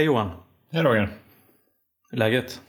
Hej 0.00 0.06
Johan. 0.06 0.30
Hej 0.72 0.82
Roger. 0.82 1.08
Hur 2.10 2.16
är 2.16 2.18
läget? 2.18 2.60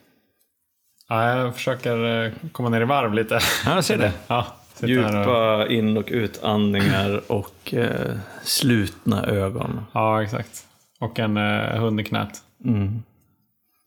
Ja, 1.10 1.38
jag 1.38 1.56
försöker 1.56 2.26
eh, 2.26 2.32
komma 2.52 2.70
ner 2.70 2.82
i 2.82 2.86
varv 2.86 3.14
lite. 3.14 3.40
Ja, 3.66 3.76
jag 3.76 3.84
ser 3.84 3.98
det. 3.98 4.14
Ja, 4.28 4.48
Djupa 4.82 5.64
och... 5.64 5.72
in 5.72 5.98
och 5.98 6.08
utandningar 6.08 7.32
och 7.32 7.74
eh, 7.74 8.18
slutna 8.44 9.26
ögon. 9.26 9.86
Ja, 9.94 10.24
exakt. 10.24 10.68
Och 11.00 11.20
en 11.20 11.38
eh, 11.38 11.80
hund 11.80 12.02
i 12.02 12.04
knät. 12.04 12.44
Mm. 12.66 13.04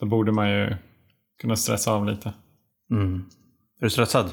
Då 0.00 0.06
borde 0.06 0.32
man 0.32 0.50
ju 0.50 0.76
kunna 1.40 1.56
stressa 1.56 1.92
av 1.92 2.06
lite. 2.06 2.32
Mm. 2.90 3.24
Är 3.80 3.84
du 3.84 3.90
stressad? 3.90 4.30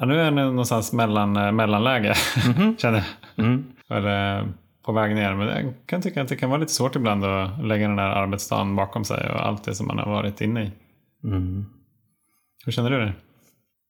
Ja, 0.00 0.06
nu 0.06 0.20
är 0.20 0.24
jag 0.24 0.34
någonstans 0.34 0.92
mellan, 0.92 1.36
eh, 1.36 1.52
mellanläge, 1.52 2.14
känner 2.78 3.04
jag. 3.36 3.44
Mm. 3.44 3.64
Eller, 3.90 4.38
eh, 4.38 4.46
på 4.88 4.92
väg 4.92 5.14
ner. 5.14 5.34
Men 5.34 5.48
jag 5.48 5.74
kan 5.86 6.02
tycka 6.02 6.22
att 6.22 6.28
det 6.28 6.36
kan 6.36 6.50
vara 6.50 6.60
lite 6.60 6.72
svårt 6.72 6.96
ibland 6.96 7.24
att 7.24 7.64
lägga 7.64 7.86
den 7.86 7.96
där 7.96 8.10
arbetsdagen 8.10 8.76
bakom 8.76 9.04
sig 9.04 9.30
och 9.30 9.46
allt 9.46 9.64
det 9.64 9.74
som 9.74 9.86
man 9.86 9.98
har 9.98 10.06
varit 10.06 10.40
inne 10.40 10.62
i. 10.62 10.72
Mm. 11.24 11.66
Hur 12.64 12.72
känner 12.72 12.90
du 12.90 12.98
det? 12.98 13.12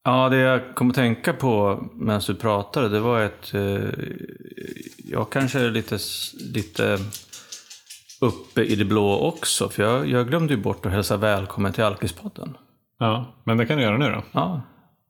Ja, 0.03 0.29
det 0.29 0.37
jag 0.37 0.75
kom 0.75 0.89
att 0.89 0.95
tänka 0.95 1.33
på 1.33 1.83
medan 1.93 2.21
du 2.27 2.35
pratade, 2.35 2.89
det 2.89 2.99
var 2.99 3.21
att 3.21 3.53
eh, 3.53 3.89
jag 4.97 5.29
kanske 5.29 5.59
är 5.59 5.69
lite, 5.69 5.97
lite 6.53 6.97
uppe 8.21 8.63
i 8.63 8.75
det 8.75 8.85
blå 8.85 9.19
också. 9.19 9.69
För 9.69 9.83
jag, 9.83 10.07
jag 10.07 10.27
glömde 10.27 10.53
ju 10.53 10.61
bort 10.61 10.85
att 10.85 10.91
hälsa 10.91 11.17
välkommen 11.17 11.73
till 11.73 11.83
Alkispodden. 11.83 12.57
Ja, 12.99 13.25
men 13.43 13.57
det 13.57 13.65
kan 13.65 13.77
du 13.77 13.83
göra 13.83 13.97
nu 13.97 14.11
då. 14.11 14.23
Ja. 14.31 14.61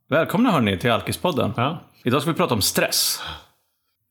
Välkomna 0.10 0.52
hörni 0.52 0.78
till 0.78 0.92
Alkispodden. 0.92 1.54
Ja, 1.58 1.78
Idag 2.04 2.22
ska 2.22 2.32
vi 2.32 2.38
prata 2.38 2.54
om 2.54 2.62
stress. 2.62 3.22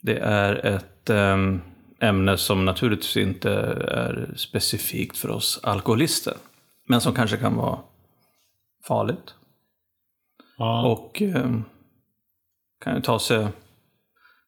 Det 0.02 0.18
är 0.18 0.66
ett 0.66 1.10
ehm, 1.10 1.60
ämne 2.00 2.36
som 2.36 2.64
naturligtvis 2.64 3.16
inte 3.16 3.50
är 3.88 4.34
specifikt 4.36 5.16
för 5.16 5.30
oss 5.30 5.60
alkoholister. 5.62 6.34
Men 6.86 7.00
som 7.00 7.14
kanske 7.14 7.36
kan 7.36 7.56
vara 7.56 7.78
farligt. 8.88 9.34
ja. 10.58 10.86
Och 10.86 11.22
ehm, 11.22 11.64
kan 12.84 12.94
ju 12.94 13.00
ta 13.02 13.18
sig 13.18 13.46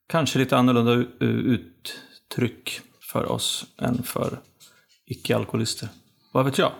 kanske 0.09 0.39
lite 0.39 0.57
annorlunda 0.57 1.05
uttryck 1.21 2.81
för 3.01 3.33
oss 3.33 3.67
än 3.79 4.03
för 4.03 4.39
icke-alkoholister. 5.07 5.89
Vad 6.33 6.45
vet 6.45 6.59
jag? 6.59 6.73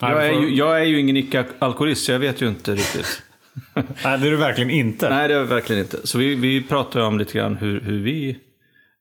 Jag 0.00 0.26
är, 0.26 0.32
ju, 0.32 0.54
jag 0.54 0.80
är 0.80 0.84
ju 0.84 1.00
ingen 1.00 1.16
icke-alkoholist, 1.16 2.04
så 2.04 2.12
jag 2.12 2.18
vet 2.18 2.42
ju 2.42 2.48
inte 2.48 2.74
riktigt. 2.74 3.22
Nej, 3.74 4.18
det 4.18 4.26
är 4.26 4.30
du 4.30 4.36
verkligen 4.36 4.70
inte. 4.70 5.10
Nej, 5.10 5.28
det 5.28 5.34
är 5.34 5.38
jag 5.38 5.44
verkligen 5.44 5.82
inte. 5.82 6.06
Så 6.06 6.18
vi, 6.18 6.34
vi 6.34 6.62
pratar 6.62 7.00
ju 7.00 7.06
om 7.06 7.18
lite 7.18 7.38
grann 7.38 7.56
hur, 7.56 7.80
hur 7.80 8.02
vi 8.02 8.38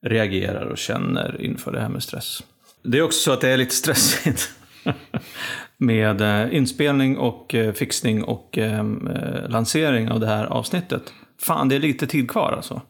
reagerar 0.06 0.66
och 0.66 0.78
känner 0.78 1.42
inför 1.42 1.72
det 1.72 1.82
här 1.82 1.90
med 1.90 2.04
stress. 2.04 2.44
Det 2.84 2.98
är 2.98 3.02
också 3.02 3.20
så 3.20 3.32
att 3.32 3.42
det 3.42 3.50
är 3.50 3.58
lite 3.58 3.76
stressigt. 3.76 4.50
med 5.78 6.22
eh, 6.22 6.56
inspelning 6.56 7.18
och 7.18 7.56
eh, 7.56 7.74
fixning 7.74 8.24
och 8.24 8.58
eh, 8.58 8.80
eh, 8.80 9.50
lansering 9.50 10.12
av 10.12 10.20
det 10.20 10.28
här 10.28 10.46
avsnittet. 10.46 11.14
Fan, 11.42 11.70
det 11.70 11.76
är 11.76 11.80
lite 11.80 12.08
tid 12.08 12.32
kvar 12.32 12.52
alltså. 12.52 12.82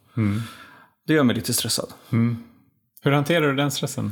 Det 1.07 1.13
gör 1.13 1.23
mig 1.23 1.35
lite 1.35 1.53
stressad. 1.53 1.89
Hur 3.01 3.11
hanterar 3.11 3.47
du 3.47 3.55
den 3.55 3.71
stressen? 3.71 4.11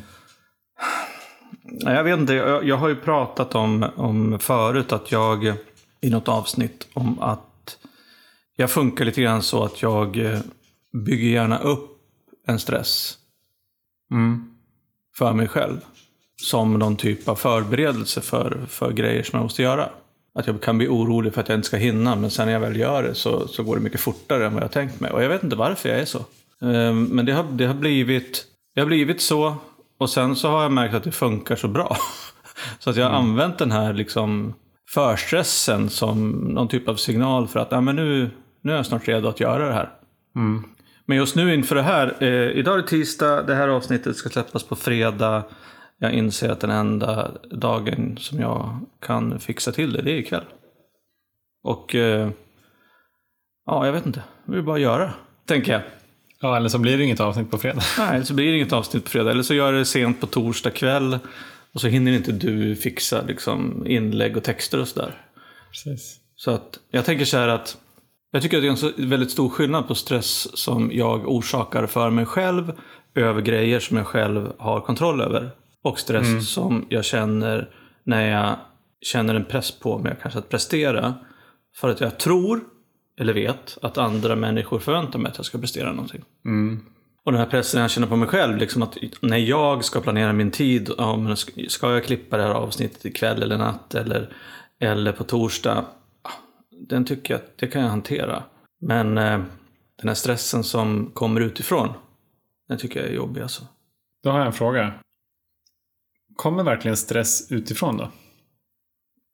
Jag 1.79 2.03
vet 2.03 2.19
inte, 2.19 2.33
jag, 2.33 2.67
jag 2.67 2.77
har 2.77 2.89
ju 2.89 2.95
pratat 2.95 3.55
om, 3.55 3.85
om 3.95 4.39
förut 4.39 4.91
att 4.91 5.11
jag 5.11 5.53
i 6.01 6.09
något 6.09 6.27
avsnitt 6.27 6.87
om 6.93 7.19
att 7.19 7.77
jag 8.55 8.71
funkar 8.71 9.05
lite 9.05 9.21
grann 9.21 9.41
så 9.41 9.63
att 9.63 9.81
jag 9.81 10.11
bygger 11.05 11.27
gärna 11.27 11.59
upp 11.59 11.92
en 12.47 12.59
stress 12.59 13.17
Mm. 14.11 14.49
för 15.17 15.33
mig 15.33 15.47
själv. 15.47 15.77
Som 16.35 16.73
någon 16.73 16.95
typ 16.95 17.27
av 17.27 17.35
förberedelse 17.35 18.21
för, 18.21 18.65
för 18.67 18.91
grejer 18.91 19.23
som 19.23 19.37
jag 19.37 19.43
måste 19.43 19.61
göra. 19.61 19.89
Att 20.35 20.47
jag 20.47 20.61
kan 20.61 20.77
bli 20.77 20.87
orolig 20.87 21.33
för 21.33 21.41
att 21.41 21.49
jag 21.49 21.57
inte 21.57 21.67
ska 21.67 21.77
hinna, 21.77 22.15
men 22.15 22.31
sen 22.31 22.45
när 22.45 22.53
jag 22.53 22.59
väl 22.59 22.75
gör 22.79 23.03
det 23.03 23.15
så, 23.15 23.47
så 23.47 23.63
går 23.63 23.75
det 23.75 23.81
mycket 23.81 24.01
fortare 24.01 24.45
än 24.45 24.53
vad 24.53 24.63
jag 24.63 24.71
tänkt 24.71 24.99
mig. 24.99 25.11
Och 25.11 25.23
jag 25.23 25.29
vet 25.29 25.43
inte 25.43 25.55
varför 25.55 25.89
jag 25.89 25.99
är 25.99 26.05
så. 26.05 26.25
Ehm, 26.61 27.03
Men 27.03 27.25
det 27.25 27.31
har, 27.31 27.43
det 27.43 27.65
har, 27.65 27.73
blivit, 27.73 28.45
det 28.75 28.81
har 28.81 28.87
blivit 28.87 29.21
så, 29.21 29.55
och 29.97 30.09
sen 30.09 30.35
så 30.35 30.49
har 30.49 30.63
jag 30.63 30.71
märkt 30.71 30.93
att 30.93 31.03
det 31.03 31.11
funkar 31.11 31.55
så 31.55 31.67
bra. 31.67 31.97
Så 32.79 32.89
att 32.89 32.95
jag 32.95 33.05
har 33.09 33.11
använt 33.17 33.57
den 33.57 33.71
här 33.71 33.93
liksom 33.93 34.53
förstressen 34.89 35.89
som 35.89 36.31
någon 36.31 36.67
typ 36.67 36.87
av 36.89 36.95
signal 36.95 37.47
för 37.47 37.59
att 37.59 37.71
ja, 37.71 37.81
men 37.81 37.95
nu, 37.95 38.29
nu 38.61 38.71
är 38.71 38.75
jag 38.75 38.85
snart 38.85 39.07
redo 39.07 39.27
att 39.27 39.39
göra 39.39 39.67
det 39.67 39.73
här. 39.73 39.89
Men 41.05 41.17
just 41.17 41.35
nu 41.35 41.53
inför 41.53 41.75
det 41.75 41.81
här, 41.81 42.15
eh, 42.19 42.51
idag 42.51 42.73
är 42.73 42.81
det 42.81 42.87
tisdag, 42.87 43.43
det 43.43 43.55
här 43.55 43.67
avsnittet 43.67 44.15
ska 44.15 44.29
släppas 44.29 44.63
på 44.63 44.75
fredag. 44.75 45.43
Jag 45.97 46.13
inser 46.13 46.49
att 46.49 46.59
den 46.59 46.71
enda 46.71 47.31
dagen 47.51 48.17
som 48.17 48.39
jag 48.39 48.79
kan 49.01 49.39
fixa 49.39 49.71
till 49.71 49.93
det, 49.93 50.01
det 50.01 50.11
är 50.11 50.15
ikväll. 50.15 50.45
Och 51.63 51.95
eh, 51.95 52.29
ja, 53.65 53.85
jag 53.85 53.93
vet 53.93 54.05
inte. 54.05 54.23
Det 54.45 54.57
är 54.57 54.61
bara 54.61 54.75
att 54.75 54.81
göra, 54.81 55.13
tänker 55.45 55.71
jag. 55.71 55.81
Ja, 56.41 56.57
eller 56.57 56.69
så 56.69 56.79
blir 56.79 56.97
det 56.97 57.03
inget 57.03 57.19
avsnitt 57.19 57.51
på 57.51 57.57
fredag. 57.57 57.81
Nej, 57.97 58.15
eller 58.15 58.25
så 58.25 58.33
blir 58.33 58.51
det 58.51 58.55
inget 58.55 58.73
avsnitt 58.73 59.03
på 59.03 59.09
fredag. 59.09 59.31
Eller 59.31 59.43
så 59.43 59.53
gör 59.53 59.65
jag 59.65 59.81
det 59.81 59.85
sent 59.85 60.21
på 60.21 60.27
torsdag 60.27 60.71
kväll. 60.71 61.19
Och 61.73 61.81
så 61.81 61.87
hinner 61.87 62.11
inte 62.11 62.31
du 62.31 62.75
fixa 62.75 63.21
liksom, 63.21 63.87
inlägg 63.87 64.37
och 64.37 64.43
texter 64.43 64.81
och 64.81 64.87
sådär. 64.87 65.21
Precis. 65.71 66.19
Så 66.35 66.51
att 66.51 66.79
jag 66.91 67.05
tänker 67.05 67.25
så 67.25 67.37
här 67.37 67.47
att 67.47 67.77
jag 68.35 68.41
tycker 68.41 68.57
att 68.57 68.63
det 68.63 68.85
är 68.97 69.01
en 69.03 69.09
väldigt 69.09 69.31
stor 69.31 69.49
skillnad 69.49 69.87
på 69.87 69.95
stress 69.95 70.57
som 70.57 70.91
jag 70.93 71.27
orsakar 71.27 71.87
för 71.87 72.09
mig 72.09 72.25
själv 72.25 72.73
över 73.15 73.41
grejer 73.41 73.79
som 73.79 73.97
jag 73.97 74.07
själv 74.07 74.53
har 74.57 74.79
kontroll 74.81 75.21
över. 75.21 75.51
Och 75.83 75.99
stress 75.99 76.49
som 76.53 76.85
jag 76.89 77.05
känner 77.05 77.69
när 78.03 78.29
jag 78.29 78.55
känner 79.01 79.35
en 79.35 79.45
press 79.45 79.71
på 79.79 79.97
mig 79.99 80.15
kanske 80.21 80.39
att 80.39 80.49
prestera. 80.49 81.13
För 81.75 81.89
att 81.89 82.01
jag 82.01 82.17
tror, 82.17 82.59
eller 83.19 83.33
vet, 83.33 83.77
att 83.81 83.97
andra 83.97 84.35
människor 84.35 84.79
förväntar 84.79 85.19
mig 85.19 85.29
att 85.31 85.37
jag 85.37 85.45
ska 85.45 85.57
prestera 85.57 85.91
någonting. 85.91 86.21
Och 87.25 87.31
den 87.31 87.41
här 87.41 87.47
pressen 87.47 87.81
jag 87.81 87.91
känner 87.91 88.07
på 88.07 88.15
mig 88.15 88.27
själv, 88.27 88.57
liksom 88.57 88.81
att 88.83 88.97
när 89.21 89.37
jag 89.37 89.85
ska 89.85 90.01
planera 90.01 90.33
min 90.33 90.51
tid, 90.51 90.89
ja, 90.97 91.17
men 91.17 91.37
ska- 91.37 91.93
jag 91.93 92.05
klippa 92.05 92.37
det 92.37 92.43
här 92.43 92.49
avsnittet 92.53 93.05
ikväll 93.05 93.43
eller 93.43 93.57
natt 93.57 93.95
eller, 93.95 94.29
eller 94.79 95.11
på 95.11 95.23
torsdag, 95.23 95.85
den 96.79 97.05
tycker 97.05 97.33
jag 97.33 97.41
att 97.41 97.57
det 97.57 97.67
kan 97.67 97.81
jag 97.81 97.89
hantera. 97.89 98.43
Men 98.81 99.17
eh, 99.17 99.41
den 99.95 100.07
här 100.07 100.15
stressen 100.15 100.63
som 100.63 101.11
kommer 101.13 101.41
utifrån, 101.41 101.89
den 102.67 102.77
tycker 102.77 102.99
jag 102.99 103.09
är 103.09 103.13
jobbig 103.13 103.41
alltså. 103.41 103.63
Då 104.23 104.29
har 104.29 104.37
jag 104.37 104.47
en 104.47 104.53
fråga. 104.53 104.93
Kommer 106.35 106.63
verkligen 106.63 106.97
stress 106.97 107.51
utifrån 107.51 107.97
då? 107.97 108.11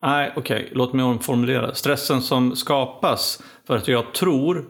Nej, 0.02 0.32
okej, 0.36 0.70
låt 0.72 0.92
mig 0.92 1.04
omformulera. 1.04 1.74
Stressen 1.74 2.22
som 2.22 2.56
skapas 2.56 3.42
för 3.66 3.76
att 3.76 3.88
jag 3.88 4.14
tror 4.14 4.64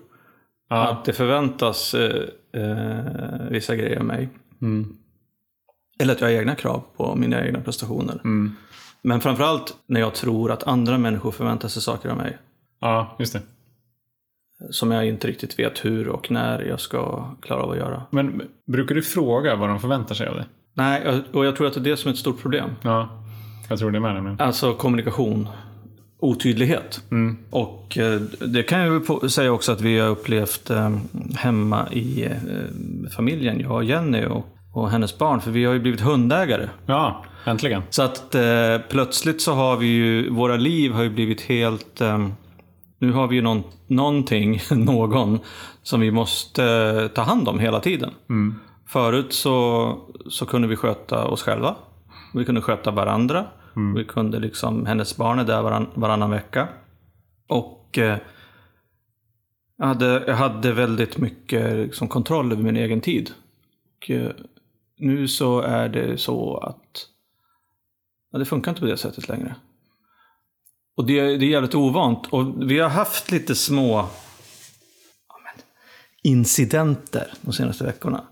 Ja. 0.69 0.88
att 0.88 1.04
det 1.04 1.12
förväntas 1.12 1.94
eh, 1.94 2.28
eh, 2.52 3.48
vissa 3.50 3.76
grejer 3.76 3.98
av 3.98 4.04
mig. 4.04 4.28
Mm. 4.62 4.97
Eller 5.98 6.14
att 6.14 6.20
jag 6.20 6.28
har 6.28 6.34
egna 6.34 6.54
krav 6.54 6.84
på 6.97 7.14
mina 7.16 7.47
egna 7.47 7.60
prestationer. 7.60 8.14
Mm. 8.25 8.56
Men 9.02 9.20
framförallt 9.20 9.76
när 9.87 10.00
jag 10.00 10.14
tror 10.14 10.50
att 10.50 10.62
andra 10.62 10.98
människor 10.98 11.31
förväntar 11.31 11.69
sig 11.69 11.82
saker 11.82 12.08
av 12.08 12.16
mig. 12.16 12.38
Ja, 12.80 13.16
just 13.18 13.32
det. 13.32 13.42
Som 14.70 14.91
jag 14.91 15.06
inte 15.06 15.28
riktigt 15.28 15.58
vet 15.58 15.84
hur 15.84 16.08
och 16.08 16.30
när 16.30 16.62
jag 16.62 16.80
ska 16.80 17.30
klara 17.42 17.62
av 17.62 17.70
att 17.70 17.76
göra. 17.76 18.02
Men 18.10 18.42
brukar 18.66 18.94
du 18.94 19.02
fråga 19.02 19.56
vad 19.56 19.68
de 19.68 19.80
förväntar 19.80 20.14
sig 20.14 20.28
av 20.28 20.34
dig? 20.36 20.44
Nej, 20.74 21.22
och 21.32 21.46
jag 21.46 21.56
tror 21.56 21.66
att 21.66 21.74
det 21.74 21.80
är 21.80 21.84
det 21.84 21.96
som 21.96 22.08
är 22.08 22.12
ett 22.12 22.19
stort 22.19 22.40
problem. 22.42 22.70
Ja, 22.82 23.24
jag 23.69 23.78
tror 23.78 23.90
det 23.90 24.00
med 24.00 24.14
nämligen. 24.14 24.40
Alltså 24.40 24.74
kommunikation. 24.74 25.48
Otydlighet. 26.22 27.02
Mm. 27.10 27.38
Och 27.50 27.99
eh, 27.99 28.20
det 28.46 28.62
kan 28.62 28.81
jag 28.81 29.31
säga 29.31 29.52
också 29.52 29.72
att 29.72 29.81
vi 29.81 29.99
har 29.99 30.08
upplevt 30.08 30.70
eh, 30.70 30.96
hemma 31.37 31.88
i 31.93 32.25
eh, 32.25 33.10
familjen, 33.16 33.60
jag 33.60 33.72
och 33.72 33.84
Jenny 33.84 34.25
och, 34.25 34.46
och 34.75 34.90
hennes 34.90 35.19
barn. 35.19 35.40
För 35.40 35.50
vi 35.50 35.64
har 35.64 35.72
ju 35.72 35.81
blivit 35.81 36.00
hundägare. 36.00 36.69
Ja, 36.87 37.25
äntligen. 37.44 37.82
Så 37.90 38.02
att 38.02 38.37
plötsligt 38.88 39.43
så 39.43 39.52
har 39.52 39.76
vi 39.76 39.87
ju, 39.87 40.31
våra 40.31 40.56
liv 40.56 40.93
har 40.93 41.02
ju 41.02 41.10
blivit 41.10 41.40
helt, 41.40 42.02
nu 43.00 43.12
har 43.12 43.29
vi 43.29 43.37
ju 43.37 43.43
någon, 43.43 43.62
någonting, 43.87 44.61
någon, 44.70 45.38
som 45.82 46.00
vi 46.00 46.11
måste 46.11 46.64
eh, 46.64 47.08
ta 47.08 47.23
hand 47.23 47.49
om 47.49 47.58
hela 47.58 47.81
tiden. 47.81 48.11
Förut 48.87 49.32
så, 49.32 49.97
så 50.29 50.47
kunde 50.47 50.69
vi 50.69 50.76
sköta 50.76 51.26
oss 51.26 51.43
själva. 51.43 51.76
Vi 52.35 52.44
kunde 52.44 52.61
sköta 52.61 52.91
varandra. 52.91 53.47
Vi 53.94 54.05
kunde 54.05 54.38
liksom, 54.38 54.87
hennes 54.87 55.17
barn 55.17 55.38
är 55.38 55.44
där 55.44 55.62
varann, 55.62 55.87
varannan 55.94 56.31
vecka. 56.31 56.69
Och 57.49 57.99
eh, 57.99 58.19
jag, 59.76 59.87
hade, 59.87 60.25
jag 60.26 60.35
hade 60.35 60.73
väldigt 60.73 61.19
mycket 61.19 61.76
liksom, 61.76 62.08
kontroll 62.08 62.53
över 62.53 62.62
min 62.62 62.76
egen 62.76 63.00
tid. 63.00 63.31
Och, 63.96 64.11
eh, 64.11 64.31
nu 64.99 65.29
så 65.29 65.61
är 65.61 65.88
det 65.88 66.20
så 66.20 66.56
att 66.56 67.06
Ja, 68.32 68.38
det 68.38 68.44
funkar 68.44 68.70
inte 68.70 68.81
på 68.81 68.87
det 68.87 68.96
sättet 68.96 69.29
längre. 69.29 69.55
Och 71.00 71.06
det, 71.06 71.37
det 71.37 71.44
är 71.44 71.50
jävligt 71.50 71.75
ovant. 71.75 72.26
Och 72.31 72.70
vi 72.70 72.79
har 72.79 72.88
haft 72.88 73.31
lite 73.31 73.55
små 73.55 74.06
incidenter 76.23 77.32
de 77.41 77.52
senaste 77.52 77.85
veckorna. 77.85 78.25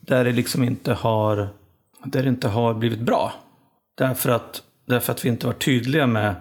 Där 0.00 0.24
det 0.24 0.32
liksom 0.32 0.64
inte 0.64 0.92
har, 0.92 1.48
där 2.04 2.22
det 2.22 2.28
inte 2.28 2.48
har 2.48 2.74
blivit 2.74 3.00
bra. 3.00 3.32
Därför 3.98 4.30
att, 4.30 4.62
därför 4.86 5.12
att 5.12 5.24
vi 5.24 5.28
inte 5.28 5.46
var 5.46 5.54
tydliga 5.54 6.06
med 6.06 6.34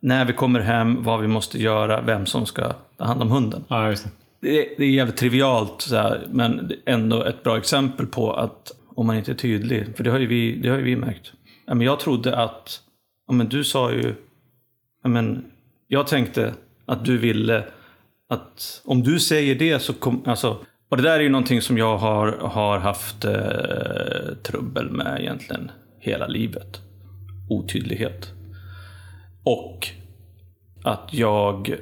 när 0.00 0.24
vi 0.24 0.32
kommer 0.32 0.60
hem, 0.60 1.02
vad 1.02 1.20
vi 1.20 1.28
måste 1.28 1.62
göra, 1.62 2.00
vem 2.00 2.26
som 2.26 2.46
ska 2.46 2.72
ta 2.96 3.04
hand 3.04 3.22
om 3.22 3.30
hunden. 3.30 3.64
Ja, 3.68 3.76
det. 3.76 4.06
Det 4.40 4.58
är, 4.58 4.78
det 4.78 4.84
är 4.84 4.90
jävligt 4.90 5.16
trivialt, 5.16 5.80
så 5.80 5.96
här, 5.96 6.26
men 6.30 6.72
ändå 6.86 7.24
ett 7.24 7.42
bra 7.42 7.58
exempel 7.58 8.06
på 8.06 8.32
att 8.32 8.72
om 8.94 9.06
man 9.06 9.16
inte 9.16 9.32
är 9.32 9.36
tydlig, 9.36 9.96
för 9.96 10.04
det 10.04 10.10
har 10.10 10.18
ju 10.18 10.26
vi, 10.26 10.60
det 10.60 10.68
har 10.68 10.76
ju 10.76 10.84
vi 10.84 10.96
märkt. 10.96 11.32
Jag 11.66 12.00
trodde 12.00 12.36
att, 12.36 12.80
ja, 13.28 13.34
men 13.34 13.48
du 13.48 13.64
sa 13.64 13.92
ju, 13.92 14.14
men 15.06 15.44
jag 15.88 16.06
tänkte 16.06 16.54
att 16.86 17.04
du 17.04 17.18
ville 17.18 17.64
att 18.28 18.82
om 18.84 19.02
du 19.02 19.20
säger 19.20 19.54
det 19.54 19.78
så 19.78 19.92
kommer, 19.92 20.28
alltså, 20.28 20.58
och 20.88 20.96
det 20.96 21.02
där 21.02 21.18
är 21.18 21.20
ju 21.20 21.28
någonting 21.28 21.62
som 21.62 21.78
jag 21.78 21.98
har, 21.98 22.32
har 22.32 22.78
haft 22.78 23.24
eh, 23.24 24.34
trubbel 24.42 24.90
med 24.90 25.20
egentligen 25.20 25.70
hela 25.98 26.26
livet. 26.26 26.80
Otydlighet. 27.50 28.32
Och 29.44 29.88
att 30.84 31.08
jag 31.12 31.74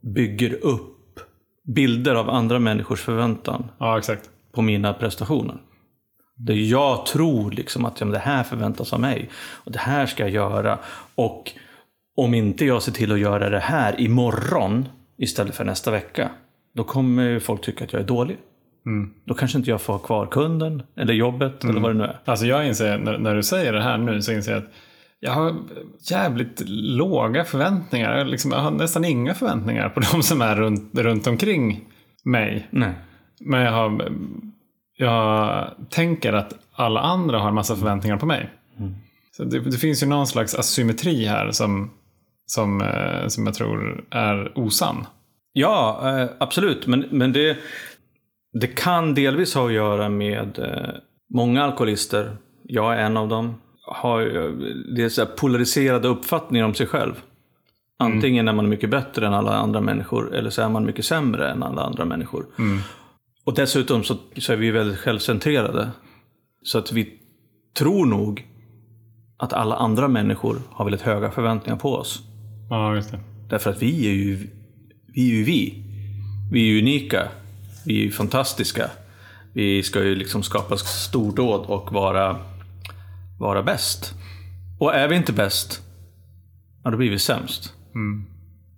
bygger 0.00 0.64
upp 0.64 1.20
bilder 1.64 2.14
av 2.14 2.30
andra 2.30 2.58
människors 2.58 3.00
förväntan 3.00 3.70
Ja, 3.78 3.98
exakt. 3.98 4.30
på 4.52 4.62
mina 4.62 4.94
prestationer. 4.94 5.56
Där 6.36 6.54
jag 6.54 7.06
tror 7.06 7.50
liksom 7.50 7.84
att 7.84 8.00
ja, 8.00 8.06
det 8.06 8.18
här 8.18 8.42
förväntas 8.42 8.92
av 8.92 9.00
mig. 9.00 9.30
Och 9.36 9.72
det 9.72 9.78
här 9.78 10.06
ska 10.06 10.22
jag 10.22 10.30
göra. 10.30 10.78
Och 11.14 11.52
om 12.16 12.34
inte 12.34 12.64
jag 12.64 12.82
ser 12.82 12.92
till 12.92 13.12
att 13.12 13.18
göra 13.18 13.50
det 13.50 13.58
här 13.58 14.00
imorgon 14.00 14.88
istället 15.18 15.54
för 15.54 15.64
nästa 15.64 15.90
vecka. 15.90 16.30
Då 16.74 16.84
kommer 16.84 17.38
folk 17.38 17.64
tycka 17.64 17.84
att 17.84 17.92
jag 17.92 18.02
är 18.02 18.06
dålig. 18.06 18.36
Då 19.24 19.34
kanske 19.34 19.58
inte 19.58 19.70
jag 19.70 19.80
får 19.80 19.92
ha 19.92 20.00
kvar 20.00 20.26
kunden 20.26 20.82
eller 20.96 21.14
jobbet 21.14 21.64
eller 21.64 21.80
vad 21.80 21.90
det 21.90 21.98
nu 21.98 22.04
är. 22.04 22.20
Alltså 22.24 22.46
jag 22.46 22.66
inser, 22.66 22.98
när, 22.98 23.18
när 23.18 23.34
du 23.34 23.42
säger 23.42 23.72
det 23.72 23.82
här 23.82 23.98
nu, 23.98 24.22
så 24.22 24.32
inser 24.32 24.52
jag 24.52 24.58
att 24.58 24.70
jag 25.20 25.32
har 25.32 25.54
jävligt 26.10 26.62
låga 26.68 27.44
förväntningar. 27.44 28.16
Jag, 28.16 28.26
liksom, 28.26 28.50
jag 28.50 28.58
har 28.58 28.70
nästan 28.70 29.04
inga 29.04 29.34
förväntningar 29.34 29.88
på 29.88 30.00
de 30.12 30.22
som 30.22 30.42
är 30.42 30.56
runt, 30.56 30.98
runt 30.98 31.26
omkring 31.26 31.84
mig. 32.24 32.68
Nej. 32.70 32.92
Men 33.40 33.60
jag, 33.60 33.72
har, 33.72 34.12
jag 34.96 35.70
tänker 35.90 36.32
att 36.32 36.54
alla 36.72 37.00
andra 37.00 37.38
har 37.38 37.48
en 37.48 37.54
massa 37.54 37.76
förväntningar 37.76 38.16
på 38.16 38.26
mig. 38.26 38.50
Så 39.36 39.44
det, 39.44 39.60
det 39.60 39.76
finns 39.76 40.02
ju 40.02 40.06
någon 40.06 40.26
slags 40.26 40.54
asymmetri 40.54 41.24
här 41.24 41.50
som, 41.50 41.90
som, 42.46 42.80
eh, 42.80 43.26
som 43.28 43.46
jag 43.46 43.54
tror 43.54 44.04
är 44.10 44.58
osann. 44.58 45.06
Ja, 45.52 46.00
eh, 46.04 46.28
absolut. 46.38 46.86
Men, 46.86 47.04
men 47.10 47.32
det, 47.32 47.56
det 48.60 48.66
kan 48.66 49.14
delvis 49.14 49.54
ha 49.54 49.66
att 49.66 49.72
göra 49.72 50.08
med 50.08 50.58
eh, 50.58 50.94
många 51.34 51.64
alkoholister, 51.64 52.36
jag 52.62 52.94
är 52.94 52.98
en 52.98 53.16
av 53.16 53.28
dem, 53.28 53.54
har 53.86 54.20
det 54.96 55.10
så 55.10 55.26
polariserade 55.26 56.08
uppfattningar 56.08 56.64
om 56.64 56.74
sig 56.74 56.86
själv. 56.86 57.14
Antingen 57.98 58.48
är 58.48 58.52
man 58.52 58.68
mycket 58.68 58.90
bättre 58.90 59.26
än 59.26 59.34
alla 59.34 59.56
andra 59.56 59.80
människor 59.80 60.34
eller 60.34 60.50
så 60.50 60.62
är 60.62 60.68
man 60.68 60.84
mycket 60.84 61.04
sämre 61.04 61.50
än 61.50 61.62
alla 61.62 61.82
andra 61.82 62.04
människor. 62.04 62.46
Och 63.44 63.54
dessutom 63.54 64.04
så, 64.04 64.16
så 64.36 64.52
är 64.52 64.56
vi 64.56 64.70
väldigt 64.70 64.98
självcentrerade. 64.98 65.90
Så 66.62 66.78
att 66.78 66.92
vi 66.92 67.18
tror 67.78 68.06
nog 68.06 68.46
att 69.38 69.52
alla 69.52 69.76
andra 69.76 70.08
människor 70.08 70.56
har 70.70 70.84
väldigt 70.84 71.02
höga 71.02 71.30
förväntningar 71.30 71.76
på 71.78 71.94
oss. 71.94 72.22
Ja, 72.70 72.94
just 72.94 73.10
det. 73.10 73.20
Därför 73.48 73.70
att 73.70 73.82
vi 73.82 74.06
är 74.08 74.12
ju 74.12 74.36
vi. 75.14 75.30
Är 75.30 75.34
ju 75.34 75.44
vi. 75.44 75.82
vi 76.52 76.60
är 76.60 76.64
ju 76.64 76.78
unika. 76.78 77.28
Vi 77.86 78.00
är 78.00 78.04
ju 78.04 78.10
fantastiska. 78.10 78.90
Vi 79.52 79.82
ska 79.82 80.04
ju 80.04 80.14
liksom 80.14 80.42
skapa 80.42 80.76
stordåd 80.76 81.66
och 81.66 81.92
vara, 81.92 82.36
vara 83.38 83.62
bäst. 83.62 84.14
Och 84.78 84.94
är 84.94 85.08
vi 85.08 85.16
inte 85.16 85.32
bäst, 85.32 85.82
ja 86.84 86.90
då 86.90 86.96
blir 86.96 87.10
vi 87.10 87.18
sämst. 87.18 87.72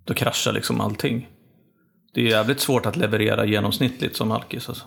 Då 0.05 0.13
kraschar 0.13 0.53
liksom 0.53 0.81
allting. 0.81 1.27
Det 2.13 2.21
är 2.21 2.25
jävligt 2.25 2.59
svårt 2.59 2.85
att 2.85 2.95
leverera 2.95 3.45
genomsnittligt 3.45 4.15
som 4.15 4.31
alkis. 4.31 4.69
Alltså. 4.69 4.85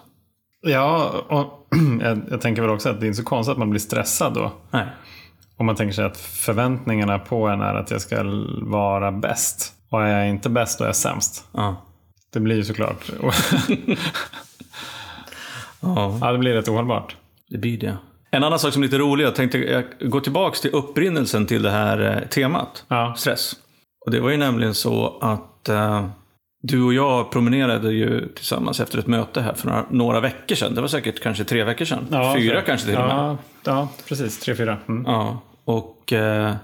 Ja, 0.62 1.24
och 1.28 1.76
jag, 2.00 2.20
jag 2.30 2.40
tänker 2.40 2.62
väl 2.62 2.70
också 2.70 2.88
att 2.88 3.00
det 3.00 3.06
är 3.06 3.08
inte 3.08 3.22
så 3.22 3.24
konstigt 3.24 3.52
att 3.52 3.58
man 3.58 3.70
blir 3.70 3.80
stressad 3.80 4.34
då. 4.34 4.52
Nej. 4.70 4.86
Om 5.60 5.66
man 5.66 5.76
tänker 5.76 5.94
sig 5.94 6.04
att 6.04 6.16
förväntningarna 6.20 7.18
på 7.18 7.48
en 7.48 7.60
är 7.60 7.74
att 7.74 7.90
jag 7.90 8.00
ska 8.00 8.24
vara 8.62 9.12
bäst. 9.12 9.72
Och 9.88 10.02
är 10.02 10.18
jag 10.18 10.28
inte 10.28 10.48
bäst 10.50 10.78
då 10.78 10.84
är 10.84 10.88
jag 10.88 10.96
sämst. 10.96 11.44
Ja. 11.52 11.76
Det 12.32 12.40
blir 12.40 12.56
ju 12.56 12.64
såklart... 12.64 13.10
ja, 15.80 16.18
ja, 16.20 16.32
det 16.32 16.38
blir 16.38 16.54
rätt 16.54 16.68
ohållbart. 16.68 17.16
det 17.48 17.58
blir 17.58 17.78
det. 17.78 17.96
En 18.30 18.44
annan 18.44 18.58
sak 18.58 18.72
som 18.72 18.82
är 18.82 18.86
lite 18.86 18.98
rolig, 18.98 19.24
jag 19.24 19.34
tänkte 19.34 19.58
jag 19.58 19.84
gå 20.10 20.20
tillbaka 20.20 20.56
till 20.56 20.70
upprinnelsen 20.70 21.46
till 21.46 21.62
det 21.62 21.70
här 21.70 22.16
eh, 22.22 22.28
temat. 22.28 22.84
Ja. 22.88 23.14
stress. 23.16 23.56
Och 24.06 24.10
det 24.10 24.20
var 24.20 24.30
ju 24.30 24.36
nämligen 24.36 24.74
så 24.74 25.18
att 25.20 25.68
eh, 25.68 26.06
du 26.62 26.82
och 26.82 26.94
jag 26.94 27.30
promenerade 27.30 27.92
ju 27.92 28.28
tillsammans 28.28 28.80
efter 28.80 28.98
ett 28.98 29.06
möte 29.06 29.40
här 29.40 29.54
för 29.54 29.66
några, 29.66 29.84
några 29.90 30.20
veckor 30.20 30.54
sedan. 30.54 30.74
Det 30.74 30.80
var 30.80 30.88
säkert 30.88 31.22
kanske 31.22 31.44
tre 31.44 31.64
veckor 31.64 31.84
sedan. 31.84 32.06
Ja, 32.10 32.34
Fyra 32.38 32.62
kanske 32.62 32.86
till 32.86 32.96
och 32.96 33.06
med. 33.06 33.16
ja, 33.16 33.36
ja, 33.64 33.88
precis. 34.08 34.38
Tre, 34.38 34.54
fyra. 34.54 34.76
Mm. 34.88 35.04
Ja, 35.06 35.40
och, 35.70 36.12
eh, 36.12 36.54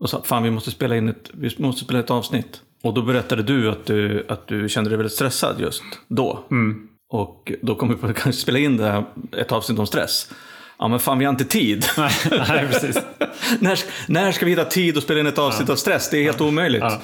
och 0.00 0.10
sa 0.10 0.22
fan 0.22 0.42
vi 0.42 0.50
måste 0.50 0.70
spela 0.70 0.96
in 0.96 1.08
ett, 1.08 1.30
vi 1.32 1.54
måste 1.58 1.84
spela 1.84 2.00
ett 2.00 2.10
avsnitt. 2.10 2.60
Och 2.82 2.94
då 2.94 3.02
berättade 3.02 3.42
du 3.42 3.70
att 3.70 3.86
du, 3.86 4.26
att 4.28 4.46
du 4.46 4.68
kände 4.68 4.90
dig 4.90 4.96
väldigt 4.96 5.12
stressad 5.12 5.60
just 5.60 5.82
då. 6.08 6.44
Mm. 6.50 6.88
Och 7.08 7.52
då 7.62 7.74
kom 7.74 7.88
vi 7.88 7.94
på 7.94 8.06
att 8.06 8.16
kanske 8.22 8.42
spela 8.42 8.58
in 8.58 8.76
det 8.76 8.84
här, 8.84 9.04
ett 9.32 9.52
avsnitt 9.52 9.78
om 9.78 9.86
stress. 9.86 10.30
Ja 10.78 10.88
men 10.88 10.98
fan 10.98 11.18
vi 11.18 11.24
har 11.24 11.32
inte 11.32 11.44
tid. 11.44 11.84
Nej, 11.96 12.12
nej, 12.30 12.68
precis. 12.70 12.98
när, 13.60 13.78
när 14.06 14.32
ska 14.32 14.44
vi 14.44 14.50
hitta 14.50 14.64
tid 14.64 14.98
att 14.98 15.04
spela 15.04 15.20
in 15.20 15.26
ett 15.26 15.38
avsnitt 15.38 15.70
av 15.70 15.76
stress? 15.76 16.10
Det 16.10 16.18
är 16.18 16.22
helt 16.22 16.40
omöjligt. 16.40 16.82
Ja. 16.82 17.00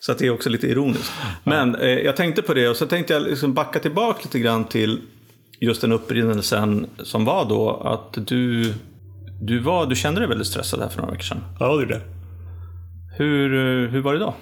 Så 0.00 0.12
att 0.12 0.18
det 0.18 0.26
är 0.26 0.30
också 0.30 0.48
lite 0.48 0.66
ironiskt. 0.66 1.12
Men 1.44 1.74
eh, 1.74 1.88
jag 1.88 2.16
tänkte 2.16 2.42
på 2.42 2.54
det 2.54 2.68
och 2.68 2.76
så 2.76 2.86
tänkte 2.86 3.12
jag 3.12 3.22
liksom 3.22 3.54
backa 3.54 3.78
tillbaka 3.78 4.20
lite 4.22 4.38
grann 4.38 4.64
till 4.64 5.00
just 5.60 5.80
den 5.80 5.92
upprinnelsen 5.92 6.86
som 7.02 7.24
var 7.24 7.44
då 7.44 7.70
att 7.70 8.26
du, 8.26 8.74
du, 9.40 9.58
var, 9.58 9.86
du 9.86 9.94
kände 9.94 10.20
dig 10.20 10.28
väldigt 10.28 10.46
stressad 10.46 10.80
här 10.80 10.88
för 10.88 10.98
några 10.98 11.10
veckor 11.10 11.24
sedan. 11.24 11.44
Ja, 11.60 11.76
det 11.76 11.82
är 11.82 11.86
det. 11.86 12.00
Hur, 13.16 13.54
eh, 13.54 13.90
hur 13.90 14.00
var 14.00 14.12
det 14.12 14.18
då? 14.18 14.34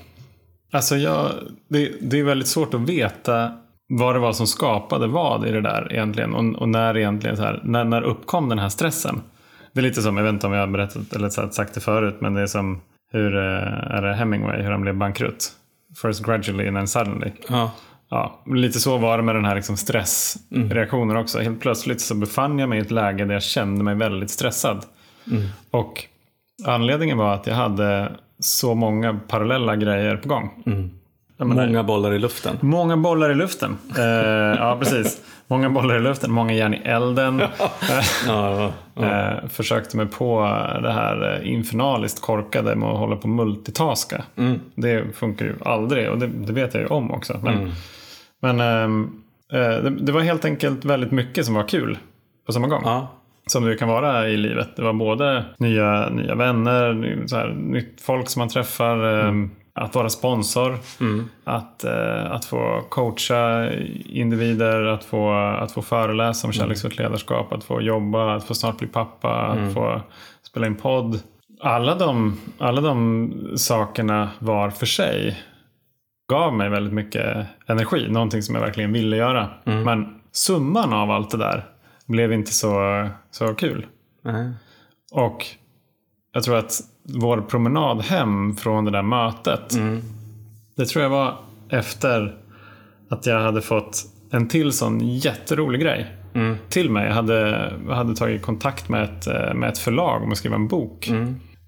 Alltså, 0.72 0.96
jag, 0.96 1.30
det, 1.68 1.92
det 2.00 2.18
är 2.18 2.24
väldigt 2.24 2.48
svårt 2.48 2.74
att 2.74 2.80
veta 2.80 3.52
vad 3.88 4.14
det 4.14 4.18
var 4.18 4.32
som 4.32 4.46
skapade 4.46 5.06
vad 5.06 5.46
i 5.46 5.52
det 5.52 5.60
där 5.60 5.92
egentligen. 5.92 6.34
Och, 6.34 6.62
och 6.62 6.68
när 6.68 6.96
egentligen 6.96 7.36
så 7.36 7.42
här, 7.42 7.60
när, 7.64 7.84
när 7.84 8.02
uppkom 8.02 8.48
den 8.48 8.58
här 8.58 8.68
stressen? 8.68 9.22
Det 9.72 9.80
är 9.80 9.82
lite 9.82 10.02
som, 10.02 10.16
jag 10.16 10.24
vet 10.24 10.32
inte 10.32 10.46
om 10.46 10.52
jag 10.52 10.60
har 10.60 10.66
berättat 10.66 11.12
eller 11.12 11.50
sagt 11.50 11.74
det 11.74 11.80
förut, 11.80 12.16
men 12.20 12.34
det 12.34 12.40
är 12.40 12.46
som 12.46 12.80
hur 13.12 13.36
eh, 13.36 13.96
är 13.96 14.02
det 14.02 14.14
Hemingway, 14.14 14.62
hur 14.62 14.70
han 14.70 14.82
blev 14.82 14.96
bankrutt. 14.96 15.52
First 16.02 16.24
gradually 16.24 16.68
and 16.68 16.76
then 16.76 16.88
suddenly. 16.88 17.30
Ja. 17.48 17.70
Ja, 18.10 18.42
lite 18.46 18.80
så 18.80 18.98
var 18.98 19.16
det 19.16 19.22
med 19.22 19.34
den 19.34 19.44
här 19.44 19.54
liksom 19.54 19.76
stressreaktionen 19.76 21.16
också. 21.16 21.38
Helt 21.38 21.60
plötsligt 21.60 22.00
så 22.00 22.14
befann 22.14 22.58
jag 22.58 22.68
mig 22.68 22.78
i 22.78 22.82
ett 22.82 22.90
läge 22.90 23.24
där 23.24 23.32
jag 23.32 23.42
kände 23.42 23.84
mig 23.84 23.94
väldigt 23.94 24.30
stressad. 24.30 24.84
Och 25.70 26.04
anledningen 26.64 27.18
var 27.18 27.34
att 27.34 27.46
jag 27.46 27.54
hade 27.54 28.12
så 28.38 28.74
många 28.74 29.20
parallella 29.28 29.76
grejer 29.76 30.16
på 30.16 30.28
gång. 30.28 30.50
Jag 31.36 31.46
menar, 31.46 31.66
Många 31.66 31.82
bollar 31.82 32.12
i 32.12 32.18
luften. 32.18 32.56
Många 32.60 32.96
bollar 32.96 33.30
i 33.30 33.34
luften. 33.34 33.78
Eh, 33.98 34.04
ja, 34.58 34.76
precis. 34.80 35.20
Många 35.46 35.70
bollar 35.70 35.96
i 35.96 36.00
luften, 36.00 36.32
många 36.32 36.52
järn 36.52 36.74
i 36.74 36.80
elden. 36.84 37.42
Ja, 38.26 38.60
ja. 38.60 38.72
Eh, 39.06 39.48
försökte 39.48 39.96
mig 39.96 40.06
på 40.06 40.40
det 40.82 40.92
här 40.92 41.40
eh, 41.42 41.52
infernaliskt 41.52 42.22
korkade 42.22 42.76
med 42.76 42.88
att 42.88 42.98
hålla 42.98 43.16
på 43.16 43.22
och 43.22 43.28
multitaska. 43.28 44.24
Det 44.74 45.16
funkar 45.16 45.44
ju 45.44 45.54
aldrig 45.64 46.10
och 46.10 46.18
det, 46.18 46.26
det 46.26 46.52
vet 46.52 46.74
jag 46.74 46.80
ju 46.82 46.86
om 46.86 47.10
också. 47.10 47.40
Men, 47.42 47.72
men 48.40 48.60
ehm, 48.60 49.10
eh, 49.52 49.58
det, 49.58 49.90
det 49.90 50.12
var 50.12 50.20
helt 50.20 50.44
enkelt 50.44 50.84
väldigt 50.84 51.10
mycket 51.10 51.44
som 51.44 51.54
var 51.54 51.68
kul 51.68 51.98
på 52.46 52.52
samma 52.52 52.66
gång. 52.68 52.82
ja. 52.84 53.08
Som 53.48 53.64
det 53.64 53.76
kan 53.76 53.88
vara 53.88 54.28
i 54.28 54.36
livet. 54.36 54.76
Det 54.76 54.82
var 54.82 54.92
både 54.92 55.44
nya, 55.58 56.08
nya 56.08 56.34
vänner, 56.34 57.16
så 57.26 57.36
här, 57.36 57.48
nytt 57.48 58.00
folk 58.00 58.28
som 58.28 58.40
man 58.40 58.48
träffar. 58.48 59.18
eh, 59.28 59.32
Att 59.74 59.94
vara 59.94 60.08
sponsor. 60.08 60.78
Att, 61.44 61.84
eh, 61.84 62.32
att 62.32 62.44
få 62.44 62.82
coacha 62.88 63.70
individer. 64.06 64.84
Att 64.84 65.04
få, 65.04 65.32
att 65.34 65.72
få 65.72 65.82
föreläsa 65.82 66.46
om 66.46 66.52
kärleksfullt 66.52 66.98
ledarskap. 66.98 67.52
Att 67.52 67.64
få 67.64 67.80
jobba. 67.82 68.34
Att 68.36 68.44
få 68.44 68.54
snart 68.54 68.78
bli 68.78 68.86
pappa. 68.88 69.28
Att 69.34 69.74
få 69.74 70.00
spela 70.42 70.66
in 70.66 70.74
podd. 70.74 71.20
Alla 71.60 71.94
de, 71.94 72.36
alla 72.58 72.80
de 72.80 73.32
sakerna 73.56 74.28
var 74.38 74.70
för 74.70 74.86
sig 74.86 75.36
gav 76.32 76.54
mig 76.54 76.68
väldigt 76.68 76.92
mycket 76.94 77.46
energi. 77.66 78.06
Någonting 78.10 78.42
som 78.42 78.54
jag 78.54 78.62
verkligen 78.62 78.92
ville 78.92 79.16
göra. 79.16 79.46
Men 79.84 80.20
summan 80.32 80.92
av 80.92 81.10
allt 81.10 81.30
det 81.30 81.36
där 81.38 81.64
blev 82.08 82.32
inte 82.32 82.52
så, 82.54 83.08
så 83.30 83.54
kul. 83.54 83.86
Nej. 84.24 84.50
Och 85.12 85.46
jag 86.32 86.42
tror 86.42 86.56
att 86.56 86.80
vår 87.02 87.40
promenad 87.40 88.02
hem 88.02 88.56
från 88.56 88.84
det 88.84 88.90
där 88.90 89.02
mötet. 89.02 89.74
Det 90.76 90.86
tror 90.86 91.02
jag 91.02 91.10
var 91.10 91.38
efter 91.70 92.36
att 93.10 93.26
jag 93.26 93.40
hade 93.40 93.62
fått 93.62 94.04
en 94.30 94.48
till 94.48 94.72
sån 94.72 95.00
jätterolig 95.00 95.80
grej. 95.80 96.06
till 96.68 96.90
mig 96.90 97.10
hade, 97.10 97.72
hade 97.88 98.14
tagit 98.14 98.42
kontakt 98.42 98.88
med 98.88 99.02
ett, 99.02 99.26
med 99.56 99.68
ett 99.68 99.78
förlag 99.78 100.22
om 100.22 100.32
att 100.32 100.38
skriva 100.38 100.56
en 100.56 100.68
bok. 100.68 101.10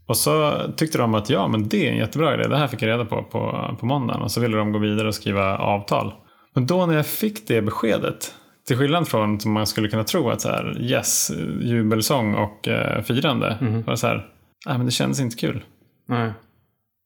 Och 0.06 0.16
så 0.16 0.54
tyckte 0.76 0.98
de 0.98 1.14
att 1.14 1.30
ja, 1.30 1.48
men 1.48 1.68
det 1.68 1.88
är 1.88 1.92
en 1.92 1.98
jättebra 1.98 2.34
idé. 2.34 2.48
Det 2.48 2.56
här 2.56 2.66
fick 2.66 2.82
jag 2.82 2.88
reda 2.88 3.04
på 3.04 3.22
på, 3.22 3.74
på 3.80 3.86
måndagen. 3.86 4.22
Och 4.22 4.30
så 4.30 4.40
ville 4.40 4.56
de 4.56 4.72
gå 4.72 4.78
vidare 4.78 5.08
och 5.08 5.14
skriva 5.14 5.58
avtal. 5.58 6.12
Men 6.54 6.66
då 6.66 6.86
när 6.86 6.94
jag 6.94 7.06
fick 7.06 7.48
det 7.48 7.62
beskedet, 7.62 8.34
till 8.70 8.78
skillnad 8.78 9.08
från 9.08 9.40
som 9.40 9.52
man 9.52 9.66
skulle 9.66 9.88
kunna 9.88 10.04
tro 10.04 10.30
att 10.30 10.40
så 10.40 10.48
här, 10.48 10.76
yes, 10.80 11.30
jubelsång 11.60 12.34
och 12.34 12.68
eh, 12.68 13.02
firande. 13.02 13.56
Var 13.86 13.90
det 13.90 13.96
så 13.96 14.06
här, 14.06 14.26
nej 14.66 14.76
men 14.76 14.86
det 14.86 14.92
kändes 14.92 15.20
inte 15.20 15.36
kul. 15.36 15.64
Nej. 16.08 16.32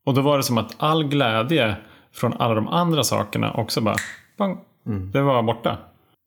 Och 0.06 0.14
då 0.14 0.20
var 0.20 0.36
det 0.36 0.42
som 0.42 0.58
att 0.58 0.74
all 0.78 1.04
glädje 1.04 1.76
från 2.14 2.32
alla 2.32 2.54
de 2.54 2.68
andra 2.68 3.02
sakerna 3.02 3.52
också 3.52 3.80
bara, 3.80 3.96
bang, 4.38 4.58
det 5.12 5.22
var 5.22 5.42
borta. 5.42 5.78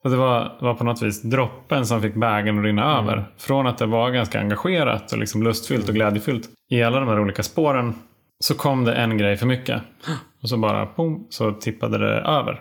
Så 0.02 0.08
det 0.08 0.16
var, 0.16 0.58
var 0.60 0.74
på 0.74 0.84
något 0.84 1.02
vis 1.02 1.22
droppen 1.22 1.86
som 1.86 2.02
fick 2.02 2.14
bägaren 2.14 2.58
att 2.58 2.64
rinna 2.64 2.98
över. 2.98 3.24
Från 3.36 3.66
att 3.66 3.78
det 3.78 3.86
var 3.86 4.10
ganska 4.10 4.40
engagerat 4.40 5.12
och 5.12 5.18
liksom 5.18 5.42
lustfyllt 5.42 5.88
och 5.88 5.94
glädjefyllt 5.94 6.48
i 6.70 6.82
alla 6.82 7.00
de 7.00 7.08
här 7.08 7.20
olika 7.20 7.42
spåren 7.42 7.94
så 8.40 8.54
kom 8.54 8.84
det 8.84 8.94
en 8.94 9.18
grej 9.18 9.36
för 9.36 9.46
mycket. 9.46 9.82
Och 10.42 10.48
så 10.48 10.56
bara, 10.56 10.88
boom, 10.96 11.26
så 11.30 11.52
tippade 11.52 11.98
det 11.98 12.20
över. 12.20 12.60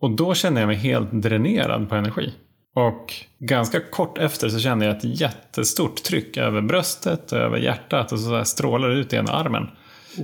Och 0.00 0.10
då 0.10 0.34
kände 0.34 0.60
jag 0.60 0.66
mig 0.66 0.76
helt 0.76 1.12
dränerad 1.12 1.88
på 1.88 1.94
energi. 1.94 2.34
Och 2.74 3.14
ganska 3.38 3.80
kort 3.80 4.18
efter 4.18 4.48
så 4.48 4.58
kände 4.58 4.86
jag 4.86 4.96
ett 4.96 5.20
jättestort 5.20 6.02
tryck 6.02 6.36
över 6.36 6.60
bröstet 6.60 7.32
och 7.32 7.38
över 7.38 7.58
hjärtat 7.58 8.12
och 8.12 8.20
så 8.20 8.36
här 8.36 8.44
strålar 8.44 8.90
ut 8.90 9.12
i 9.12 9.16
ena 9.16 9.32
armen. 9.32 9.68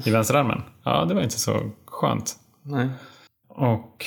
I 0.05 0.11
vänsterarmen. 0.11 0.63
Ja, 0.85 1.05
det 1.05 1.15
var 1.15 1.23
inte 1.23 1.39
så 1.39 1.71
skönt. 1.87 2.37
Nej. 2.63 2.89
Och 3.49 4.05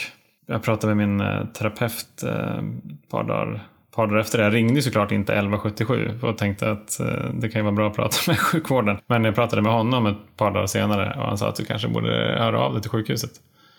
jag 0.47 0.63
pratade 0.63 0.95
med 0.95 1.07
min 1.07 1.21
eh, 1.21 1.45
terapeut 1.45 2.23
eh, 2.23 2.57
ett 2.57 3.09
par 3.09 3.23
dagar, 3.23 3.67
par 3.95 4.07
dagar 4.07 4.19
efter 4.19 4.37
det. 4.37 4.43
Jag 4.43 4.53
ringde 4.53 4.81
såklart 4.81 5.11
inte 5.11 5.33
1177 5.33 6.19
och 6.21 6.37
tänkte 6.37 6.71
att 6.71 6.99
eh, 6.99 7.29
det 7.33 7.49
kan 7.49 7.59
ju 7.59 7.63
vara 7.63 7.75
bra 7.75 7.87
att 7.87 7.95
prata 7.95 8.17
med 8.27 8.39
sjukvården. 8.39 8.97
Men 9.07 9.23
jag 9.23 9.35
pratade 9.35 9.61
med 9.61 9.71
honom 9.71 10.05
ett 10.05 10.37
par 10.37 10.51
dagar 10.51 10.67
senare 10.67 11.15
och 11.19 11.27
han 11.27 11.37
sa 11.37 11.49
att 11.49 11.55
du 11.55 11.65
kanske 11.65 11.87
borde 11.87 12.09
höra 12.39 12.59
av 12.59 12.73
dig 12.73 12.81
till 12.81 12.91
sjukhuset. 12.91 13.31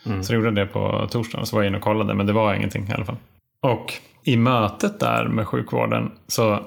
Så 0.03 0.33
jag 0.33 0.45
gjorde 0.45 0.51
det 0.51 0.67
på 0.67 1.09
torsdagen. 1.11 1.47
Så 1.47 1.57
var 1.57 1.63
jag 1.63 1.71
inne 1.71 1.77
och 1.77 1.85
kollade, 1.85 2.15
men 2.15 2.27
det 2.27 2.33
var 2.33 2.55
ingenting 2.55 2.89
i 2.89 2.93
alla 2.93 3.05
fall. 3.05 3.17
Och 3.63 3.93
i 4.25 4.37
mötet 4.37 5.01
där 5.01 5.29
med 5.29 5.47
sjukvården 5.47 6.11
så, 6.27 6.61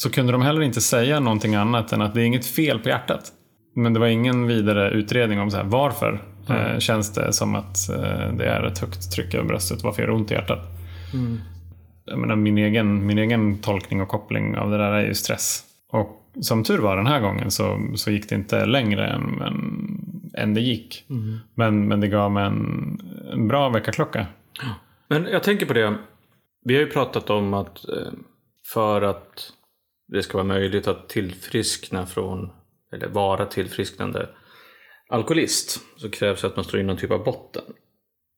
så 0.00 0.10
kunde 0.10 0.32
de 0.32 0.42
heller 0.42 0.62
inte 0.62 0.80
säga 0.80 1.20
någonting 1.20 1.54
annat 1.54 1.92
än 1.92 2.02
att 2.02 2.14
det 2.14 2.20
är 2.20 2.24
inget 2.24 2.46
fel 2.46 2.78
på 2.78 2.88
hjärtat. 2.88 3.32
Men 3.76 3.92
det 3.92 4.00
var 4.00 4.06
ingen 4.06 4.46
vidare 4.46 4.90
utredning 4.90 5.40
om 5.40 5.50
så 5.50 5.56
här, 5.56 5.64
varför 5.64 6.22
eh, 6.48 6.78
känns 6.78 7.12
det 7.12 7.32
som 7.32 7.54
att 7.54 7.88
eh, 7.90 8.32
det 8.36 8.44
är 8.44 8.66
ett 8.66 8.78
högt 8.78 9.12
tryck 9.12 9.34
över 9.34 9.44
bröstet. 9.44 9.82
Varför 9.82 10.02
gör 10.02 10.08
det 10.08 10.14
ont 10.14 10.30
i 10.30 10.34
hjärtat? 10.34 10.58
Jag 12.04 12.18
menar, 12.18 12.36
min, 12.36 12.58
egen, 12.58 13.06
min 13.06 13.18
egen 13.18 13.58
tolkning 13.58 14.00
och 14.00 14.08
koppling 14.08 14.56
av 14.56 14.70
det 14.70 14.78
där 14.78 14.92
är 14.92 15.06
ju 15.06 15.14
stress. 15.14 15.62
Och 15.92 16.24
som 16.40 16.64
tur 16.64 16.78
var 16.78 16.96
den 16.96 17.06
här 17.06 17.20
gången 17.20 17.50
så, 17.50 17.80
så 17.94 18.10
gick 18.10 18.28
det 18.28 18.34
inte 18.34 18.66
längre 18.66 19.06
än, 19.06 19.40
än, 19.42 20.07
än 20.38 20.54
det 20.54 20.60
gick. 20.60 21.04
Men, 21.54 21.88
men 21.88 22.00
det 22.00 22.08
gav 22.08 22.32
mig 22.32 22.44
en, 22.44 23.00
en 23.32 23.48
bra 23.48 23.68
väckarklocka. 23.68 24.26
Men 25.08 25.24
jag 25.24 25.42
tänker 25.42 25.66
på 25.66 25.72
det. 25.72 25.98
Vi 26.64 26.74
har 26.74 26.80
ju 26.80 26.90
pratat 26.90 27.30
om 27.30 27.54
att 27.54 27.88
eh, 27.88 28.12
för 28.72 29.02
att 29.02 29.52
det 30.08 30.22
ska 30.22 30.38
vara 30.38 30.46
möjligt 30.46 30.88
att 30.88 31.08
tillfriskna 31.08 32.06
från, 32.06 32.50
eller 32.92 33.08
vara 33.08 33.46
tillfrisknande 33.46 34.28
alkoholist 35.08 35.80
så 35.96 36.10
krävs 36.10 36.40
det 36.40 36.46
att 36.46 36.56
man 36.56 36.64
står 36.64 36.80
in 36.80 36.86
någon 36.86 36.96
typ 36.96 37.10
av 37.10 37.24
botten 37.24 37.62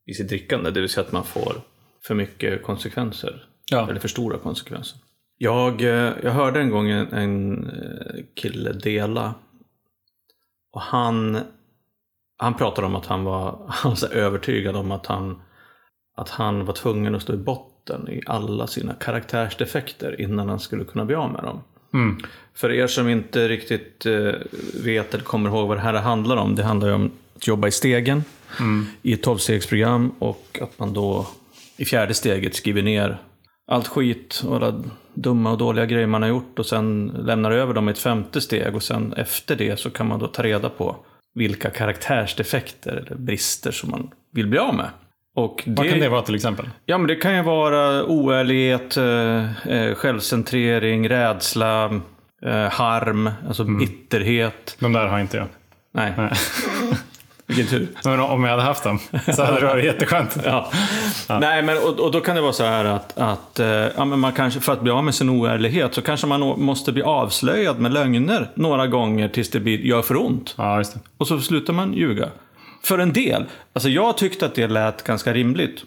i 0.06 0.14
sitt 0.14 0.28
drickande. 0.28 0.70
Det 0.70 0.80
vill 0.80 0.88
säga 0.88 1.06
att 1.06 1.12
man 1.12 1.24
får 1.24 1.52
för 2.02 2.14
mycket 2.14 2.62
konsekvenser. 2.62 3.46
Ja. 3.70 3.90
Eller 3.90 4.00
för 4.00 4.08
stora 4.08 4.38
konsekvenser. 4.38 4.98
Jag, 5.38 5.82
eh, 5.82 6.12
jag 6.22 6.30
hörde 6.30 6.60
en 6.60 6.70
gång 6.70 6.90
en, 6.90 7.12
en 7.12 7.64
eh, 7.70 8.24
kille 8.34 8.72
dela. 8.72 9.34
Och 10.72 10.80
han, 10.80 11.38
han 12.40 12.54
pratade 12.54 12.86
om 12.86 12.96
att 12.96 13.06
han 13.06 13.24
var, 13.24 13.58
han 13.68 13.96
var 14.00 14.08
övertygad 14.08 14.76
om 14.76 14.92
att 14.92 15.06
han, 15.06 15.42
att 16.16 16.28
han 16.28 16.64
var 16.64 16.74
tvungen 16.74 17.14
att 17.14 17.22
stå 17.22 17.34
i 17.34 17.36
botten 17.36 18.08
i 18.08 18.22
alla 18.26 18.66
sina 18.66 18.94
karaktärsdefekter 18.94 20.20
innan 20.20 20.48
han 20.48 20.60
skulle 20.60 20.84
kunna 20.84 21.04
bli 21.04 21.14
av 21.14 21.32
med 21.32 21.42
dem. 21.42 21.62
För 22.54 22.72
er 22.72 22.86
som 22.86 23.08
inte 23.08 23.48
riktigt 23.48 24.06
eh, 24.06 24.32
vet 24.84 25.14
eller 25.14 25.24
kommer 25.24 25.50
ihåg 25.50 25.68
vad 25.68 25.76
det 25.76 25.80
här 25.80 25.94
handlar 25.94 26.36
om. 26.36 26.54
Det 26.54 26.62
handlar 26.62 26.88
ju 26.88 26.94
om 26.94 27.10
att 27.36 27.46
jobba 27.46 27.68
i 27.68 27.70
stegen 27.70 28.24
i 29.02 29.12
ett 29.12 29.22
tolvstegsprogram 29.22 30.14
och 30.18 30.58
att 30.62 30.78
man 30.78 30.92
då 30.92 31.26
i 31.76 31.84
fjärde 31.84 32.14
steget 32.14 32.54
skriver 32.54 32.82
ner 32.82 33.18
allt 33.66 33.88
skit 33.88 34.42
och 34.46 34.56
alla 34.56 34.82
dumma 35.14 35.52
och 35.52 35.58
dåliga 35.58 35.86
grejer 35.86 36.06
man 36.06 36.22
har 36.22 36.28
gjort 36.28 36.58
och 36.58 36.66
sen 36.66 37.12
lämnar 37.18 37.50
över 37.50 37.74
dem 37.74 37.88
i 37.88 37.92
ett 37.92 37.98
femte 37.98 38.40
steg 38.40 38.74
och 38.74 38.82
sen 38.82 39.12
efter 39.12 39.56
det 39.56 39.78
så 39.78 39.90
kan 39.90 40.08
man 40.08 40.18
då 40.18 40.26
ta 40.26 40.42
reda 40.42 40.68
på 40.68 40.96
vilka 41.34 41.70
karaktärsdefekter 41.70 42.92
eller 42.92 43.16
brister 43.16 43.70
som 43.70 43.90
man 43.90 44.10
vill 44.32 44.46
bli 44.46 44.58
av 44.58 44.74
med. 44.74 44.90
Och 45.36 45.62
Vad 45.66 45.88
kan 45.88 45.98
det 45.98 46.08
vara 46.08 46.22
till 46.22 46.34
exempel? 46.34 46.70
Ja, 46.86 46.98
men 46.98 47.06
det 47.06 47.16
kan 47.16 47.36
ju 47.36 47.42
vara 47.42 48.04
oärlighet, 48.04 48.96
eh, 48.96 49.72
eh, 49.72 49.94
självcentrering, 49.94 51.08
rädsla, 51.08 51.84
eh, 52.46 52.70
harm, 52.70 53.30
alltså 53.48 53.64
bitterhet. 53.64 54.76
De 54.80 54.92
där 54.92 55.06
har 55.06 55.18
inte 55.18 55.36
jag. 55.36 55.46
Nej, 55.92 56.12
Nej. 56.16 56.32
Vilken 57.50 57.66
tur. 57.66 57.88
Men 58.04 58.20
om 58.20 58.44
jag 58.44 58.50
hade 58.50 58.62
haft 58.62 58.84
dem 58.84 58.98
så 59.34 59.44
hade 59.44 59.60
det 59.60 59.66
varit 59.66 59.84
jätteskönt. 59.84 60.36
Ja. 60.44 60.72
Nej, 61.28 61.62
men 61.62 61.76
och, 61.76 62.00
och 62.00 62.12
då 62.12 62.20
kan 62.20 62.36
det 62.36 62.42
vara 62.42 62.52
så 62.52 62.64
här 62.64 62.84
att, 62.84 63.18
att 63.18 63.60
eh, 63.60 63.66
ja, 63.68 64.04
men 64.04 64.20
man 64.20 64.32
kanske, 64.32 64.60
för 64.60 64.72
att 64.72 64.80
bli 64.82 64.92
av 64.92 65.04
med 65.04 65.14
sin 65.14 65.28
oärlighet 65.28 65.94
så 65.94 66.02
kanske 66.02 66.26
man 66.26 66.40
måste 66.40 66.92
bli 66.92 67.02
avslöjad 67.02 67.78
med 67.80 67.92
lögner 67.92 68.50
några 68.54 68.86
gånger 68.86 69.28
tills 69.28 69.50
det 69.50 69.60
blir, 69.60 69.78
gör 69.78 70.02
för 70.02 70.16
ont. 70.16 70.54
Ja. 70.58 70.84
Och 71.18 71.26
så 71.26 71.40
slutar 71.40 71.72
man 71.72 71.92
ljuga. 71.92 72.28
För 72.82 72.98
en 72.98 73.12
del. 73.12 73.44
Alltså 73.72 73.88
jag 73.88 74.16
tyckte 74.16 74.46
att 74.46 74.54
det 74.54 74.66
lät 74.66 75.04
ganska 75.04 75.32
rimligt. 75.32 75.84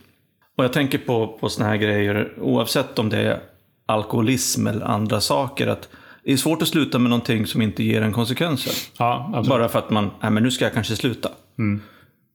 Och 0.58 0.63
jag 0.63 0.74
tänker 0.74 0.98
på, 0.98 1.27
på 1.27 1.50
såna 1.50 1.70
här 1.70 1.77
grejer, 1.77 2.34
oavsett 2.41 3.00
om 3.00 3.10
det 3.10 3.17
är 3.17 3.39
alkoholism 3.86 4.67
eller 4.67 4.86
andra 4.86 5.22
saker. 5.22 5.67
att 5.67 5.89
Det 6.24 6.34
är 6.34 6.38
svårt 6.38 6.62
att 6.62 6.67
sluta 6.67 7.00
med 7.00 7.10
någonting 7.10 7.48
som 7.48 7.62
inte 7.62 7.84
ger 7.84 8.01
en 8.01 8.13
konsekvenser. 8.13 8.74
Ja. 8.98 9.43
Bara 9.48 9.70
för 9.70 9.79
att 9.79 9.89
man, 9.89 10.12
nej 10.22 10.32
men 10.32 10.43
nu 10.43 10.51
ska 10.51 10.65
jag 10.65 10.74
kanske 10.74 10.96
sluta. 10.96 11.29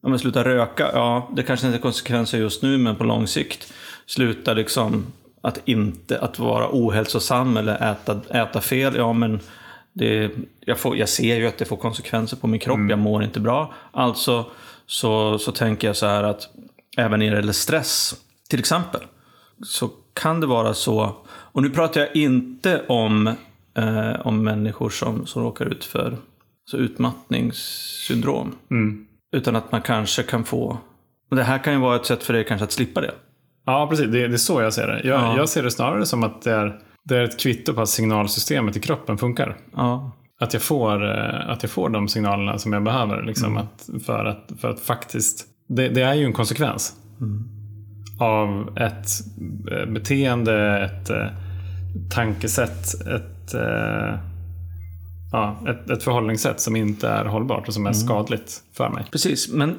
Ja, 0.03 0.09
men 0.09 0.19
sluta 0.19 0.45
röka, 0.45 0.91
ja 0.93 1.31
det 1.37 1.43
kanske 1.43 1.67
inte 1.67 1.79
är 1.79 1.83
konsekvenser 1.83 2.39
just 2.39 2.63
nu 2.63 2.79
men 2.79 2.97
på 2.97 3.05
lång 3.05 3.27
sikt. 3.27 3.73
Sluta 4.07 4.55
liksom 4.55 5.07
att 5.41 5.69
inte 5.69 6.21
att 6.21 6.39
vara 6.39 6.69
ohälsosam 6.73 7.57
eller 7.57 7.93
äta, 7.93 8.21
äta 8.31 8.61
fel, 8.61 8.97
ja 8.97 9.13
men 9.13 9.41
det, 9.93 10.31
jag, 10.61 10.79
får, 10.79 10.97
jag 10.97 11.09
ser 11.09 11.37
ju 11.37 11.47
att 11.47 11.59
det 11.59 11.65
får 11.65 11.77
konsekvenser 11.77 12.37
på 12.37 12.47
min 12.47 12.61
kropp, 12.61 12.81
jag 12.91 12.99
mår 12.99 13.25
inte 13.25 13.41
bra. 13.41 13.75
Alltså 13.93 14.45
så, 14.87 15.39
så 15.39 15.53
tänker 15.53 15.87
jag 15.87 15.97
så 15.97 16.07
här 16.07 16.23
att 16.23 16.49
även 16.97 17.19
när 17.19 17.31
det 17.31 17.37
gäller 17.37 17.53
stress, 17.53 18.15
till 18.49 18.59
exempel, 18.59 19.01
så 19.63 19.91
kan 20.13 20.41
det 20.41 20.47
vara 20.47 20.75
så, 20.75 21.17
och 21.29 21.63
nu 21.63 21.71
pratar 21.71 22.01
jag 22.01 22.17
inte 22.17 22.83
om, 22.89 23.27
eh, 23.75 24.27
om 24.27 24.45
människor 24.45 24.91
som, 24.91 25.27
som 25.27 25.43
råkar 25.43 25.67
ut 25.67 25.85
för 25.85 26.17
så 26.65 26.77
utmattningssyndrom. 26.77 28.55
Utan 29.33 29.57
att 29.57 29.73
man 29.73 29.83
kanske 29.83 30.23
kan 30.23 30.45
få, 30.45 30.79
och 31.31 31.37
det 31.37 31.43
här 31.43 31.59
kan 31.59 31.73
ju 31.73 31.79
vara 31.79 31.97
ett 31.97 32.07
sätt 32.07 32.23
för 32.23 32.33
dig 32.33 32.45
kanske 32.45 32.65
att 32.65 32.73
slippa 32.73 33.01
det. 33.01 33.15
Ja, 33.67 33.87
precis. 33.91 34.07
Det, 34.07 34.29
det 34.29 34.35
är 34.35 34.39
så 34.39 34.63
jag 34.63 34.73
ser 34.75 34.87
det. 34.87 35.01
Jag, 35.05 35.21
Ja. 35.21 35.37
jag 35.37 35.49
ser 35.49 35.63
det 35.63 35.71
snarare 35.71 36.07
som 36.07 36.25
att 36.25 36.43
det 36.43 36.53
är, 36.53 36.79
det 37.05 37.17
är 37.17 37.23
ett 37.25 37.41
kvitto 37.41 37.75
på 37.75 37.81
att 37.81 37.89
signalsystemet 37.89 38.77
i 38.77 38.81
kroppen 38.81 39.19
funkar. 39.19 39.57
Ja, 39.77 40.13
Att 40.41 40.53
jag 40.53 40.63
får, 40.63 41.05
eh, 41.11 41.51
att 41.51 41.63
jag 41.63 41.71
får 41.71 41.89
de 41.89 42.09
signalerna 42.09 42.59
som 42.59 42.73
jag 42.73 42.83
behöver. 42.83 43.23
Liksom, 43.23 43.57
att, 43.57 43.89
för, 44.07 44.25
att, 44.25 44.53
för 44.61 44.71
att 44.71 44.81
faktiskt... 44.81 45.47
Det, 45.69 45.89
det 45.89 46.03
är 46.03 46.15
ju 46.15 46.25
en 46.25 46.33
konsekvens. 46.33 46.93
Av 48.21 48.79
ett 48.79 49.07
eh, 49.73 49.93
beteende, 49.93 50.79
ett 50.85 51.11
eh, 51.11 51.27
tankesätt, 52.15 53.07
ett, 53.07 53.55
ja, 55.33 55.61
ett, 55.69 55.91
ett 55.91 56.03
förhållningssätt 56.03 56.61
som 56.61 56.77
inte 56.77 57.09
är 57.09 57.25
hållbart 57.25 57.69
och 57.69 57.75
som 57.75 57.87
är 57.87 57.93
skadligt 57.93 58.63
för 58.73 58.89
mig. 58.89 59.05
precis. 59.11 59.49
Men, 59.49 59.77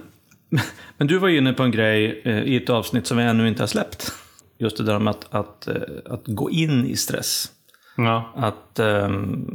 men 0.97 1.07
du 1.07 1.17
var 1.17 1.27
ju 1.27 1.37
inne 1.37 1.53
på 1.53 1.63
en 1.63 1.71
grej 1.71 2.21
eh, 2.25 2.43
i 2.43 2.55
ett 2.55 2.69
avsnitt 2.69 3.07
som 3.07 3.17
vi 3.17 3.23
ännu 3.23 3.47
inte 3.47 3.61
har 3.63 3.67
släppt. 3.67 4.11
Just 4.57 4.77
det 4.77 4.83
där 4.83 4.99
med 4.99 5.11
att, 5.11 5.27
att, 5.29 5.67
eh, 5.67 5.75
att 6.05 6.23
gå 6.25 6.49
in 6.51 6.85
i 6.85 6.95
stress. 6.95 7.51
Ja, 7.97 8.33
Att 8.35 8.79
ehm, 8.79 9.47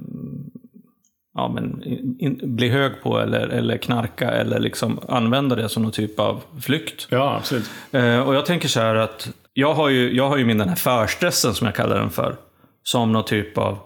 ja, 1.35 1.49
men, 1.55 1.83
in, 1.83 2.17
in, 2.19 2.41
bli 2.43 2.69
hög 2.69 2.93
på 3.03 3.19
eller, 3.19 3.49
eller 3.49 3.77
knarka 3.77 4.31
eller 4.31 4.59
liksom 4.59 5.01
använda 5.09 5.57
det 5.57 5.69
som 5.69 5.83
någon 5.83 5.93
typ 5.93 6.19
av 6.19 6.43
flykt. 6.61 7.07
ja 7.11 7.37
absolut. 7.37 7.71
Eh, 7.93 8.21
och 8.21 8.35
jag 8.35 8.47
tänker 8.47 8.69
så 8.69 8.81
här 8.81 8.95
att 8.95 9.29
jag 9.53 9.75
har 9.75 9.89
ju, 9.89 10.17
jag 10.17 10.29
har 10.29 10.37
ju 10.37 10.45
min 10.45 10.59
den 10.59 10.69
här 10.69 10.77
förstressen 10.77 11.55
som 11.55 11.65
jag 11.65 11.75
kallar 11.75 11.99
den 11.99 12.11
för. 12.11 12.37
Som 12.83 13.13
någon 13.13 13.25
typ 13.25 13.59
av, 13.59 13.79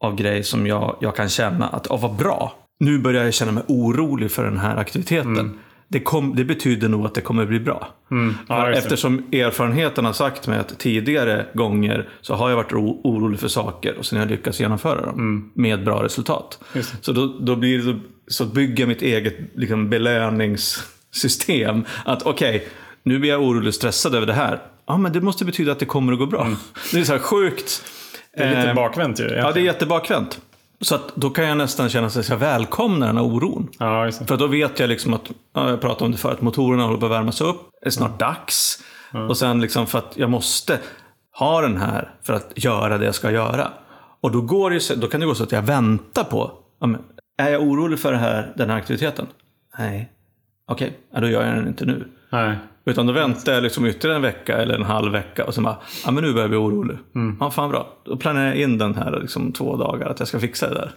av 0.00 0.14
grej 0.16 0.42
som 0.42 0.66
jag, 0.66 0.96
jag 1.00 1.16
kan 1.16 1.28
känna 1.28 1.68
att, 1.68 1.86
oh, 1.86 2.00
vad 2.02 2.16
bra. 2.16 2.54
Nu 2.80 2.98
börjar 2.98 3.24
jag 3.24 3.34
känna 3.34 3.52
mig 3.52 3.62
orolig 3.68 4.30
för 4.30 4.44
den 4.44 4.58
här 4.58 4.76
aktiviteten. 4.76 5.58
det, 5.88 6.00
kom, 6.00 6.36
det 6.36 6.44
betyder 6.44 6.88
nog 6.88 7.06
att 7.06 7.14
det 7.14 7.20
kommer 7.20 7.46
bli 7.46 7.60
bra. 7.60 7.88
Mm. 8.10 8.34
Ja. 8.48 8.70
Eftersom 8.72 9.18
erfarenheten 9.32 10.04
har 10.04 10.12
sagt 10.12 10.46
mig 10.46 10.58
att 10.58 10.78
tidigare 10.78 11.46
gånger 11.54 12.08
så 12.20 12.34
har 12.34 12.48
jag 12.48 12.56
varit 12.56 12.72
oro- 12.72 13.00
orolig 13.04 13.40
för 13.40 13.48
saker 13.48 13.98
och 13.98 14.06
sen 14.06 14.18
har 14.18 14.26
jag 14.26 14.30
lyckats 14.30 14.60
genomföra 14.60 15.06
dem 15.06 15.50
med 15.54 15.84
bra 15.84 16.02
resultat. 16.04 16.58
Mm. 16.74 16.86
Så 17.00 17.12
då, 17.12 17.26
då 17.40 17.56
blir 17.56 17.78
det, 17.78 17.98
så 18.26 18.44
bygger 18.44 18.82
jag 18.82 18.88
mitt 18.88 19.02
eget 19.02 19.36
liksom, 19.54 19.90
belöningssystem. 19.90 21.84
Att 22.04 22.22
okej, 22.22 22.68
nu 23.02 23.18
blir 23.18 23.30
jag 23.30 23.42
orolig 23.42 23.68
och 23.68 23.74
stressad 23.74 24.14
över 24.14 24.26
det 24.26 24.32
här. 24.32 24.62
Ja, 24.86 24.98
men 24.98 25.12
det 25.12 25.20
måste 25.20 25.44
betyda 25.44 25.72
att 25.72 25.78
det 25.78 25.86
kommer 25.86 26.12
att 26.12 26.18
gå 26.18 26.26
bra. 26.26 26.48
Det 26.92 27.00
är 27.00 27.04
så 27.04 27.12
här 27.12 27.20
sjukt. 27.20 27.82
Mm. 28.36 28.48
Det 28.50 28.54
är 28.54 28.56
lite 28.56 28.68
eh, 28.68 28.74
bakvänt 28.74 29.20
ju. 29.20 29.24
Ja, 29.24 29.28
det 29.28 29.36
är 29.36 29.40
egentligen. 29.40 29.66
jättebakvänt. 29.66 30.40
Så 30.80 30.94
att 30.94 31.16
då 31.16 31.30
kan 31.30 31.44
jag 31.48 31.58
nästan 31.58 31.88
känna 31.88 32.10
sig 32.10 32.24
så 32.24 32.32
här 32.32 32.40
välkomna 32.40 33.06
den 33.06 33.16
här 33.16 33.24
oron. 33.24 33.68
Ja. 33.78 34.10
För 34.26 34.36
då 34.36 34.46
vet 34.46 34.80
jag 34.80 34.88
liksom 34.88 35.14
att, 35.14 35.30
ja, 35.54 35.70
jag 35.70 35.80
pratade 35.80 36.04
om 36.04 36.12
det 36.12 36.18
förut, 36.18 36.40
motorerna 36.40 36.82
håller 36.84 36.98
på 36.98 37.06
att 37.06 37.12
värmas 37.12 37.40
upp. 37.40 37.60
Det 37.80 37.86
är 37.86 37.90
snart 37.90 38.18
dags. 38.18 38.82
Och 39.28 39.36
sen 39.36 39.60
liksom 39.60 39.86
för 39.86 39.98
att 39.98 40.12
jag 40.14 40.30
måste 40.30 40.78
ha 41.38 41.60
den 41.60 41.76
här 41.76 42.10
för 42.22 42.32
att 42.32 42.52
göra 42.54 42.98
det 42.98 43.04
jag 43.04 43.14
ska 43.14 43.30
göra. 43.30 43.70
Och 44.20 44.30
då, 44.32 44.40
går 44.40 44.70
det, 44.70 45.00
då 45.00 45.08
kan 45.08 45.20
det 45.20 45.26
gå 45.26 45.34
så 45.34 45.42
att 45.42 45.52
jag 45.52 45.62
väntar 45.62 46.24
på, 46.24 46.52
är 47.38 47.50
jag 47.50 47.62
orolig 47.62 47.98
för 47.98 48.12
det 48.12 48.18
här, 48.18 48.52
den 48.56 48.70
här 48.70 48.76
aktiviteten? 48.76 49.26
Nej. 49.78 50.12
Okej, 50.68 50.98
ja, 51.12 51.20
då 51.20 51.28
gör 51.28 51.46
jag 51.46 51.56
den 51.56 51.68
inte 51.68 51.84
nu. 51.86 52.08
Nej. 52.30 52.56
Utan 52.84 53.06
då 53.06 53.12
väntar 53.12 53.52
jag 53.52 53.62
liksom 53.62 53.86
ytterligare 53.86 54.16
en 54.16 54.22
vecka 54.22 54.56
eller 54.56 54.74
en 54.74 54.82
halv 54.82 55.12
vecka 55.12 55.44
och 55.44 55.54
sen 55.54 55.64
bara, 55.64 55.78
ja 56.04 56.10
men 56.10 56.24
nu 56.24 56.32
börjar 56.32 56.42
jag 56.42 56.50
bli 56.50 56.58
orolig. 56.58 56.98
Ja, 57.40 57.50
fan 57.50 57.70
bra. 57.70 57.98
Då 58.04 58.16
planerar 58.16 58.46
jag 58.46 58.56
in 58.56 58.78
den 58.78 58.94
här 58.94 59.20
liksom 59.20 59.52
två 59.52 59.76
dagar, 59.76 60.08
att 60.08 60.18
jag 60.18 60.28
ska 60.28 60.40
fixa 60.40 60.68
det 60.68 60.74
där. 60.74 60.92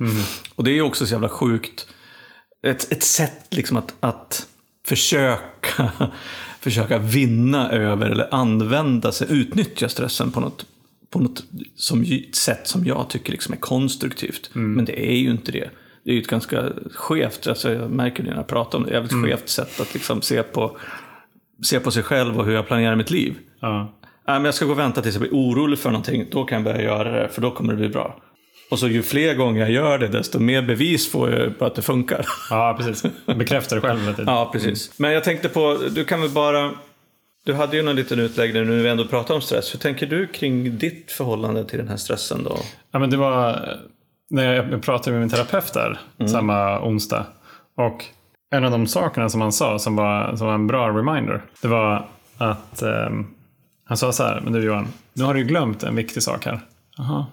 Och 0.55 0.63
det 0.63 0.71
är 0.71 0.73
ju 0.73 0.81
också 0.81 1.05
så 1.05 1.13
jävla 1.13 1.29
sjukt. 1.29 1.87
Ett, 2.63 2.91
ett 2.91 3.03
sätt 3.03 3.47
liksom 3.49 3.77
att, 3.77 3.93
att 3.99 4.47
försöka, 4.85 5.91
försöka 6.59 6.97
vinna 6.97 7.71
över 7.71 8.09
eller 8.09 8.33
använda 8.35 9.11
sig, 9.11 9.27
utnyttja 9.29 9.89
stressen 9.89 10.31
på 10.31 10.39
något, 10.39 10.65
på 11.09 11.19
något 11.19 11.43
som, 11.75 12.05
sätt 12.33 12.67
som 12.67 12.85
jag 12.85 13.09
tycker 13.09 13.31
liksom 13.31 13.53
är 13.53 13.57
konstruktivt. 13.57 14.49
Men 14.53 14.85
det 14.85 15.11
är 15.11 15.17
ju 15.17 15.31
inte 15.31 15.51
det. 15.51 15.69
Det 16.03 16.11
är 16.11 16.15
ju 16.15 16.21
ett 16.21 16.27
ganska 16.27 16.69
skevt, 16.93 17.47
alltså 17.47 17.73
jag 17.73 17.91
märker 17.91 18.23
det 18.23 18.29
när 18.29 18.37
jag 18.37 18.47
pratar 18.47 18.77
om 18.77 18.83
det, 18.83 18.91
jävligt 18.91 19.23
skevt 19.23 19.49
sätt 19.49 19.79
att 19.79 19.93
liksom 19.93 20.21
se 20.21 20.43
på 20.43 20.77
se 21.63 21.79
på 21.79 21.91
sig 21.91 22.03
själv 22.03 22.39
och 22.39 22.45
hur 22.45 22.53
jag 22.53 22.67
planerar 22.67 22.95
mitt 22.95 23.11
liv. 23.11 23.35
Ja. 23.59 23.97
Nej, 24.27 24.39
men 24.39 24.45
jag 24.45 24.53
ska 24.53 24.65
gå 24.65 24.71
och 24.71 24.79
vänta 24.79 25.01
tills 25.01 25.15
jag 25.15 25.21
blir 25.21 25.31
orolig 25.31 25.79
för 25.79 25.89
någonting. 25.89 26.27
Då 26.31 26.43
kan 26.43 26.55
jag 26.55 26.63
börja 26.63 26.81
göra 26.81 27.21
det, 27.21 27.29
för 27.29 27.41
då 27.41 27.51
kommer 27.51 27.73
det 27.73 27.77
bli 27.77 27.89
bra. 27.89 28.19
Och 28.71 28.79
så 28.79 28.87
ju 28.87 29.03
fler 29.03 29.35
gånger 29.35 29.61
jag 29.61 29.71
gör 29.71 29.99
det, 29.99 30.07
desto 30.07 30.39
mer 30.39 30.61
bevis 30.61 31.11
får 31.11 31.31
jag 31.31 31.59
på 31.59 31.65
att 31.65 31.75
det 31.75 31.81
funkar. 31.81 32.25
ja, 32.49 32.75
precis. 32.79 33.03
Bekräftar 33.25 33.75
det 33.75 33.81
själv 33.81 33.99
hela 33.99 34.13
tiden. 34.13 34.33
Ja, 34.33 34.49
precis. 34.53 34.99
Men 34.99 35.11
jag 35.11 35.23
tänkte 35.23 35.49
på, 35.49 35.77
du 35.89 36.03
kan 36.05 36.21
väl 36.21 36.29
bara... 36.29 36.71
Du 37.45 37.53
hade 37.53 37.77
ju 37.77 37.83
någon 37.83 37.95
liten 37.95 38.19
utläggning 38.19 38.63
nu 38.63 38.75
när 38.75 38.83
vi 38.83 38.89
ändå 38.89 39.05
pratar 39.05 39.35
om 39.35 39.41
stress. 39.41 39.73
Hur 39.73 39.79
tänker 39.79 40.07
du 40.07 40.27
kring 40.27 40.77
ditt 40.77 41.11
förhållande 41.11 41.65
till 41.65 41.79
den 41.79 41.87
här 41.87 41.97
stressen 41.97 42.43
då? 42.43 42.57
Ja, 42.91 42.99
men 42.99 43.09
det 43.09 43.17
var 43.17 43.69
när 44.31 44.53
jag 44.53 44.81
pratade 44.81 45.11
med 45.11 45.19
min 45.19 45.29
terapeut 45.29 45.73
där 45.73 45.99
samma 46.27 46.81
onsdag. 46.81 47.25
Och 47.75 48.05
en 48.51 48.65
av 48.65 48.71
de 48.71 48.87
sakerna 48.87 49.29
som 49.29 49.41
han 49.41 49.51
sa 49.51 49.79
som 49.79 49.95
var, 49.95 50.35
som 50.35 50.47
var 50.47 50.53
en 50.53 50.67
bra 50.67 50.89
reminder. 50.89 51.41
Det 51.61 51.67
var 51.67 52.07
att 52.37 52.81
ehm, 52.81 53.27
han 53.85 53.97
sa 53.97 54.11
så 54.11 54.23
här. 54.23 54.41
Men 54.41 54.53
du 54.53 54.63
Johan, 54.63 54.87
nu 55.13 55.23
har 55.23 55.33
du 55.33 55.43
glömt 55.43 55.83
en 55.83 55.95
viktig 55.95 56.23
sak 56.23 56.45
här. 56.45 56.59
Jaha. 56.97 57.25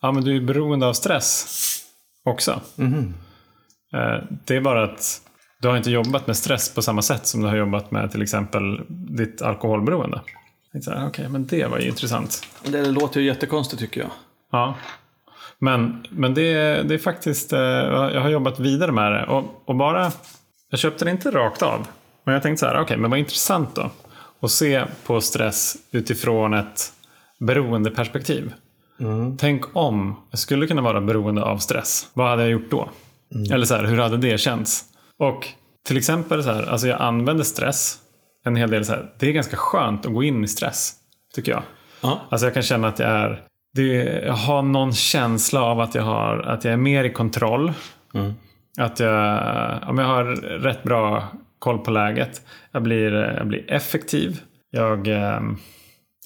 Ja, 0.00 0.12
men 0.12 0.24
du 0.24 0.36
är 0.36 0.40
beroende 0.40 0.86
av 0.86 0.92
stress 0.92 1.46
också. 2.24 2.60
Eh, 3.94 4.22
det 4.44 4.56
är 4.56 4.60
bara 4.60 4.84
att 4.84 5.20
du 5.60 5.68
har 5.68 5.76
inte 5.76 5.90
jobbat 5.90 6.26
med 6.26 6.36
stress 6.36 6.74
på 6.74 6.82
samma 6.82 7.02
sätt 7.02 7.26
som 7.26 7.40
du 7.40 7.48
har 7.48 7.56
jobbat 7.56 7.90
med 7.90 8.10
till 8.10 8.22
exempel 8.22 8.80
ditt 8.88 9.42
alkoholberoende. 9.42 10.20
Okej, 11.08 11.28
men 11.28 11.46
det 11.46 11.66
var 11.66 11.78
ju 11.78 11.88
intressant. 11.88 12.46
Det 12.64 12.90
låter 12.90 13.20
ju 13.20 13.26
jättekonstigt 13.26 13.80
tycker 13.80 14.00
jag. 14.00 14.10
Ja. 14.52 14.74
Men, 15.58 16.06
men 16.10 16.34
det, 16.34 16.82
det 16.82 16.94
är 16.94 16.98
faktiskt, 16.98 17.52
eh, 17.52 17.60
jag 17.60 18.20
har 18.20 18.28
jobbat 18.28 18.60
vidare 18.60 18.92
med 18.92 19.12
det. 19.12 19.26
Och, 19.26 19.62
och 19.64 19.76
bara, 19.76 20.12
jag 20.70 20.80
köpte 20.80 21.04
det 21.04 21.10
inte 21.10 21.30
rakt 21.30 21.62
av. 21.62 21.86
Men 22.24 22.34
jag 22.34 22.42
tänkte 22.42 22.60
så 22.60 22.66
här, 22.66 22.80
okej, 22.80 22.96
men 22.96 23.10
vad 23.10 23.18
intressant 23.18 23.74
då. 23.74 23.90
Att 24.40 24.50
se 24.50 24.84
på 25.06 25.20
stress 25.20 25.76
utifrån 25.90 26.54
ett 26.54 26.92
beroendeperspektiv. 27.40 28.52
Tänk 29.38 29.76
om 29.76 30.20
jag 30.30 30.38
skulle 30.38 30.66
kunna 30.66 30.82
vara 30.82 31.00
beroende 31.00 31.42
av 31.42 31.58
stress. 31.58 32.08
Vad 32.14 32.28
hade 32.28 32.42
jag 32.42 32.50
gjort 32.50 32.70
då? 32.70 32.90
Eller 33.52 33.66
så 33.66 33.74
här, 33.74 33.84
hur 33.84 33.98
hade 33.98 34.16
det 34.16 34.38
känts? 34.38 34.84
Och 35.18 35.48
till 35.86 35.96
exempel 35.96 36.42
så 36.42 36.52
här, 36.52 36.62
alltså 36.62 36.86
jag 36.86 37.00
använder 37.00 37.44
stress 37.44 37.98
en 38.44 38.56
hel 38.56 38.70
del 38.70 38.84
så 38.84 38.92
här. 38.92 39.12
Det 39.18 39.28
är 39.28 39.32
ganska 39.32 39.56
skönt 39.56 40.06
att 40.06 40.12
gå 40.12 40.22
in 40.22 40.44
i 40.44 40.48
stress, 40.48 40.94
tycker 41.34 41.52
jag. 41.52 41.62
Ja. 42.00 42.20
Alltså 42.30 42.46
jag 42.46 42.54
kan 42.54 42.62
känna 42.62 42.88
att 42.88 42.98
jag 42.98 43.08
är 43.08 43.42
det, 43.76 44.22
jag 44.26 44.32
har 44.32 44.62
någon 44.62 44.92
känsla 44.92 45.62
av 45.62 45.80
att 45.80 45.94
jag, 45.94 46.02
har, 46.02 46.38
att 46.38 46.64
jag 46.64 46.72
är 46.72 46.76
mer 46.76 47.04
i 47.04 47.12
kontroll. 47.12 47.72
Att 48.78 49.00
jag, 49.00 49.12
ja, 49.82 49.92
men 49.92 49.98
jag 50.04 50.12
har 50.14 50.24
rätt 50.58 50.82
bra 50.82 51.28
koll 51.58 51.78
på 51.78 51.90
läget. 51.90 52.42
Jag 52.72 52.82
blir, 52.82 53.12
jag 53.12 53.46
blir 53.46 53.70
effektiv. 53.72 54.40
Jag, 54.70 55.06
ehm, 55.08 55.56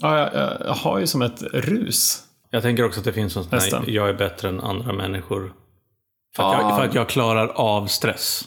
ja, 0.02 0.18
jag, 0.18 0.30
jag, 0.66 0.74
har 0.74 0.98
ju 0.98 1.06
som 1.06 1.22
ett 1.22 1.42
rus. 1.52 2.22
Jag 2.50 2.62
tänker 2.62 2.84
också 2.84 3.00
att 3.00 3.04
det 3.04 3.12
finns 3.12 3.32
sånt 3.32 3.52
Nästan. 3.52 3.82
nej, 3.86 3.94
jag 3.94 4.08
är 4.08 4.14
bättre 4.14 4.48
än 4.48 4.60
andra 4.60 4.92
människor. 4.92 5.52
För 6.36 6.42
att, 6.42 6.52
Ja. 6.52 6.68
jag, 6.68 6.76
för 6.78 6.84
att 6.84 6.94
jag 6.94 7.08
klarar 7.08 7.46
av 7.48 7.86
stress. 7.86 8.44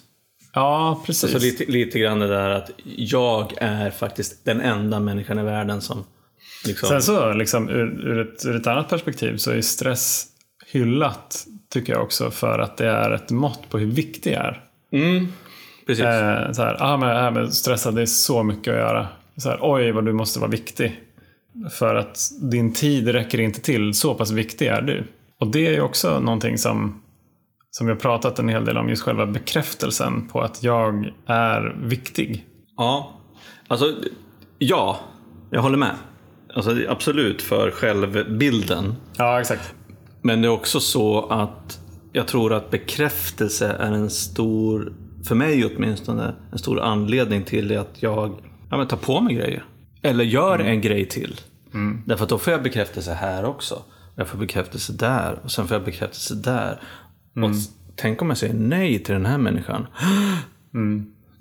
Ja, 0.54 1.02
precis. 1.06 1.32
Så 1.32 1.40
lite, 1.40 1.66
lite 1.72 2.00
grann 2.00 2.20
det 2.20 2.28
där 2.28 2.50
att 2.50 2.72
jag 2.86 3.54
är 3.58 3.90
faktiskt 3.92 4.46
den 4.46 4.62
enda 4.62 5.00
människan 5.00 5.40
i 5.40 5.44
världen 5.44 5.82
som 5.82 6.04
liksom... 6.66 6.90
Sen 6.90 7.02
så, 7.02 7.34
liksom, 7.34 7.70
ur, 7.70 8.08
ur, 8.08 8.20
ett, 8.20 8.46
ur 8.46 8.56
ett 8.56 8.68
annat 8.68 8.90
perspektiv 8.90 9.38
så 9.38 9.52
är 9.52 9.62
stress 9.62 10.26
hyllat, 10.72 11.46
tycker 11.70 11.94
jag 11.94 12.04
också, 12.04 12.32
för 12.32 12.60
att 12.60 12.78
det 12.78 12.88
är 12.88 13.12
ett 13.12 13.32
mått 13.32 13.70
på 13.70 13.78
hur 13.78 13.92
viktig 13.92 14.34
jag 14.34 14.46
är. 14.46 14.64
Mm, 14.92 15.28
precis. 15.88 16.06
Eh, 16.06 16.52
så 16.52 16.62
här, 16.62 16.78
ah, 16.80 16.98
men 16.98 17.10
det 17.10 17.22
här 17.22 17.32
med 17.32 17.54
stressad, 17.54 17.96
det 17.96 18.02
är 18.02 18.06
så 18.06 18.44
mycket 18.44 18.72
att 18.72 18.80
göra. 18.80 19.08
Så 19.38 19.50
här, 19.50 19.60
Oj, 19.62 19.92
vad 19.92 20.06
du 20.06 20.14
måste 20.14 20.40
vara 20.40 20.52
viktig. 20.52 21.02
För 21.72 21.96
att 21.96 22.18
din 22.52 22.74
tid 22.74 23.08
räcker 23.08 23.40
inte 23.40 23.62
till, 23.62 23.94
så 23.94 24.14
pass 24.14 24.32
viktig 24.32 24.68
är 24.68 24.82
du. 24.82 25.08
Och 25.40 25.48
det 25.52 25.68
är 25.68 25.72
ju 25.72 25.82
också 25.82 26.20
någonting 26.20 26.58
som, 26.58 27.02
som 27.72 27.88
har 27.88 27.96
pratat 27.96 28.40
en 28.40 28.50
hel 28.50 28.66
del 28.66 28.78
om, 28.78 28.90
just 28.90 29.02
själva 29.02 29.26
bekräftelsen 29.26 30.28
på 30.28 30.42
att 30.42 30.64
jag 30.64 31.12
är 31.26 31.76
viktig. 31.84 32.46
Ja, 32.78 33.22
alltså 33.68 33.96
ja, 34.58 35.00
jag 35.50 35.62
håller 35.62 35.78
med. 35.78 35.96
Alltså, 36.56 36.76
absolut 36.90 37.42
för 37.42 37.72
självbilden. 37.72 38.96
Ja, 39.18 39.40
exakt. 39.40 39.74
Men 40.22 40.42
det 40.42 40.48
är 40.48 40.50
också 40.52 40.80
så 40.80 41.26
att 41.30 41.80
jag 42.12 42.28
tror 42.28 42.54
att 42.54 42.72
bekräftelse 42.72 43.68
är 43.80 43.92
en 43.92 44.10
stor, 44.10 44.94
för 45.28 45.36
mig 45.36 45.66
åtminstone, 45.66 46.34
en 46.52 46.58
stor 46.58 46.80
anledning 46.82 47.44
till 47.44 47.78
att 47.78 47.96
jag 48.04 48.40
ja, 48.70 48.78
men 48.78 48.88
tar 48.88 48.98
på 48.98 49.22
mig 49.22 49.36
grejer. 49.36 49.66
Eller 50.02 50.24
gör 50.24 50.60
en 50.60 50.82
grej 50.82 51.06
till. 51.08 51.40
Därför 52.06 52.24
att 52.24 52.30
då 52.30 52.38
får 52.38 52.54
jag 52.54 52.64
bekräftelse 52.64 53.14
här 53.14 53.46
också. 53.46 53.82
Jag 54.16 54.28
får 54.28 54.38
bekräftelse 54.38 54.94
där 54.94 55.40
och 55.44 55.52
sen 55.52 55.68
får 55.68 55.76
jag 55.76 55.86
bekräftelse 55.86 56.36
där. 56.36 56.82
Och 57.36 57.50
s- 57.50 57.70
tänk 57.96 58.22
om 58.22 58.30
jag 58.30 58.38
säger 58.38 58.54
nej 58.54 59.00
till 59.04 59.14
den 59.14 59.26
här 59.26 59.38
människan. 59.38 59.88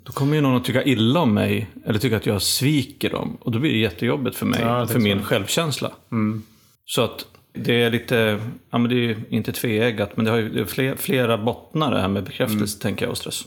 Då 0.03 0.11
kommer 0.13 0.35
ju 0.35 0.41
någon 0.41 0.55
att 0.55 0.65
tycka 0.65 0.83
illa 0.83 1.19
om 1.19 1.33
mig 1.33 1.69
eller 1.85 1.99
tycka 1.99 2.17
att 2.17 2.25
jag 2.25 2.41
sviker 2.41 3.09
dem. 3.09 3.37
Och 3.41 3.51
då 3.51 3.59
blir 3.59 3.71
det 3.71 3.77
jättejobbigt 3.77 4.35
för 4.35 4.45
mig, 4.45 4.59
Ja, 4.61 4.87
för 4.87 4.99
min 4.99 5.19
så. 5.19 5.25
självkänsla. 5.25 5.91
Så 6.85 7.01
att 7.03 7.25
det 7.53 7.83
är 7.83 7.89
lite, 7.91 8.39
ja 8.71 8.77
men 8.77 8.89
det 8.89 8.95
är 8.95 8.99
ju 8.99 9.15
inte 9.29 9.51
tveeggat, 9.51 10.17
men 10.17 10.25
det 10.25 10.31
har 10.31 10.37
ju 10.37 10.49
det 10.49 10.61
är 10.61 10.65
fler, 10.65 10.95
flera 10.95 11.37
bottnar 11.37 11.91
det 11.91 12.01
här 12.01 12.07
med 12.07 12.23
bekräftelse, 12.23 12.79
tänker 12.81 13.05
jag, 13.05 13.11
och 13.11 13.17
stress. 13.17 13.43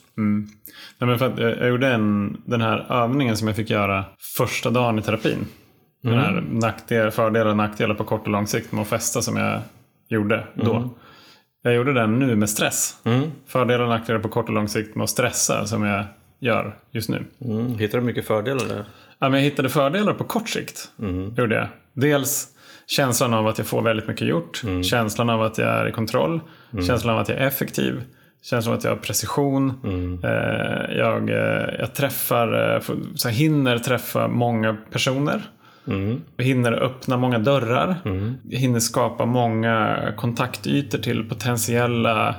Nej, 0.99 1.09
men 1.09 1.19
för 1.19 1.27
att 1.33 1.39
jag, 1.39 1.59
jag 1.59 1.69
gjorde 1.69 1.89
en, 1.89 2.37
den 2.45 2.61
här 2.61 2.87
övningen 2.93 3.37
som 3.37 3.49
jag 3.49 3.57
fick 3.57 3.71
göra 3.71 4.05
första 4.37 4.71
dagen 4.71 4.99
i 4.99 5.03
terapin. 5.03 5.47
Den 6.03 6.15
här 6.15 6.45
nackdel, 6.51 7.11
fördelar 7.11 7.51
och 7.51 7.57
nackdelar 7.57 7.95
på 7.95 8.05
kort 8.05 8.23
och 8.25 8.31
lång 8.33 8.47
sikt 8.47 8.73
med 8.73 8.83
att 8.83 8.89
festa 8.89 9.23
som 9.23 9.37
jag 9.37 9.61
gjorde 10.09 10.47
då. 10.55 10.95
Jag 11.63 11.75
gjorde 11.75 11.93
den 11.93 12.19
nu 12.19 12.37
med 12.37 12.51
stress. 12.51 12.95
Fördelar 13.47 13.81
och 13.85 13.89
nackdelar 13.89 14.21
på 14.21 14.29
kort 14.29 14.49
och 14.49 14.55
lång 14.55 14.69
sikt 14.69 14.95
med 14.95 15.05
att 15.05 15.11
stressa 15.11 15.67
som 15.67 15.83
jag 15.85 16.05
gör 16.39 16.77
just 16.91 17.09
nu. 17.09 17.25
Mm. 17.45 17.79
Hittar 17.79 17.99
du 17.99 18.05
mycket 18.05 18.27
fördelar 18.27 18.69
där? 18.69 18.85
Ja, 19.19 19.29
men 19.29 19.33
jag 19.33 19.45
hittade 19.45 19.69
fördelar 19.69 20.13
på 20.15 20.25
kort 20.25 20.49
sikt. 20.49 20.91
Gjorde 21.37 21.55
jag. 21.55 21.69
Dels 21.93 22.49
känslan 22.87 23.35
av 23.35 23.47
att 23.47 23.59
jag 23.59 23.67
får 23.67 23.83
väldigt 23.83 24.09
mycket 24.09 24.29
gjort. 24.29 24.63
Känslan 24.91 25.31
av 25.31 25.43
att 25.43 25.59
jag 25.59 25.69
är 25.69 25.89
i 25.89 25.93
kontroll. 25.93 26.41
Känslan 26.87 27.15
av 27.15 27.21
att 27.21 27.29
jag 27.29 27.39
är 27.39 27.47
effektiv. 27.47 28.03
Känslan 28.43 28.73
av 28.73 28.79
att 28.79 28.85
jag 28.85 28.91
har 28.91 28.97
precision. 28.97 29.73
Eh, 30.25 30.97
jag, 30.97 31.31
eh, 31.31 31.75
jag 31.79 31.95
träffar, 31.95 32.75
eh, 32.75 32.81
så 33.15 33.29
här, 33.29 33.37
hinner 33.37 33.79
träffa 33.79 34.29
många 34.29 34.77
personer. 34.93 35.43
Jag 36.37 36.45
hinner 36.45 36.73
öppna 36.73 37.17
många 37.17 37.39
dörrar. 37.39 37.97
Jag 38.43 38.59
hinner 38.59 38.81
skapa 38.81 39.27
många 39.27 39.99
kontaktytor 40.17 40.99
till 40.99 41.29
potentiella 41.29 42.35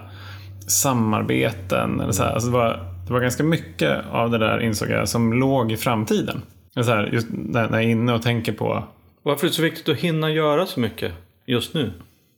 samarbeten. 0.68 2.00
Eller 2.00 2.12
så 2.12 2.24
här. 2.24 2.34
Alltså 2.34 2.50
var 2.52 2.97
det 3.08 3.14
var 3.14 3.20
ganska 3.22 3.44
mycket 3.44 4.06
av 4.12 4.32
det 4.32 4.38
där 4.38 4.60
insåg 4.60 4.90
jag 4.90 5.10
som 5.10 5.34
låg 5.34 5.72
i 5.72 5.78
framtiden. 5.78 6.42
Så 6.76 6.84
här, 6.84 7.10
just 7.14 7.28
när 7.30 7.62
jag 7.62 7.74
är 7.74 7.80
inne 7.80 8.14
och 8.14 8.22
tänker 8.22 8.52
på 8.52 8.84
Varför 9.24 9.46
är 9.46 9.50
det 9.50 9.56
så 9.56 9.62
viktigt 9.62 9.90
att 9.90 9.98
hinna 9.98 10.32
göra 10.32 10.66
så 10.66 10.80
mycket 10.80 11.12
just 11.46 11.74
nu? 11.74 11.92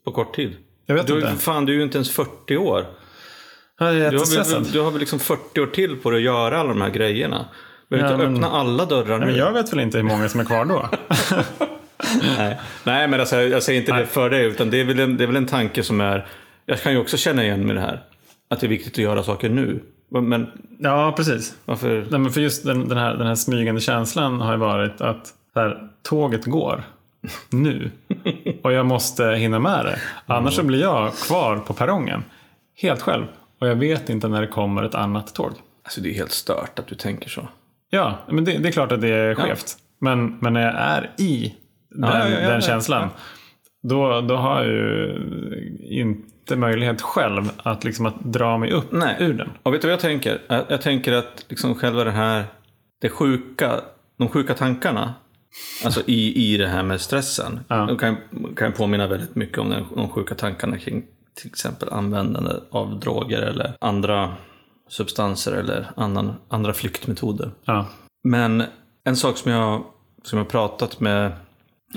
På 0.05 0.11
kort 0.11 0.35
tid? 0.35 0.55
Jag 0.85 0.95
vet 0.95 1.07
du, 1.07 1.15
inte. 1.15 1.35
Fan, 1.35 1.65
du 1.65 1.73
är 1.73 1.77
ju 1.77 1.83
inte 1.83 1.97
ens 1.97 2.11
40 2.11 2.57
år. 2.57 2.85
Jag 3.79 3.89
är 3.97 4.11
Du 4.11 4.17
har, 4.17 4.73
du 4.73 4.79
har 4.79 4.91
väl 4.91 4.99
liksom 4.99 5.19
40 5.19 5.61
år 5.61 5.67
till 5.67 5.95
på 5.95 6.09
dig 6.11 6.17
att 6.17 6.23
göra 6.23 6.59
alla 6.59 6.69
de 6.69 6.81
här 6.81 6.89
grejerna. 6.89 7.45
Behöver 7.89 8.09
Ja, 8.09 8.13
inte 8.15 8.25
men- 8.27 8.35
öppna 8.35 8.49
alla 8.49 8.85
dörrar 8.85 9.19
nu. 9.19 9.25
Men 9.25 9.35
jag 9.35 9.53
vet 9.53 9.73
väl 9.73 9.79
inte 9.79 9.97
hur 9.97 10.05
många 10.05 10.29
som 10.29 10.39
är 10.39 10.45
kvar 10.45 10.65
då. 10.65 10.89
Nej. 12.37 12.59
Nej, 12.83 13.07
men 13.07 13.19
alltså, 13.19 13.35
jag 13.35 13.63
säger 13.63 13.79
inte 13.79 13.97
det 13.97 14.05
för 14.05 14.29
dig. 14.29 14.45
Utan 14.45 14.69
det 14.69 14.79
är, 14.79 14.85
väl 14.85 14.99
en, 14.99 15.17
det 15.17 15.23
är 15.23 15.27
väl 15.27 15.35
en 15.35 15.45
tanke 15.45 15.83
som 15.83 16.01
är... 16.01 16.27
Jag 16.65 16.81
kan 16.81 16.91
ju 16.91 16.97
också 16.97 17.17
känna 17.17 17.43
igen 17.43 17.67
med 17.67 17.75
det 17.75 17.81
här. 17.81 18.03
Att 18.49 18.59
det 18.59 18.67
är 18.67 18.69
viktigt 18.69 18.93
att 18.93 18.97
göra 18.97 19.23
saker 19.23 19.49
nu. 19.49 19.79
Men 20.09 20.47
ja, 20.79 21.13
precis. 21.17 21.55
varför? 21.65 22.07
Nej, 22.09 22.19
men 22.19 22.31
för 22.31 22.41
just 22.41 22.65
den, 22.65 22.87
den, 22.87 22.97
här, 22.97 23.13
den 23.13 23.27
här 23.27 23.35
smygande 23.35 23.81
känslan 23.81 24.41
har 24.41 24.51
ju 24.51 24.57
varit 24.57 25.01
att 25.01 25.33
här, 25.55 25.89
tåget 26.03 26.45
går 26.45 26.83
nu. 27.49 27.91
Och 28.63 28.73
jag 28.73 28.85
måste 28.85 29.23
hinna 29.31 29.59
med 29.59 29.85
det. 29.85 29.99
Annars 30.25 30.53
så 30.53 30.63
blir 30.63 30.81
jag 30.81 31.13
kvar 31.13 31.57
på 31.57 31.73
perrongen. 31.73 32.23
Helt 32.81 33.01
själv. 33.01 33.25
Och 33.59 33.67
jag 33.67 33.75
vet 33.75 34.09
inte 34.09 34.27
när 34.27 34.41
det 34.41 34.47
kommer 34.47 34.83
ett 34.83 34.95
annat 34.95 35.35
tåg. 35.35 35.51
Alltså 35.83 36.01
det 36.01 36.09
är 36.09 36.13
helt 36.13 36.31
stört 36.31 36.79
att 36.79 36.87
du 36.87 36.95
tänker 36.95 37.29
så. 37.29 37.47
Ja, 37.89 38.17
men 38.31 38.45
det, 38.45 38.57
det 38.57 38.67
är 38.67 38.71
klart 38.71 38.91
att 38.91 39.01
det 39.01 39.09
är 39.09 39.35
skevt. 39.35 39.77
Men, 40.01 40.37
men 40.41 40.53
när 40.53 40.61
jag 40.61 40.75
är 40.75 41.11
i 41.17 41.55
den, 41.89 42.09
Ja, 42.09 42.19
ja, 42.19 42.29
ja, 42.29 42.39
den 42.39 42.53
ja. 42.53 42.61
känslan. 42.61 43.09
Då, 43.83 44.21
då 44.21 44.35
har 44.35 44.63
jag 44.63 44.67
ju 44.67 45.15
inte 45.89 46.25
möjlighet 46.55 47.01
själv 47.01 47.51
att, 47.57 47.83
liksom, 47.83 48.05
att 48.05 48.19
dra 48.23 48.57
mig 48.57 48.71
upp 48.71 48.91
Nej. 48.91 49.15
ur 49.19 49.33
den. 49.33 49.49
Och 49.63 49.73
vet 49.73 49.81
du 49.81 49.87
vad 49.87 49.93
jag 49.93 49.99
tänker? 49.99 50.41
Jag, 50.47 50.65
jag 50.69 50.81
tänker 50.81 51.13
att 51.13 51.45
liksom 51.47 51.75
själva 51.75 52.03
det 52.03 52.11
här, 52.11 52.45
det 53.01 53.09
sjuka, 53.09 53.81
de 54.17 54.27
sjuka 54.29 54.53
tankarna, 54.53 55.13
alltså 55.85 56.01
i, 56.05 56.53
i 56.53 56.57
det 56.57 56.67
här 56.67 56.83
med 56.83 57.01
stressen, 57.01 57.59
Ja. 57.67 57.75
de 57.85 57.97
kan, 57.97 58.17
kan 58.55 58.71
påminna 58.71 59.07
väldigt 59.07 59.35
mycket 59.35 59.57
om 59.57 59.69
den, 59.69 59.85
de 59.95 60.09
sjuka 60.09 60.35
tankarna 60.35 60.77
kring 60.77 61.05
till 61.35 61.47
exempel 61.47 61.89
användande 61.89 62.51
av 62.71 62.99
droger 62.99 63.41
eller 63.41 63.73
andra 63.81 64.33
substanser 64.89 65.51
eller 65.51 65.91
annan, 65.95 66.33
andra 66.49 66.73
flyktmetoder. 66.73 67.51
Ja. 67.65 67.85
Men 68.23 68.63
en 69.03 69.15
sak 69.15 69.37
som 69.37 69.51
jag, 69.51 69.83
som 70.23 70.37
jag 70.37 70.49
pratat 70.49 70.99
med 70.99 71.31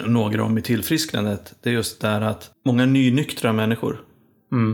några 0.06 0.44
om 0.44 0.58
i 0.58 0.62
tillfrisknandet, 0.62 1.54
det 1.62 1.70
är 1.70 1.74
just 1.74 2.00
det 2.00 2.08
här 2.08 2.20
att 2.20 2.50
många 2.64 2.86
nynyktra 2.86 3.52
människor 3.52 4.00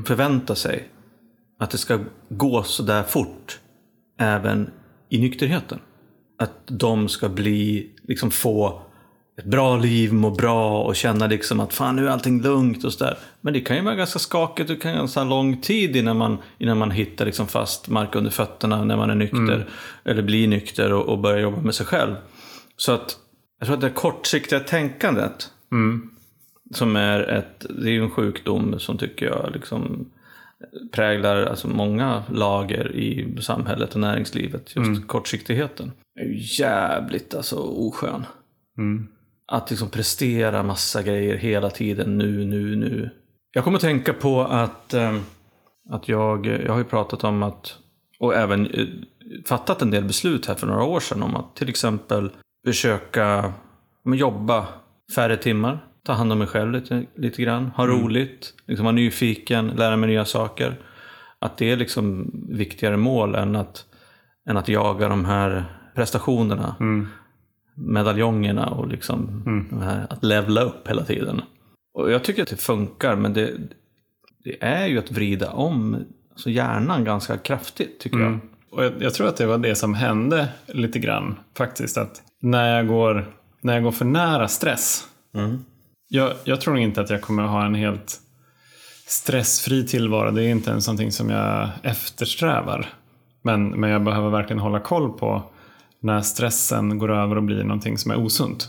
förväntar 0.06 0.54
sig 0.54 0.88
att 1.58 1.70
det 1.70 1.78
ska 1.78 1.98
gå 2.28 2.62
så 2.62 2.82
där 2.82 3.02
fort 3.02 3.58
även 4.18 4.70
i 5.08 5.18
nykterheten. 5.18 5.78
Att 6.38 6.66
de 6.66 7.08
ska 7.08 7.28
bli, 7.28 7.90
liksom 8.08 8.30
få 8.30 8.82
ett 9.38 9.44
bra 9.44 9.76
liv, 9.76 10.12
må 10.12 10.30
bra 10.30 10.82
och 10.82 10.96
känna 10.96 11.26
liksom 11.26 11.60
att 11.60 11.74
fan 11.74 11.96
nu 11.96 12.06
är 12.06 12.10
allting 12.10 12.42
lugnt 12.42 12.84
och 12.84 12.92
sådär. 12.92 13.18
Men 13.40 13.52
det 13.52 13.60
kan 13.60 13.76
ju 13.76 13.82
vara 13.82 13.94
ganska 13.94 14.18
skakigt, 14.18 14.68
det 14.68 14.76
kan 14.76 14.92
ju 14.92 14.98
ganska 14.98 15.24
lång 15.24 15.60
tid 15.60 15.96
innan 15.96 16.16
man, 16.16 16.38
innan 16.58 16.78
man 16.78 16.90
hittar 16.90 17.26
liksom 17.26 17.46
fast 17.46 17.88
mark 17.88 18.14
under 18.14 18.30
fötterna 18.30 18.84
när 18.84 18.96
man 18.96 19.10
är 19.10 19.14
nykter. 19.14 19.68
Eller 20.04 20.22
blir 20.22 20.48
nykter 20.48 20.92
och, 20.92 21.08
och 21.08 21.18
börjar 21.18 21.38
jobba 21.38 21.60
med 21.60 21.74
sig 21.74 21.86
själv. 21.86 22.14
Så 22.76 22.92
att 22.92 23.16
jag 23.58 23.66
tror 23.66 23.76
att 23.76 23.80
det 23.80 23.90
kortsiktiga 23.90 24.60
tänkandet 24.60 25.50
som 26.70 26.96
är 26.96 27.20
ett, 27.20 27.66
det 27.83 27.90
är 27.90 28.00
en 28.02 28.11
sjukdom 28.11 28.78
som 28.78 28.98
tycker 28.98 29.26
jag 29.26 29.50
liksom 29.52 30.11
präglar 30.92 31.46
alltså 31.46 31.68
många 31.68 32.22
lager 32.33 32.96
i 32.96 33.37
samhället 33.40 33.94
och 33.94 34.00
näringslivet. 34.00 34.76
Just 34.76 35.07
kortsiktigheten. 35.07 35.92
är 36.20 36.24
ju 36.24 36.62
jävligt 36.62 37.35
alltså 37.35 37.57
oskön. 37.57 38.26
Att 39.46 39.70
liksom 39.70 39.90
prestera 39.90 40.62
massa 40.62 41.02
grejer 41.02 41.37
hela 41.37 41.70
tiden, 41.70 42.18
nu, 42.18 42.44
nu, 42.44 42.76
nu. 42.76 43.11
Jag 43.52 43.64
kommer 43.64 43.76
att 43.76 43.83
tänka 43.83 44.12
på 44.12 44.40
att, 44.40 44.94
eh, 44.94 45.16
att 45.90 46.09
jag, 46.09 46.46
jag 46.46 46.72
har 46.72 46.78
ju 46.78 46.85
pratat 46.85 47.24
om 47.24 47.42
att, 47.42 47.78
och 48.18 48.35
även 48.35 48.66
eh, 48.66 48.87
fattat 49.46 49.83
en 49.83 49.90
del 49.90 50.04
beslut 50.04 50.46
här 50.46 50.54
för 50.54 50.66
några 50.66 50.85
år 50.85 51.00
sedan 51.00 51.22
om 51.22 51.37
att 51.37 51.57
till 51.57 51.68
exempel 51.68 52.31
försöka 52.66 53.52
jobba 54.04 54.66
färre 55.14 55.37
timmar, 55.37 55.88
ta 56.09 56.14
hand 56.14 56.33
om 56.33 56.38
mig 56.38 56.47
själv 56.47 56.73
lite, 56.73 57.05
lite 57.14 57.42
grann, 57.42 57.66
ha 57.66 57.87
roligt, 57.87 58.55
liksom 58.66 58.85
vara 58.85 58.94
nyfiken, 58.94 59.66
lära 59.66 59.97
mig 59.97 60.09
nya 60.09 60.25
saker. 60.25 60.75
Att 61.38 61.57
det 61.57 61.71
är 61.71 61.77
liksom 61.77 62.31
viktigare 62.49 62.97
mål 62.97 63.35
än 63.35 63.57
att, 63.57 63.85
än 64.49 64.57
att 64.57 64.68
jaga 64.68 65.09
de 65.09 65.25
här 65.25 65.64
prestationerna 65.94 66.77
medaljongerna 67.75 68.66
och 68.66 68.88
liksom 68.88 69.42
de 69.71 69.83
här, 69.83 70.07
att 70.11 70.25
levla 70.25 70.61
upp 70.61 70.88
hela 70.88 71.05
tiden. 71.05 71.42
Och 71.94 72.11
jag 72.11 72.25
tycker 72.25 72.42
att 72.42 72.49
det 72.49 72.57
funkar, 72.57 73.16
men 73.16 73.33
det, 73.33 73.53
det 74.44 74.64
är 74.64 74.87
ju 74.87 74.99
att 74.99 75.11
vrida 75.11 75.51
om 75.51 76.05
alltså 76.31 76.51
hjärnan 76.51 77.05
ganska 77.05 77.38
kraftigt, 77.38 78.01
tycker 78.01 78.18
jag. 78.18 78.38
Och 78.71 78.85
jag, 78.85 78.92
jag 79.01 79.14
tror 79.14 79.29
att 79.29 79.37
det 79.37 79.47
var 79.47 79.59
det 79.59 79.75
som 79.75 79.94
hände 79.94 80.49
lite 80.66 80.99
grann 80.99 81.37
faktiskt. 81.57 81.99
Att 81.99 82.23
när 82.40 82.77
jag 82.77 82.87
går, 82.87 83.33
när 83.61 83.75
jag 83.75 83.83
går 83.83 83.92
för 83.92 84.05
nära 84.05 84.49
stress. 84.49 85.09
Jag, 86.09 86.33
jag 86.44 86.61
tror 86.61 86.79
inte 86.79 87.01
att 87.01 87.11
jag 87.11 87.23
kommer 87.23 87.42
ha 87.42 87.66
en 87.66 87.75
helt 87.75 88.21
stressfri 89.07 89.87
tillvaro. 89.87 90.31
Det 90.31 90.44
är 90.44 90.49
inte 90.49 90.71
ens 90.71 90.87
någonting 90.87 91.12
som 91.12 91.31
jag 91.31 91.68
eftersträvar. 91.83 92.87
Men, 93.42 93.68
men 93.68 93.90
jag 93.90 94.05
behöver 94.05 94.31
verkligen 94.31 94.61
hålla 94.61 94.81
koll 94.81 95.18
på 95.18 95.42
när 96.01 96.21
stressen 96.21 96.99
går 96.99 97.12
över 97.12 97.37
och 97.37 97.42
blir 97.42 97.64
någonting 97.64 97.99
som 97.99 98.11
är 98.11 98.16
osunt. 98.16 98.68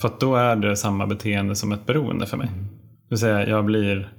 För 0.00 0.08
att 0.08 0.20
då 0.20 0.36
är 0.36 0.56
det 0.56 0.76
samma 0.76 1.06
beteende 1.06 1.56
som 1.56 1.72
ett 1.72 1.86
beroende 1.86 2.26
för 2.26 2.36
mig. 2.36 2.48
Det 2.48 3.08
vill 3.08 3.18
säga, 3.18 3.48
jag 3.48 3.64
blir 3.64 4.12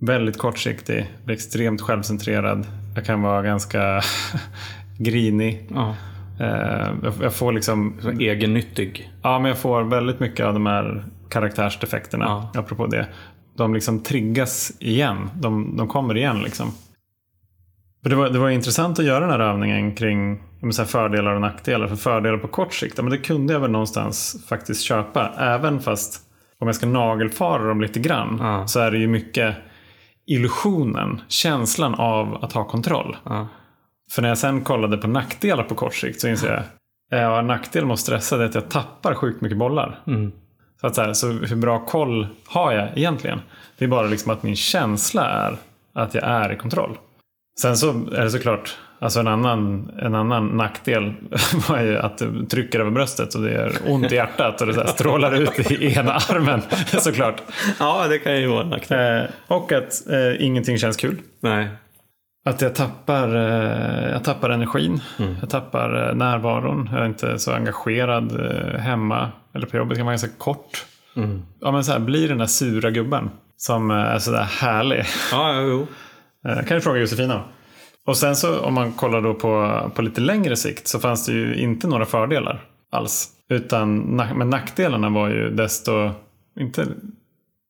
väldigt 0.00 0.38
kortsiktig, 0.38 1.10
blir 1.24 1.36
extremt 1.36 1.80
självcentrerad. 1.80 2.66
Jag 2.94 3.04
kan 3.04 3.22
vara 3.22 3.42
ganska 3.42 4.02
grinig. 4.98 5.68
Ja. 5.74 5.96
Eh, 6.40 6.88
jag, 7.22 7.34
får 7.34 7.52
liksom 7.52 7.94
egennyttig. 8.20 9.10
Ja, 9.22 9.38
men 9.38 9.48
jag 9.48 9.58
får 9.58 9.82
väldigt 9.82 10.20
mycket 10.20 10.46
av 10.46 10.52
de 10.54 10.66
här 10.66 11.04
karaktärsdefekterna, 11.30 12.24
Ja. 12.24 12.60
apropå 12.60 12.86
det. 12.86 13.06
De 13.56 13.74
liksom 13.74 14.02
triggas 14.02 14.72
igen. 14.80 15.30
De, 15.34 15.76
de 15.76 15.88
kommer 15.88 16.16
igen 16.16 16.42
liksom. 16.42 16.72
För 18.02 18.10
det, 18.10 18.16
var, 18.16 18.28
det 18.30 18.38
var 18.38 18.50
intressant 18.50 18.98
att 18.98 19.04
göra 19.04 19.20
den 19.20 19.30
här 19.30 19.40
övningen 19.40 19.94
kring 19.94 20.40
så 20.72 20.84
fördelar 20.84 21.34
och 21.34 21.40
nackdelar. 21.40 21.86
För 21.86 21.96
fördelar 21.96 22.38
på 22.38 22.48
kort 22.48 22.74
sikt, 22.74 22.96
men 22.96 23.10
det 23.10 23.18
kunde 23.18 23.52
jag 23.52 23.60
väl 23.60 23.70
någonstans 23.70 24.44
faktiskt 24.48 24.82
köpa. 24.82 25.30
Även 25.38 25.80
fast, 25.80 26.20
om 26.60 26.68
jag 26.68 26.74
ska 26.76 26.86
nagelfara 26.86 27.62
dem 27.68 27.80
lite 27.80 28.00
grann, 28.00 28.36
Ja. 28.40 28.66
så 28.66 28.80
är 28.80 28.90
det 28.90 28.98
ju 28.98 29.06
mycket 29.08 29.56
illusionen, 30.26 31.20
känslan 31.28 31.94
av 31.94 32.44
att 32.44 32.52
ha 32.52 32.64
kontroll. 32.64 33.16
Ja. 33.24 33.48
För 34.12 34.22
när 34.22 34.28
jag 34.28 34.38
sen 34.38 34.60
kollade 34.60 34.96
på 34.96 35.08
nackdelar 35.08 35.64
på 35.64 35.74
kort 35.74 35.94
sikt 35.94 36.20
så 36.20 36.28
inser 36.28 36.52
jag 36.52 36.62
Ja, 37.12 37.38
en 37.38 37.46
nackdel 37.46 37.86
med 37.86 37.94
att 37.94 38.00
stressa 38.00 38.36
är 38.36 38.44
att 38.44 38.54
jag 38.54 38.68
tappar 38.68 39.14
sjukt 39.14 39.40
mycket 39.40 39.58
bollar. 39.58 39.98
Mm. 40.06 40.32
Så, 40.80 40.86
att 40.86 40.94
så, 40.94 41.02
här, 41.02 41.12
så 41.12 41.26
hur 41.26 41.56
bra 41.56 41.78
koll 41.86 42.26
har 42.46 42.72
jag 42.72 42.88
egentligen? 42.98 43.40
Det 43.78 43.84
är 43.84 43.88
bara 43.88 44.06
liksom 44.06 44.32
att 44.32 44.42
min 44.42 44.56
känsla 44.56 45.28
är 45.30 45.56
att 45.92 46.14
jag 46.14 46.24
är 46.24 46.52
i 46.52 46.56
kontroll. 46.56 46.98
Sen 47.60 47.76
så 47.76 47.90
är 47.90 48.24
det 48.24 48.30
såklart, 48.30 48.76
alltså 48.98 49.20
en 49.20 49.28
annan, 49.28 49.90
en 50.02 50.14
annan 50.14 50.46
nackdel 50.46 51.14
var 51.68 51.80
ju 51.80 51.98
att 51.98 52.18
du 52.18 52.46
trycker 52.46 52.80
över 52.80 52.90
bröstet 52.90 53.34
och 53.34 53.42
det 53.42 53.52
gör 53.52 53.72
ont 53.86 54.12
i 54.12 54.14
hjärtat 54.14 54.60
och 54.60 54.66
det 54.66 54.74
så 54.74 54.86
strålar 54.86 55.34
ut 55.34 55.70
i 55.70 55.94
ena 55.94 56.12
armen 56.12 56.62
såklart. 56.86 57.42
ja, 57.78 58.06
det 58.08 58.18
kan 58.18 58.40
ju 58.40 58.46
vara 58.46 58.62
en 58.62 58.68
nackdel. 58.68 59.22
Eh, 59.24 59.30
och 59.46 59.72
att 59.72 60.08
eh, 60.10 60.44
ingenting 60.44 60.78
känns 60.78 60.96
kul. 60.96 61.16
Nej. 61.40 61.68
Att 62.44 62.60
jag 62.60 62.74
tappar, 62.74 63.36
eh, 63.36 64.10
jag 64.12 64.24
tappar 64.24 64.50
energin. 64.50 65.00
Jag 65.40 65.50
tappar 65.50 66.08
eh, 66.08 66.14
närvaron. 66.14 66.88
Jag 66.92 67.00
är 67.00 67.06
inte 67.06 67.38
så 67.38 67.52
engagerad 67.52 68.40
eh, 68.40 68.80
hemma 68.80 69.30
eller 69.54 69.66
på 69.66 69.76
jobbet. 69.76 69.96
Kan 69.96 70.06
vara 70.06 70.12
ganska 70.12 70.38
kort. 70.38 70.86
Ja, 71.60 71.72
men 71.72 71.84
så 71.84 71.92
här, 71.92 71.98
blir 71.98 72.28
den 72.28 72.38
där 72.38 72.46
sura 72.46 72.90
gubben 72.90 73.30
som 73.56 73.90
är 73.90 74.18
sådär 74.18 74.42
härlig. 74.42 75.04
Ja, 75.32 75.60
jo, 75.60 75.68
jo. 75.68 75.86
Kan 76.54 76.74
du 76.76 76.80
fråga 76.80 77.00
Josefina. 77.00 77.42
Och 78.06 78.16
sen 78.16 78.36
så 78.36 78.60
om 78.60 78.74
man 78.74 78.92
kollar 78.92 79.20
då 79.20 79.34
på, 79.34 79.80
på 79.94 80.02
lite 80.02 80.20
längre 80.20 80.56
sikt 80.56 80.88
så 80.88 80.98
fanns 80.98 81.26
det 81.26 81.32
ju 81.32 81.54
inte 81.54 81.88
några 81.88 82.06
fördelar 82.06 82.64
alls. 82.92 83.28
Utan, 83.48 84.16
men 84.16 84.50
nackdelarna 84.50 85.08
var 85.08 85.28
ju 85.28 85.50
desto, 85.50 86.10
inte, 86.60 86.86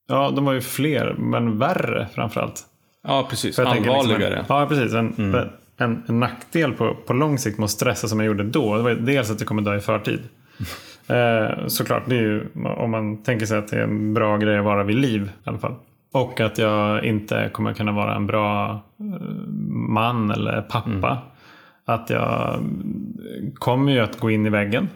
ja 0.09 0.30
de 0.30 0.44
var 0.44 0.52
ju 0.52 0.61
fler 0.61 1.14
men 1.18 1.59
värre 1.59 2.09
framförallt. 2.14 2.64
Ja, 3.03 3.27
precis. 3.31 3.57
För 3.57 3.65
liksom 3.65 3.95
Allvarligare. 3.95 4.37
En, 4.37 4.45
ja, 4.49 4.67
precis. 4.69 4.95
En, 4.95 5.35
en, 5.77 6.03
en 6.09 6.21
nackdel 6.21 6.73
på, 6.73 6.95
på 7.07 7.13
lång 7.13 7.39
sikt 7.39 7.59
med 7.59 7.65
att 7.65 7.71
stressa 7.71 8.09
som 8.09 8.21
jag 8.21 8.27
gjorde 8.27 8.45
då, 8.45 8.77
det 8.77 8.83
var 8.83 8.91
dels 8.91 9.31
att 9.31 9.41
jag 9.41 9.49
kommer 9.49 9.63
dö 9.63 9.77
i 9.77 9.81
förtid. 9.81 10.21
eh, 11.07 11.67
såklart, 11.67 12.03
det 12.07 12.15
är 12.15 12.21
ju, 12.21 12.47
om 12.77 12.91
man 12.91 13.23
tänker 13.23 13.47
sig 13.47 13.59
att 13.59 13.69
det 13.69 13.77
är 13.77 13.83
en 13.83 14.15
bra 14.15 14.37
grej 14.37 14.59
att 14.59 14.65
vara 14.65 14.85
vid 14.85 14.97
liv 14.97 15.23
i 15.23 15.49
alla 15.49 15.59
fall. 15.59 15.75
Och 16.13 16.41
att 16.41 16.59
jag 16.59 17.05
inte 17.05 17.51
kommer 17.53 17.75
kunna 17.75 17.93
vara 17.93 18.15
en 18.15 18.27
bra 18.27 18.71
eh, 19.01 19.21
man 19.69 20.31
eller 20.31 20.63
pappa. 20.63 21.19
att 21.85 22.11
jag 22.11 22.61
kommer 23.55 23.93
ju 23.93 24.01
att 24.01 24.21
gå 24.21 24.31
in 24.31 24.47
i 24.47 24.51
väggen 24.51 24.89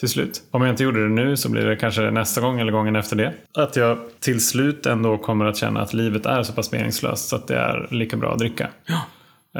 till 0.00 0.08
slut. 0.08 0.42
Om 0.50 0.62
jag 0.62 0.70
inte 0.70 0.82
gjorde 0.82 1.02
det 1.02 1.14
nu 1.14 1.36
så 1.36 1.50
blir 1.50 1.64
det 1.64 1.76
kanske 1.76 2.10
nästa 2.10 2.40
gång 2.40 2.60
eller 2.60 2.72
gången 2.72 2.96
efter 2.96 3.16
det. 3.16 3.34
Att 3.58 3.76
jag 3.76 3.98
till 4.20 4.46
slut 4.46 4.86
ändå 4.86 5.18
kommer 5.18 5.44
att 5.44 5.56
känna 5.56 5.80
att 5.80 5.94
livet 5.94 6.26
är 6.26 6.42
så 6.42 6.52
pass 6.52 6.72
meningslöst 6.72 7.28
så 7.28 7.36
att 7.36 7.48
det 7.48 7.56
är 7.56 7.88
lika 7.90 8.16
bra 8.16 8.32
att 8.32 8.38
dricka. 8.38 8.68
Ja. 8.86 9.00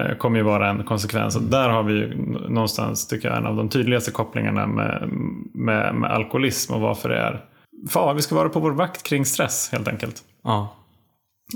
Eh, 0.01 0.17
kommer 0.17 0.37
ju 0.39 0.43
vara 0.43 0.69
en 0.71 0.85
konsekvens. 0.85 1.37
Och 1.37 1.43
där 1.43 1.69
har 1.69 1.83
vi 1.83 1.93
ju 1.93 2.15
någonstans, 2.49 3.07
tycker 3.09 3.29
jag, 3.29 3.37
en 3.37 3.47
av 3.47 3.57
de 3.57 3.69
tydligaste 3.69 4.11
kopplingarna 4.11 4.67
med, 4.67 5.09
med, 5.55 5.95
med 5.95 6.11
alkoholism 6.11 6.73
och 6.75 6.81
varför 6.81 7.09
det 7.09 7.19
är 7.19 7.45
Fan, 7.89 8.17
vi 8.17 8.23
ska 8.23 8.35
vara 8.35 8.49
på 8.49 8.61
vår 8.61 8.71
vakt 8.73 9.03
kring 9.03 9.25
stress 9.25 9.69
helt 9.73 9.89
enkelt. 9.89 10.23
Ja. 10.45 10.75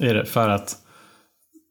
Är 0.02 0.14
det 0.14 0.24
för 0.24 0.48
att 0.48 0.76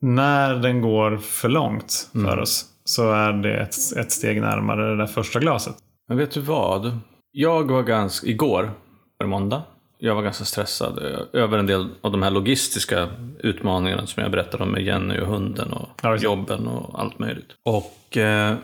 när 0.02 0.56
den 0.56 0.82
går 0.82 1.18
för 1.18 1.50
långt 1.50 2.10
för 2.12 2.20
Mm. 2.20 2.40
oss 2.40 2.66
så 2.84 3.12
är 3.12 3.34
det 3.34 3.58
ett, 3.58 3.76
ett 3.98 4.12
steg 4.12 4.42
närmare 4.42 4.90
det 4.90 4.98
där 4.98 5.06
första 5.06 5.40
glaset. 5.40 5.76
Men 6.10 6.18
vet 6.18 6.32
du 6.32 6.42
vad? 6.42 7.00
Jag 7.32 7.72
var 7.72 7.84
ganska, 7.84 8.28
igår, 8.28 8.64
var 8.64 9.26
det 9.26 9.28
måndag, 9.28 9.64
jag 9.98 10.16
var 10.16 10.22
ganska 10.22 10.46
stressad 10.46 11.00
över 11.34 11.58
en 11.58 11.66
del 11.66 11.90
av 12.02 12.12
de 12.12 12.24
här 12.24 12.32
logistiska 12.32 13.08
utmaningarna 13.40 14.08
som 14.08 14.24
jag 14.24 14.32
berättade 14.32 14.64
om 14.64 14.72
med 14.72 14.84
Jenny 14.84 15.20
och 15.20 15.28
hunden 15.28 15.74
och 15.74 15.90
Ja, 16.04 16.16
jobben 16.16 16.68
och 16.68 17.00
allt 17.00 17.20
möjligt. 17.20 17.50
Och 17.64 18.18
eh, 18.18 18.56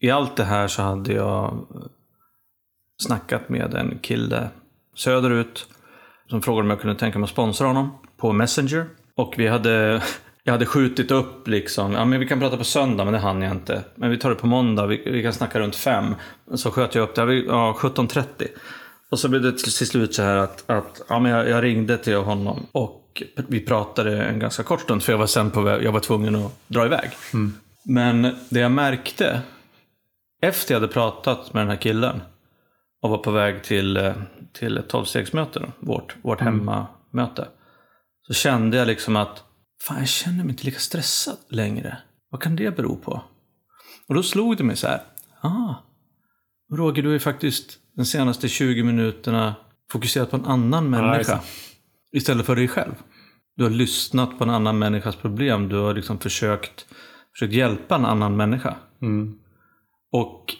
i 0.00 0.10
allt 0.10 0.36
det 0.36 0.44
här 0.44 0.68
så 0.68 0.82
hade 0.82 1.12
jag 1.12 1.66
snackat 3.02 3.48
med 3.48 3.74
en 3.74 3.98
kille 3.98 4.48
söderut 4.94 5.66
som 6.30 6.42
frågade 6.42 6.62
om 6.62 6.70
jag 6.70 6.80
kunde 6.80 6.96
tänka 6.96 7.18
mig 7.18 7.24
att 7.24 7.30
sponsra 7.30 7.66
honom 7.66 7.90
på 8.16 8.32
Messenger. 8.32 8.86
Och 9.14 9.34
vi 9.36 9.46
hade, 9.46 10.02
jag 10.44 10.52
hade 10.52 10.66
skjutit 10.66 11.10
upp 11.10 11.48
liksom, 11.48 11.92
ja 11.92 12.04
men 12.04 12.20
vi 12.20 12.26
kan 12.26 12.40
prata 12.40 12.56
på 12.56 12.64
söndag 12.64 13.04
men 13.04 13.12
det 13.12 13.18
hann 13.18 13.42
jag 13.42 13.52
inte. 13.52 13.84
Men 13.94 14.10
vi 14.10 14.18
tar 14.18 14.30
det 14.30 14.36
på 14.36 14.46
måndag, 14.46 14.86
vi, 14.86 15.02
vi 15.06 15.22
kan 15.22 15.32
snacka 15.32 15.60
runt 15.60 15.76
fem. 15.76 16.14
Så 16.54 16.70
sköt 16.70 16.94
jag 16.94 17.02
upp 17.02 17.14
det, 17.14 17.34
ja 17.34 17.76
17.30. 17.78 18.24
Och 19.10 19.18
så 19.18 19.28
blev 19.28 19.42
det 19.42 19.52
till, 19.52 19.72
slut 19.72 20.14
så 20.14 20.22
här 20.22 20.36
att, 20.36 20.70
att 20.70 21.02
ja, 21.08 21.18
men 21.18 21.32
jag, 21.32 21.48
jag 21.48 21.64
ringde 21.64 21.98
till 21.98 22.16
honom 22.16 22.66
och 22.72 23.22
vi 23.48 23.60
pratade 23.60 24.22
en 24.22 24.38
ganska 24.38 24.62
kort 24.62 24.80
stund 24.80 25.02
för 25.02 25.12
jag 25.12 25.18
var 25.18 25.26
sen 25.26 25.50
på 25.50 25.60
väg, 25.60 25.82
jag 25.82 25.92
var 25.92 26.00
tvungen 26.00 26.34
att 26.36 26.52
dra 26.66 26.86
iväg. 26.86 27.10
Men 27.84 28.22
det 28.48 28.60
jag 28.60 28.72
märkte 28.72 29.40
efter 30.42 30.74
jag 30.74 30.80
hade 30.80 30.92
pratat 30.92 31.54
med 31.54 31.60
den 31.62 31.70
här 31.70 31.76
killen 31.76 32.22
och 33.02 33.10
var 33.10 33.18
på 33.18 33.30
väg 33.30 33.62
till, 33.62 33.96
eh, 33.96 34.12
till 34.52 34.78
ett 34.78 34.88
tolvstegsmöte, 34.88 35.62
vårt, 35.80 36.16
vårt 36.22 36.40
hemmamöte. 36.40 37.48
Så 38.26 38.34
kände 38.34 38.76
jag 38.76 38.86
liksom 38.86 39.16
att, 39.16 39.43
fan 39.86 39.98
jag 39.98 40.08
känner 40.08 40.44
mig 40.44 40.50
inte 40.50 40.64
lika 40.64 40.78
stressad 40.78 41.36
längre. 41.48 41.98
Vad 42.30 42.42
kan 42.42 42.56
det 42.56 42.76
bero 42.76 42.96
på? 42.96 43.22
Och 44.06 44.14
då 44.14 44.22
slog 44.22 44.56
det 44.56 44.64
mig 44.64 44.76
så 44.76 44.86
här, 44.86 45.02
ah, 45.40 45.74
Roger 46.72 47.02
du 47.02 47.08
har 47.08 47.12
ju 47.12 47.18
faktiskt 47.18 47.78
de 47.96 48.04
senaste 48.04 48.48
20 48.48 48.82
minuterna 48.82 49.54
fokuserat 49.90 50.30
på 50.30 50.36
en 50.36 50.44
annan 50.44 50.90
människa. 50.90 51.34
det. 52.12 52.18
istället 52.18 52.46
för 52.46 52.56
dig 52.56 52.68
själv. 52.68 52.94
Du 53.56 53.62
har 53.62 53.70
lyssnat 53.70 54.38
på 54.38 54.44
en 54.44 54.50
annan 54.50 54.78
människas 54.78 55.16
problem. 55.16 55.68
Du 55.68 55.76
har 55.76 55.94
liksom 55.94 56.18
försökt, 56.18 56.86
försökt 57.32 57.52
hjälpa 57.52 57.94
en 57.94 58.04
annan 58.04 58.36
människa. 58.36 58.74
Mm. 59.02 59.38
Och, 60.12 60.54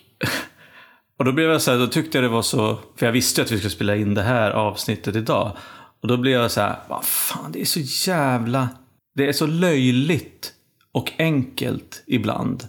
och 1.19 1.25
då 1.25 1.33
blev 1.33 1.51
jag 1.51 1.63
så 1.63 1.71
här, 1.71 1.79
då 1.79 1.87
tyckte 1.87 2.19
jag 2.19 2.25
det 2.25 2.29
var 2.29 2.43
så, 2.43 2.79
för 2.97 3.07
jag 3.07 3.13
visste 3.13 3.41
ju 3.41 3.45
att 3.45 3.51
vi 3.51 3.59
skulle 3.59 3.71
spela 3.71 3.97
in 3.97 4.15
det 4.15 4.23
här 4.23 4.51
avsnittet 4.51 5.17
idag. 5.17 5.57
Och 6.03 6.09
då 6.09 6.17
blev 6.17 6.41
jag 6.41 6.51
så 6.51 6.61
här, 6.61 6.77
vad 6.89 7.05
fan 7.05 7.53
det 7.53 7.61
är 7.61 7.65
så 7.65 8.11
jävla, 8.11 8.69
det 9.15 9.29
är 9.29 9.33
så 9.33 9.47
löjligt 9.47 10.53
och 10.93 11.13
enkelt 11.19 12.05
ibland. 12.07 12.69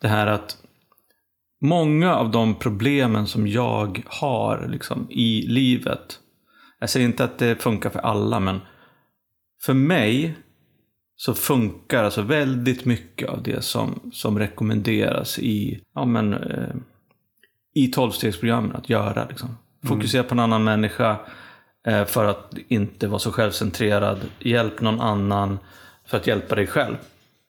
Det 0.00 0.08
här 0.08 0.26
att 0.26 0.56
många 1.60 2.14
av 2.14 2.30
de 2.30 2.54
problemen 2.54 3.26
som 3.26 3.46
jag 3.46 4.02
har 4.06 4.68
liksom, 4.68 5.06
i 5.10 5.46
livet. 5.48 6.18
Jag 6.80 6.90
säger 6.90 7.06
inte 7.06 7.24
att 7.24 7.38
det 7.38 7.62
funkar 7.62 7.90
för 7.90 7.98
alla, 7.98 8.40
men 8.40 8.60
för 9.64 9.74
mig 9.74 10.36
så 11.16 11.34
funkar 11.34 12.04
alltså 12.04 12.22
väldigt 12.22 12.84
mycket 12.84 13.28
av 13.28 13.42
det 13.42 13.64
som, 13.64 14.10
som 14.12 14.38
rekommenderas 14.38 15.38
i, 15.38 15.80
ja, 15.94 16.04
men, 16.04 16.34
eh, 16.34 16.74
i 17.74 17.88
tolvstegsprogrammen 17.88 18.76
att 18.76 18.90
göra. 18.90 19.28
Liksom. 19.28 19.58
Fokusera 19.84 20.22
på 20.22 20.34
en 20.34 20.38
annan 20.40 20.64
människa 20.64 21.20
för 22.06 22.24
att 22.24 22.54
inte 22.68 23.06
vara 23.06 23.18
så 23.18 23.32
självcentrerad. 23.32 24.20
Hjälp 24.38 24.80
någon 24.80 25.00
annan 25.00 25.58
för 26.06 26.16
att 26.16 26.26
hjälpa 26.26 26.54
dig 26.54 26.66
själv. 26.66 26.96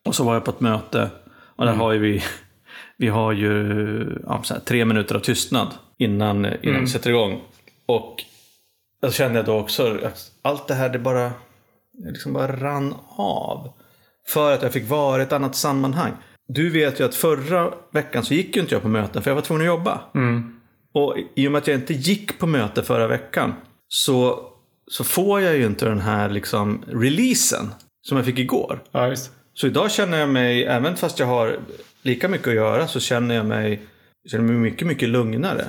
Och 0.06 0.16
så 0.16 0.24
var 0.24 0.34
jag 0.34 0.46
på 0.46 0.52
ett 0.52 0.60
möte 0.60 1.10
och 1.56 1.66
där 1.66 1.74
har 1.74 1.92
ju 1.92 2.00
vi, 2.00 2.24
vi 2.98 3.08
har 3.08 3.32
ju 3.32 4.22
ja, 4.26 4.44
här, 4.50 4.60
tre 4.60 4.86
minuter 4.86 5.16
av 5.16 5.20
tystnad 5.20 5.68
innan, 5.98 6.46
innan 6.62 6.82
vi 6.82 6.88
sätter 6.88 7.10
igång. 7.10 7.42
Och 7.86 8.24
då 9.02 9.12
kände 9.12 9.40
jag 9.40 9.46
då 9.46 9.60
också 9.60 9.98
att 10.04 10.32
allt 10.42 10.68
det 10.68 10.74
här 10.74 10.90
det 10.90 11.00
bara, 11.00 11.32
liksom 11.94 12.34
bara 12.34 12.56
rann 12.56 12.96
av. 13.18 13.74
För 14.28 14.54
att 14.54 14.62
jag 14.62 14.74
fick 14.74 14.90
vara 14.90 15.22
i 15.22 15.26
ett 15.26 15.32
annat 15.32 15.56
sammanhang. 15.56 16.12
Du 16.48 16.70
vet 16.70 17.00
ju 17.00 17.06
att 17.06 17.16
förra 17.16 17.74
veckan 17.92 18.24
så 18.24 18.34
gick 18.34 18.56
ju 18.56 18.62
inte 18.62 18.76
jag 18.76 18.82
på 18.82 18.88
möten 18.88 19.22
för 19.22 19.32
jag 19.32 19.36
var 19.36 19.42
tvungen 19.42 19.62
att 19.62 19.78
jobba. 19.78 20.02
Och 20.94 21.18
i 21.36 21.48
och 21.48 21.52
med 21.52 21.60
att 21.60 21.68
jag 21.68 21.78
inte 21.78 21.94
gick 21.94 22.40
på 22.40 22.48
möte 22.48 22.84
förra 22.84 23.08
veckan 23.08 23.54
så, 23.94 24.50
så 24.88 25.04
får 25.04 25.42
jag 25.42 25.58
ju 25.58 25.66
inte 25.66 25.86
den 25.86 26.00
här 26.00 26.30
liksom 26.30 26.84
releasen 26.88 27.70
som 28.02 28.18
jag 28.18 28.26
fick 28.26 28.40
igår. 28.40 28.84
Ja, 28.92 29.08
just. 29.08 29.32
Så 29.54 29.68
idag 29.68 29.92
känner 29.92 30.18
jag 30.18 30.30
mig, 30.30 30.66
även 30.66 30.96
fast 30.96 31.20
jag 31.20 31.28
har 31.28 31.60
lika 32.02 32.28
mycket 32.28 32.48
att 32.48 32.54
göra, 32.54 32.88
så 32.88 33.00
känner 33.00 33.36
jag 33.36 33.46
mig, 33.46 33.82
känner 34.32 34.44
mig 34.44 34.56
mycket, 34.56 34.88
mycket 34.88 35.10
lugnare. 35.10 35.66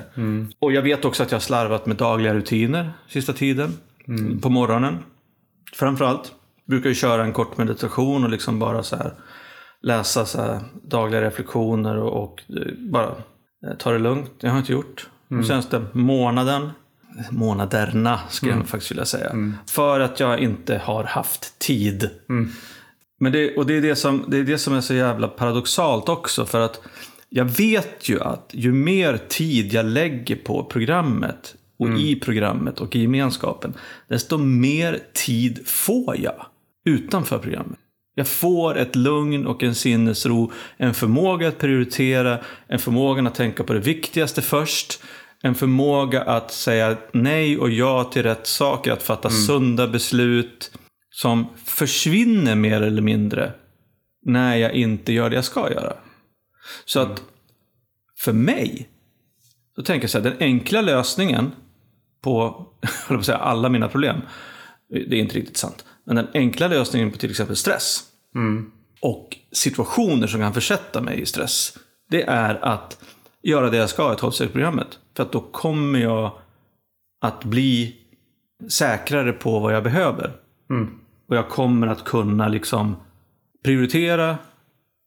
Och 0.59 0.73
jag 0.73 0.83
vet 0.83 1.05
också 1.05 1.23
att 1.23 1.31
jag 1.31 1.37
har 1.37 1.41
slarvat 1.41 1.87
med 1.87 1.97
dagliga 1.97 2.35
rutiner 2.35 2.93
sista 3.09 3.33
tiden. 3.33 3.79
På 4.43 4.51
morgonen. 4.51 4.99
Framförallt. 5.73 6.33
Brukar 6.67 6.89
ju 6.89 6.95
köra 6.95 7.25
en 7.25 7.33
kort 7.33 7.57
meditation 7.59 8.25
och 8.25 8.31
liksom 8.31 8.59
bara 8.59 8.83
så 8.83 8.97
här 8.97 9.13
läsa 9.83 10.27
så 10.27 10.41
här 10.41 10.61
dagliga 10.83 11.23
reflektioner 11.23 11.97
och, 11.97 12.23
och 12.23 12.43
eh, 12.49 12.73
bara 12.79 13.07
eh, 13.67 13.77
ta 13.79 13.93
det 13.93 13.99
lugnt. 13.99 14.31
Det 14.41 14.49
har 14.49 14.55
jag 14.55 14.63
inte 14.63 14.73
gjort. 14.73 15.09
De 15.29 15.45
senaste 15.45 15.85
månaden, 15.93 16.71
månaderna 17.31 18.21
skulle 18.29 18.53
jag 18.53 18.69
faktiskt 18.69 18.91
vilja 18.91 19.05
säga. 19.05 19.31
För 19.67 20.01
att 20.01 20.21
jag 20.21 20.39
inte 20.39 20.79
har 20.79 21.05
haft 21.05 21.59
tid. 21.59 22.11
Men 23.21 23.33
det, 23.33 23.57
och 23.57 23.67
det 23.67 23.77
är 23.77 23.83
det, 23.83 23.97
som, 23.97 24.25
det 24.29 24.39
är 24.39 24.45
det 24.45 24.59
som 24.59 24.75
är 24.75 24.81
så 24.81 24.95
jävla 24.95 25.29
paradoxalt 25.29 26.09
också. 26.09 26.47
För 26.47 26.61
att 26.61 26.81
jag 27.29 27.45
vet 27.45 28.09
ju 28.09 28.21
att 28.21 28.51
ju 28.53 28.73
mer 28.73 29.19
tid 29.29 29.73
jag 29.73 29.87
lägger 29.87 30.37
på 30.37 30.65
programmet 30.65 31.55
och 31.79 31.89
i 31.99 32.21
programmet 32.21 32.81
och 32.81 32.97
i 32.97 33.01
gemenskapen, 33.01 33.75
desto 34.09 34.39
mer 34.39 34.99
tid 35.13 35.69
får 35.69 36.17
jag 36.21 36.47
utanför 36.85 37.39
programmet. 37.39 37.79
Jag 38.15 38.29
får 38.29 38.79
ett 38.79 38.97
lugn 38.97 39.47
och 39.47 39.63
en 39.63 39.75
sinnesro, 39.75 40.53
en 40.77 40.95
förmåga 40.95 41.49
att 41.49 41.59
prioritera, 41.59 42.39
en 42.69 42.79
förmåga 42.79 43.23
att 43.23 43.35
tänka 43.35 43.65
på 43.65 43.73
det 43.73 43.81
viktigaste 43.81 44.43
först, 44.43 45.03
en 45.45 45.55
förmåga 45.55 46.23
att 46.23 46.53
säga 46.53 46.97
nej 47.13 47.59
och 47.59 47.71
ja 47.71 48.05
till 48.05 48.23
rätt 48.23 48.47
saker, 48.47 48.93
att 48.93 49.03
fatta 49.03 49.31
sunda 49.31 49.89
beslut 49.89 50.71
som 51.11 51.47
försvinner 51.65 52.55
mer 52.55 52.83
eller 52.83 53.03
mindre 53.03 53.53
när 54.27 54.57
jag 54.57 54.73
inte 54.73 55.13
gör 55.13 55.31
det 55.31 55.37
jag 55.37 55.45
ska 55.45 55.71
göra. 55.71 55.97
Så 56.85 57.01
att 57.01 57.23
för 58.19 58.33
mig, 58.33 58.89
så 59.77 59.83
tänker 59.83 60.05
jag 60.05 60.11
så 60.11 60.19
här, 60.19 60.31
den 60.31 60.37
enkla 60.41 60.81
lösningen 60.81 61.53
på, 62.23 62.67
på 63.09 63.23
säga, 63.23 63.39
alla 63.39 63.69
mina 63.69 63.89
problem, 63.89 64.21
det 64.89 65.17
är 65.17 65.21
inte 65.21 65.37
riktigt 65.37 65.57
sant, 65.57 65.85
men 66.07 66.17
den 66.17 66.29
enkla 66.35 66.69
lösningen 66.69 67.11
på 67.11 67.19
till 67.19 67.31
exempel 67.31 67.57
stress 67.57 68.03
och 69.01 69.37
situationer 69.53 70.27
som 70.27 70.41
kan 70.41 70.55
försätta 70.55 71.01
mig 71.01 71.21
i 71.21 71.27
stress, 71.27 71.79
det 72.11 72.23
är 72.23 72.65
att 72.65 72.99
göra 73.43 73.71
det 73.71 73.77
jag 73.77 73.91
ska 73.91 74.13
i 74.13 74.17
12-stegsprogrammet. 74.17 74.99
För 75.17 75.23
att 75.23 75.33
då 75.33 75.41
kommer 75.41 75.99
jag 75.99 76.33
att 77.21 77.45
bli 77.45 77.97
säkrare 78.69 79.33
på 79.33 79.61
vad 79.61 79.75
jag 79.75 79.83
behöver. 79.83 80.33
Och 81.29 81.37
jag 81.37 81.49
kommer 81.49 81.87
att 81.87 82.05
kunna 82.05 82.49
liksom 82.49 82.97
prioritera 83.65 84.39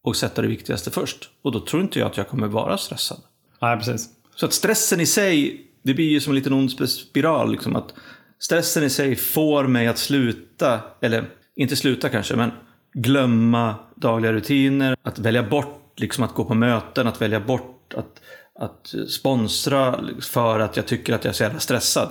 och 0.04 0.16
sätta 0.16 0.42
det 0.42 0.48
viktigaste 0.48 0.92
först. 0.92 1.30
Och 1.42 1.52
då 1.52 1.60
tror 1.60 1.82
inte 1.82 2.00
jag 2.00 2.06
att 2.06 2.18
jag 2.18 2.28
kommer 2.28 2.48
vara 2.48 2.78
stressad. 2.78 3.18
Nej, 3.62 3.78
precis. 3.78 4.10
Så 4.36 4.46
att 4.46 4.54
stressen 4.54 5.00
i 5.02 5.06
sig, 5.06 5.66
det 5.84 5.94
blir 5.94 6.10
ju 6.10 6.20
som 6.20 6.32
en 6.32 6.36
liten 6.36 6.54
ond 6.54 6.90
spiral. 6.90 7.52
Liksom, 7.52 7.76
att 7.76 7.94
stressen 8.40 8.84
i 8.84 8.90
sig 8.90 9.16
får 9.16 9.68
mig 9.68 9.88
att 9.88 9.98
sluta, 9.98 10.80
eller 11.02 11.26
inte 11.56 11.76
sluta 11.76 12.10
kanske, 12.10 12.36
men 12.36 12.52
glömma 12.94 13.76
dagliga 13.96 14.34
rutiner. 14.34 14.96
Att 15.02 15.20
välja 15.20 15.44
bort 15.44 15.94
liksom, 16.00 16.24
att 16.24 16.34
gå 16.34 16.46
på 16.46 16.54
möten, 16.54 17.08
att 17.08 17.22
välja 17.22 17.40
bort 17.40 17.94
att, 17.94 18.22
att 18.60 18.94
sponsra 19.10 20.00
för 20.22 20.60
att 20.60 20.78
jag 20.78 20.86
tycker 20.86 21.14
att 21.14 21.24
jag 21.24 21.30
är 21.30 21.36
så 21.36 21.44
jävla 21.44 21.60
stressad. 21.60 22.10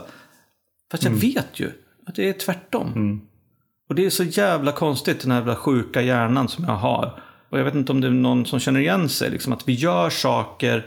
Fast 0.91 1.05
jag 1.05 1.11
vet 1.11 1.61
ju 1.61 1.71
att 2.07 2.15
det 2.15 2.29
är 2.29 2.33
tvärtom. 2.33 2.93
Och 3.89 3.95
det 3.95 4.07
är 4.07 4.11
så 4.11 4.25
jävla 4.25 4.73
konstigt, 4.73 5.21
den 5.21 5.31
här 5.31 5.39
jävla 5.39 5.57
sjuka 5.57 6.03
hjärnan 6.03 6.49
som 6.49 6.65
jag 6.65 6.77
har. 6.77 7.23
och 7.51 7.59
jag 7.59 7.65
vet 7.65 7.75
inte 7.75 7.93
om 7.93 8.01
det 8.01 8.07
är 8.07 8.11
någon 8.11 8.47
som 8.47 8.61
känner 8.61 8.81
igen 8.81 9.09
sig, 9.09 9.31
liksom, 9.31 9.53
att 9.53 9.69
vi 9.69 9.73
gör 9.73 10.11
saker, 10.11 10.87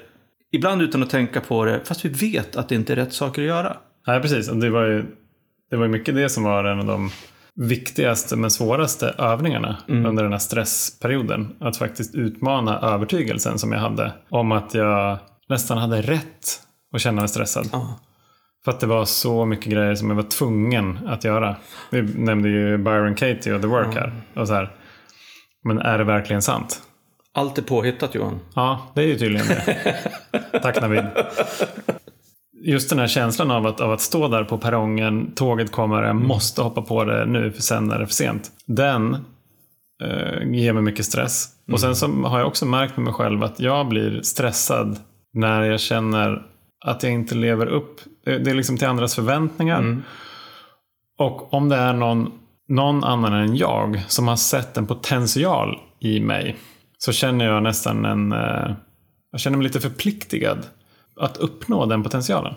ibland 0.52 0.82
utan 0.82 1.04
att 1.04 1.10
tänka 1.10 1.42
på 1.42 1.66
det, 1.66 1.82
fast 1.86 2.06
vi 2.06 2.10
vet 2.10 2.56
att 2.56 2.70
det 2.70 2.76
inte 2.76 2.94
är 2.94 2.96
rätt 2.96 3.14
saker 3.14 3.42
att 3.42 3.48
göra. 3.48 3.78
Nej, 4.08 4.22
precis. 4.22 4.48
Det 4.48 4.70
var 4.70 4.86
ju 4.86 5.06
det 5.70 5.78
var 5.78 5.86
ju 5.86 5.92
mycket 5.92 6.16
det 6.16 6.30
som 6.30 6.44
var 6.44 6.64
en 6.64 6.80
av 6.80 6.86
de 6.86 7.12
viktigaste 7.56 8.36
men 8.36 8.52
svåraste 8.52 9.16
övningarna 9.18 9.78
under 9.88 10.24
den 10.24 10.32
här 10.32 10.40
stressperioden. 10.40 11.56
Att 11.60 11.78
faktiskt 11.78 12.16
utmana 12.16 12.80
övertygelsen 12.80 13.60
som 13.60 13.72
jag 13.72 13.80
hade 13.80 14.14
om 14.30 14.52
att 14.52 14.74
jag 14.74 15.18
nästan 15.50 15.78
hade 15.78 16.02
rätt 16.02 16.62
att 16.94 17.02
känna 17.02 17.22
mig 17.22 17.30
stressad. 17.30 17.70
Ja. 17.72 18.00
För 18.66 18.72
att 18.72 18.80
det 18.80 18.88
var 18.88 19.06
så 19.06 19.46
mycket 19.46 19.74
grejer 19.74 19.96
som 19.96 20.10
jag 20.10 20.16
var 20.16 20.24
tvungen 20.24 21.00
att 21.08 21.24
göra. 21.24 21.56
Vi 21.90 22.02
nämnde 22.02 22.50
ju 22.50 22.78
Byron 22.78 23.16
Katie 23.16 23.54
och 23.54 23.62
The 23.62 23.68
Work 23.68 23.96
här. 23.96 24.14
Och 24.36 24.48
så 24.48 24.54
här. 24.54 24.76
Men 25.64 25.80
är 25.80 25.98
det 25.98 26.04
verkligen 26.04 26.42
sant? 26.42 26.82
Allt 27.34 27.58
är 27.58 27.62
påhittat 27.62 28.16
Johan. 28.16 28.40
Ja, 28.56 28.92
det 28.96 29.02
är 29.02 29.06
ju 29.06 29.18
tydligen 29.18 29.48
det. 29.48 29.96
Tack 30.62 30.82
Navid. 30.82 31.06
Just 32.64 32.90
den 32.90 33.00
här 33.00 33.08
känslan 33.08 33.52
av 33.52 33.68
att, 33.68 33.82
av 33.82 33.92
att 33.92 34.02
stå 34.02 34.28
där 34.28 34.44
på 34.44 34.58
perrongen, 34.58 35.32
tåget 35.36 35.72
kommer, 35.72 36.04
jag 36.04 36.16
måste 36.16 36.62
hoppa 36.62 36.82
på 36.82 37.04
det 37.04 37.26
nu 37.26 37.52
för 37.52 37.62
sen 37.62 37.92
är 37.92 38.00
det 38.00 38.08
för 38.08 38.14
sent. 38.14 38.52
Den 38.66 39.14
eh, 40.04 40.52
ger 40.52 40.74
mig 40.74 40.84
mycket 40.84 41.06
stress. 41.06 41.48
Och 41.72 41.80
sen 41.80 41.96
så 41.96 42.08
har 42.08 42.40
jag 42.40 42.48
också 42.48 42.66
märkt 42.66 42.98
med 42.98 43.04
mig 43.04 43.14
själv 43.14 43.44
att 43.44 43.60
jag 43.60 43.88
blir 43.88 44.22
stressad 44.22 45.00
när 45.34 45.62
jag 45.64 45.80
känner 45.80 46.46
att 46.86 47.04
jag 47.04 47.12
inte 47.12 47.36
lever 47.36 47.66
upp. 47.66 48.00
Det 48.24 48.48
är 48.48 48.54
liksom 48.54 48.78
till 48.78 48.88
andras 48.88 49.16
förväntningar. 49.16 50.02
Och 51.18 51.54
om 51.54 51.70
det 51.70 51.76
är 51.76 51.94
någon, 51.94 52.32
någon 52.68 53.04
annan 53.04 53.34
än 53.34 53.56
jag 53.56 54.04
som 54.08 54.28
har 54.28 54.36
sett 54.36 54.78
en 54.78 54.88
potential 54.88 55.80
i 56.00 56.20
mig 56.20 56.58
så 56.98 57.12
känner 57.12 57.46
jag 57.46 57.64
nästan 57.64 58.06
en... 58.06 58.32
Eh, 58.32 58.72
jag 59.32 59.42
känner 59.42 59.58
mig 59.58 59.64
lite 59.64 59.80
förpliktigad 59.80 60.66
att 61.16 61.38
uppnå 61.38 61.86
den 61.86 62.04
potentialen. 62.04 62.54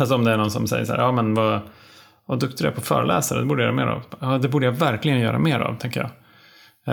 Alltså 0.00 0.14
om 0.14 0.24
det 0.24 0.32
är 0.32 0.36
någon 0.36 0.50
som 0.50 0.66
säger 0.66 0.84
så 0.84 0.92
här, 0.92 1.00
ja 1.00 1.12
men 1.12 1.34
vad, 1.34 1.60
vad 2.26 2.40
duktig 2.40 2.64
du 2.64 2.68
är 2.68 2.74
på 2.74 2.80
föreläsare, 2.80 3.40
det 3.40 3.46
borde 3.46 3.62
jag 3.62 3.74
göra 3.74 3.86
mer 3.86 3.92
av. 3.92 4.02
Ja, 4.20 4.38
det 4.38 4.48
borde 4.48 4.66
jag 4.66 4.72
verkligen 4.72 5.20
göra 5.20 5.38
mer 5.38 5.60
av, 5.60 5.74
tänker 5.74 6.00
jag. 6.00 6.10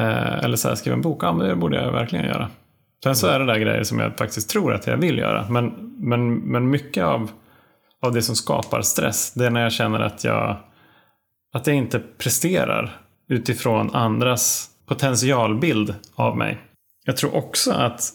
Eh, 0.02 0.44
eller 0.44 0.58
så 0.58 0.68
här, 0.68 0.76
skriva 0.76 0.96
en 0.96 1.02
bok, 1.02 1.24
ja 1.24 1.34
men 1.34 1.48
det 1.48 1.56
borde 1.56 1.84
jag 1.84 1.92
verkligen 1.92 2.26
göra. 2.26 2.50
Sen 3.04 3.16
så 3.16 3.28
är 3.28 3.40
det 3.40 3.46
där 3.46 3.60
grejer 3.60 3.84
som 3.84 4.00
jag 4.00 4.18
faktiskt 4.18 4.50
tror 4.50 4.74
att 4.74 4.88
jag 4.88 4.98
vill 4.98 5.18
göra. 5.18 5.50
Men, 5.50 5.96
men, 5.98 6.36
men 6.36 6.70
mycket 6.70 7.04
av, 7.04 7.32
av 8.02 8.12
det 8.12 8.22
som 8.22 8.36
skapar 8.36 8.82
stress, 8.82 9.34
det 9.34 9.46
är 9.46 9.50
när 9.50 9.62
jag 9.62 9.72
känner 9.72 10.00
att 10.00 10.24
jag, 10.24 10.58
att 11.54 11.68
jag 11.68 11.76
inte 11.76 12.00
presterar 12.00 13.02
utifrån 13.30 13.96
andras 13.96 14.70
potentialbild 14.86 15.96
av 16.16 16.38
mig. 16.38 16.62
Jag 17.06 17.18
tror 17.18 17.36
också 17.36 17.72
att 17.72 18.10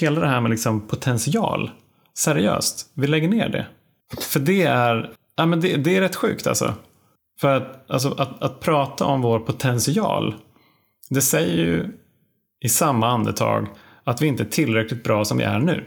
hela 0.00 0.20
det 0.20 0.28
här 0.28 0.40
med 0.40 0.50
liksom 0.50 0.80
potential, 0.80 1.70
seriöst, 2.18 2.86
vi 2.94 3.06
lägger 3.06 3.28
ner 3.28 3.48
det. 3.48 3.66
För 4.20 4.40
det 4.40 4.62
är, 4.62 5.10
ja, 5.36 5.46
men 5.46 5.60
det, 5.60 5.76
det 5.76 5.96
är 5.96 6.00
rätt 6.00 6.16
sjukt 6.16 6.46
alltså. 6.46 6.74
För 7.40 7.56
att, 7.56 7.90
alltså, 7.90 8.14
att, 8.18 8.42
att 8.42 8.60
prata 8.60 9.04
om 9.04 9.22
vår 9.22 9.38
potential, 9.38 10.34
det 11.10 11.20
säger 11.20 11.56
ju 11.56 11.88
i 12.60 12.68
samma 12.68 13.08
andetag 13.08 13.68
att 14.04 14.22
vi 14.22 14.26
inte 14.26 14.42
är 14.42 14.48
tillräckligt 14.48 15.04
bra 15.04 15.24
som 15.24 15.38
vi 15.38 15.44
är 15.44 15.58
nu. 15.58 15.84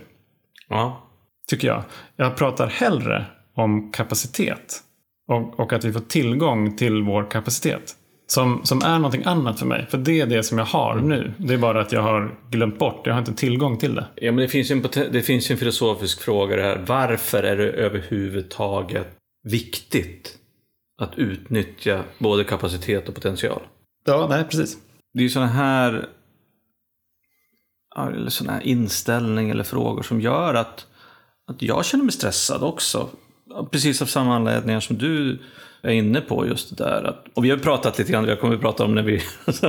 Ja. 0.69 1.03
Tycker 1.49 1.67
jag. 1.67 1.83
Jag 2.15 2.37
pratar 2.37 2.67
hellre 2.67 3.25
om 3.55 3.91
kapacitet. 3.91 4.83
Och, 5.27 5.59
och 5.59 5.73
att 5.73 5.85
vi 5.85 5.93
får 5.93 5.99
tillgång 5.99 6.75
till 6.77 7.01
vår 7.01 7.31
kapacitet. 7.31 7.95
Som, 8.27 8.65
som 8.65 8.81
är 8.81 8.95
någonting 8.99 9.23
annat 9.25 9.59
för 9.59 9.65
mig. 9.65 9.85
För 9.89 9.97
det 9.97 10.21
är 10.21 10.25
det 10.25 10.43
som 10.43 10.57
jag 10.57 10.65
har 10.65 10.95
nu. 10.95 11.33
Det 11.37 11.53
är 11.53 11.57
bara 11.57 11.81
att 11.81 11.91
jag 11.91 12.01
har 12.01 12.35
glömt 12.49 12.79
bort. 12.79 13.01
Jag 13.05 13.13
har 13.13 13.19
inte 13.19 13.33
tillgång 13.33 13.77
till 13.77 13.95
det. 13.95 14.05
Ja, 14.15 14.31
men 14.31 14.41
det 14.41 14.47
finns, 14.47 14.71
ju 14.71 14.75
en, 14.75 15.11
det 15.11 15.21
finns 15.21 15.51
en 15.51 15.57
filosofisk 15.57 16.21
fråga 16.21 16.55
det 16.55 16.63
här. 16.63 16.83
Varför 16.87 17.43
är 17.43 17.57
det 17.57 17.71
överhuvudtaget 17.71 19.07
viktigt 19.43 20.37
att 21.01 21.17
utnyttja 21.17 22.03
både 22.19 22.43
kapacitet 22.43 23.09
och 23.09 23.15
potential? 23.15 23.61
Ja, 24.05 24.27
nej, 24.29 24.43
precis. 24.43 24.77
Det 25.13 25.19
är 25.19 25.23
ju 25.23 25.29
sådana 25.29 25.51
här, 25.51 26.05
eller 27.97 28.29
såna 28.29 28.51
här 28.51 28.67
inställning 28.67 29.49
eller 29.49 29.63
frågor 29.63 30.03
som 30.03 30.21
gör 30.21 30.53
att, 30.53 30.85
att 31.47 31.61
jag 31.61 31.85
känner 31.85 32.03
mig 32.03 32.13
stressad 32.13 32.63
också. 32.63 33.09
Precis 33.71 34.01
av 34.01 34.05
samma 34.05 34.35
anledningar 34.35 34.79
som 34.79 34.97
du 34.97 35.39
är 35.81 35.91
inne 35.91 36.21
på 36.21 36.47
just 36.47 36.77
det 36.77 36.83
där. 36.83 37.03
Att, 37.03 37.25
och 37.33 37.45
vi 37.45 37.49
har 37.49 37.57
pratat 37.57 37.97
lite 37.99 38.11
grann, 38.11 38.27
jag 38.27 38.39
kommer 38.39 38.55
att 38.55 38.61
prata 38.61 38.85
om 38.85 38.95
när 38.95 39.01
vi, 39.03 39.21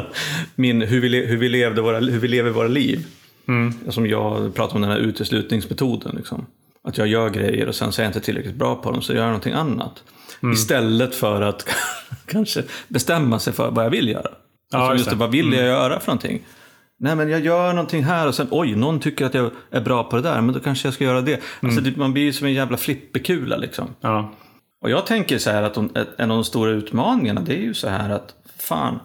min, 0.54 0.82
hur, 0.82 1.00
vi, 1.00 1.26
hur, 1.26 1.36
vi 1.36 1.48
levde 1.48 1.82
våra, 1.82 1.98
hur 1.98 2.18
vi 2.18 2.28
lever 2.28 2.50
våra 2.50 2.68
liv. 2.68 3.06
Som 3.88 4.06
jag 4.06 4.54
pratar 4.54 4.74
om 4.74 4.82
den 4.82 4.90
här 4.90 4.98
uteslutningsmetoden. 4.98 6.16
Liksom. 6.16 6.46
Att 6.84 6.98
jag 6.98 7.06
gör 7.06 7.30
grejer 7.30 7.68
och 7.68 7.74
sen 7.74 7.92
så 7.92 8.00
är 8.00 8.04
jag 8.04 8.08
inte 8.08 8.20
tillräckligt 8.20 8.54
bra 8.54 8.74
på 8.74 8.90
dem 8.90 9.02
så 9.02 9.12
jag 9.12 9.18
gör 9.18 9.26
någonting 9.26 9.52
annat. 9.52 10.02
Istället 10.52 11.14
för 11.14 11.42
att 11.42 11.68
kanske 12.26 12.62
bestämma 12.88 13.38
sig 13.38 13.52
för 13.52 13.70
vad 13.70 13.84
jag 13.84 13.90
vill 13.90 14.08
göra. 14.08 14.30
Ja, 14.70 14.78
alltså 14.78 14.94
just 14.94 15.10
det, 15.10 15.16
vad 15.16 15.30
vill 15.30 15.52
jag 15.52 15.66
göra 15.66 16.00
för 16.00 16.06
någonting? 16.06 16.42
Nej 17.00 17.16
men 17.16 17.28
jag 17.28 17.40
gör 17.40 17.72
någonting 17.72 18.04
här 18.04 18.28
och 18.28 18.34
sen 18.34 18.48
oj, 18.50 18.74
någon 18.74 19.00
tycker 19.00 19.26
att 19.26 19.34
jag 19.34 19.50
är 19.70 19.80
bra 19.80 20.04
på 20.04 20.16
det 20.16 20.22
där, 20.22 20.40
men 20.40 20.54
då 20.54 20.60
kanske 20.60 20.86
jag 20.88 20.94
ska 20.94 21.04
göra 21.04 21.20
det. 21.20 21.40
Alltså, 21.62 21.80
det 21.80 21.96
man 21.96 22.12
blir 22.12 22.22
ju 22.22 22.32
som 22.32 22.46
en 22.46 22.52
jävla 22.52 22.76
flipperkula 22.76 23.56
liksom. 23.56 23.88
Ja. 24.00 24.32
Och 24.80 24.90
jag 24.90 25.06
tänker 25.06 25.38
så 25.38 25.50
här 25.50 25.62
att 25.62 25.74
de, 25.74 25.90
en 26.18 26.30
av 26.30 26.36
de 26.36 26.44
stora 26.44 26.70
utmaningarna 26.70 27.40
det 27.40 27.54
är 27.54 27.62
ju 27.62 27.74
så 27.74 27.88
här 27.88 28.10
att 28.10 28.34
fan, 28.56 29.00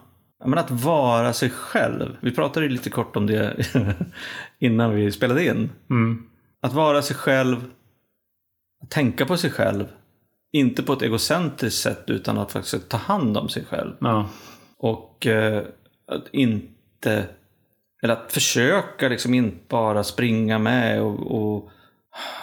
men 0.46 0.60
att 0.60 0.72
vara 0.72 1.34
sig 1.34 1.50
själv. 1.50 2.18
Vi 2.20 2.32
pratade 2.32 2.66
ju 2.66 2.72
lite 2.72 2.90
kort 2.90 3.16
om 3.16 3.28
det 3.28 3.56
innan 4.60 4.96
vi 4.96 5.12
spelade 5.12 5.46
in. 5.46 5.70
Mm. 5.90 6.24
Att 6.62 6.74
vara 6.74 7.02
sig 7.02 7.16
själv, 7.16 7.58
att 8.84 8.90
tänka 8.90 9.26
på 9.26 9.38
sig 9.38 9.52
själv. 9.52 9.86
Inte 10.52 10.84
på 10.84 10.94
ett 10.94 11.02
egocentriskt 11.02 11.82
sätt 11.82 12.04
utan 12.08 12.38
att 12.38 12.52
faktiskt 12.52 12.90
ta 12.90 12.98
hand 12.98 13.38
om 13.38 13.50
sig 13.50 13.66
själv. 13.66 13.94
Ja. 14.00 14.30
Och 14.78 15.28
eh, 15.28 15.64
att 16.08 16.28
inte, 16.32 17.26
eller 18.04 18.14
att 18.14 18.34
försöka 18.34 19.10
liksom 19.10 19.34
inte 19.34 19.58
bara 19.68 20.04
springa 20.04 20.60
med 20.60 21.02
och, 21.02 21.32
och 21.32 21.70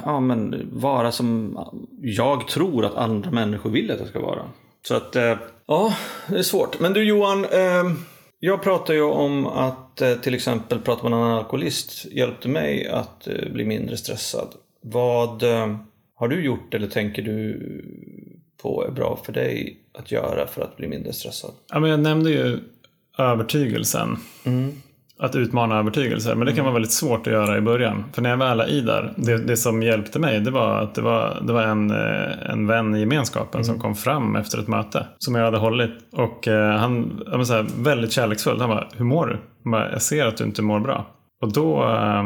ja, 0.04 0.20
men 0.20 0.68
vara 0.72 1.12
som 1.12 1.58
jag 2.02 2.48
tror 2.48 2.84
att 2.84 2.94
andra 2.94 3.30
människor 3.30 3.70
vill 3.70 3.90
att 3.90 3.98
jag 3.98 4.08
ska 4.08 4.20
vara. 4.20 4.42
Så 4.82 4.94
att, 4.94 5.16
eh, 5.16 5.36
ja, 5.66 5.96
det 6.28 6.38
är 6.38 6.42
svårt. 6.42 6.80
Men 6.80 6.92
du 6.92 7.04
Johan, 7.04 7.44
eh, 7.44 7.84
jag 8.38 8.62
pratar 8.62 8.94
ju 8.94 9.02
om 9.02 9.46
att 9.46 10.00
eh, 10.00 10.14
till 10.14 10.34
exempel 10.34 10.80
prata 10.80 11.02
med 11.02 11.12
en 11.12 11.18
annan 11.18 11.38
alkoholist 11.38 12.04
hjälpte 12.12 12.48
mig 12.48 12.88
att 12.88 13.28
bli 13.52 13.64
mindre 13.64 13.96
stressad. 13.96 14.48
Vad 14.82 15.42
har 16.14 16.28
du 16.28 16.44
gjort 16.44 16.74
eller 16.74 16.88
tänker 16.88 17.22
du 17.22 17.60
på 18.62 18.84
är 18.86 18.90
bra 18.90 19.20
för 19.24 19.32
dig 19.32 19.76
att 19.98 20.12
göra 20.12 20.46
för 20.46 20.62
att 20.62 20.76
bli 20.76 20.88
mindre 20.88 21.12
stressad? 21.12 21.50
ja, 21.68 21.80
men 21.80 21.90
jag 21.90 22.00
nämnde 22.00 22.30
ju 22.30 22.58
övertygelsen. 23.18 24.16
Att 25.22 25.36
utmana 25.36 25.78
övertygelser. 25.78 26.34
Men 26.34 26.46
det 26.46 26.52
kan 26.52 26.64
vara 26.64 26.74
väldigt 26.74 26.92
svårt 26.92 27.26
att 27.26 27.32
göra 27.32 27.56
i 27.56 27.60
början. 27.60 28.04
För 28.12 28.22
när 28.22 28.30
jag 28.30 28.36
väl 28.36 28.60
är 28.60 28.68
i 28.68 28.80
där, 28.80 29.12
det, 29.16 29.38
det 29.38 29.56
som 29.56 29.82
hjälpte 29.82 30.18
mig 30.18 30.40
det 30.40 30.50
var 30.50 30.78
att 30.78 30.94
det 30.94 31.02
var, 31.02 31.38
det 31.42 31.52
var 31.52 31.62
en, 31.62 31.90
eh, 31.90 32.50
en 32.50 32.66
vän 32.66 32.94
i 32.94 33.00
gemenskapen 33.00 33.64
som 33.64 33.80
kom 33.80 33.94
fram 33.94 34.36
efter 34.36 34.58
ett 34.58 34.68
möte. 34.68 35.06
Som 35.18 35.34
jag 35.34 35.44
hade 35.44 35.58
hållit. 35.58 35.90
Och 36.12 36.48
eh, 36.48 36.76
han 36.76 37.22
var 37.26 37.44
så 37.44 37.54
här, 37.54 37.66
väldigt 37.78 38.12
kärleksfull. 38.12 38.60
Han 38.60 38.68
bara, 38.68 38.86
hur 38.96 39.04
mår 39.04 39.26
du? 39.26 39.38
Jag, 39.62 39.72
bara, 39.72 39.92
jag 39.92 40.02
ser 40.02 40.26
att 40.26 40.36
du 40.36 40.44
inte 40.44 40.62
mår 40.62 40.80
bra. 40.80 41.06
Och 41.42 41.52
då, 41.52 41.82
eh, 41.82 42.22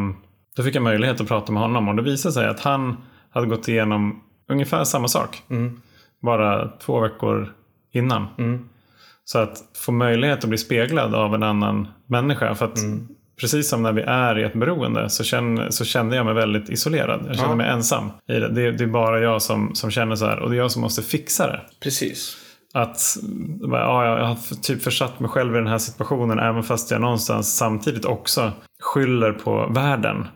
då 0.57 0.63
fick 0.63 0.75
jag 0.75 0.83
möjlighet 0.83 1.21
att 1.21 1.29
prata 1.29 1.53
med 1.53 1.63
honom. 1.63 1.89
Och 1.89 1.95
det 1.97 2.03
visade 2.03 2.33
sig 2.33 2.47
att 2.47 2.61
han 2.61 2.97
hade 3.31 3.47
gått 3.47 3.69
igenom 3.69 4.21
ungefär 4.51 4.85
samma 4.85 5.09
sak. 5.09 5.43
Bara 6.23 6.69
två 6.69 7.01
veckor 7.01 7.53
innan. 7.93 8.27
Så 9.25 9.39
att 9.39 9.59
få 9.77 9.93
möjlighet 9.93 10.39
att 10.45 10.49
bli 10.49 10.59
speglad 10.59 11.15
av 11.15 11.35
en 11.35 11.43
annan 11.43 11.89
människa. 12.07 12.55
För 12.55 12.65
att 12.65 12.79
precis 13.41 13.69
som 13.69 13.83
när 13.83 13.93
vi 13.93 14.03
är 14.03 14.39
i 14.39 14.43
ett 14.43 14.55
beroende 14.55 15.11
så, 15.11 15.25
känner, 15.25 15.71
så 15.71 15.85
kände 15.85 16.17
jag 16.17 16.27
mig 16.27 16.35
väldigt 16.35 16.71
isolerad. 16.71 17.25
Jag 17.27 17.37
kände 17.37 17.51
Ja. 17.51 17.57
mig 17.57 17.69
ensam 17.69 18.11
i 18.29 18.33
det. 18.33 18.49
det. 18.49 18.73
Det 18.73 18.85
är 18.85 18.89
bara 18.89 19.21
jag 19.21 19.43
som, 19.43 19.75
som 19.75 19.91
känner 19.91 20.17
så 20.17 20.27
här. 20.27 20.39
Och 20.39 20.51
det 20.51 20.57
är 20.57 20.59
jag 20.59 20.71
som 20.71 20.83
måste 20.83 21.03
fixa 21.03 21.47
det. 21.47 21.61
Precis. 21.83 22.37
Att 22.75 23.01
ja, 23.63 24.19
jag 24.19 24.27
har 24.27 24.63
typ 24.63 24.83
försatt 24.83 25.21
mig 25.21 25.31
själv 25.31 25.55
i 25.55 25.59
den 25.59 25.67
här 25.67 25.79
situationen 25.79 26.39
även 26.39 26.63
fast 26.63 26.91
jag 26.91 27.01
någonstans 27.01 27.57
samtidigt 27.57 28.05
också 28.05 28.53
skyller 28.83 29.33
på 29.33 29.67
världen 29.75 30.27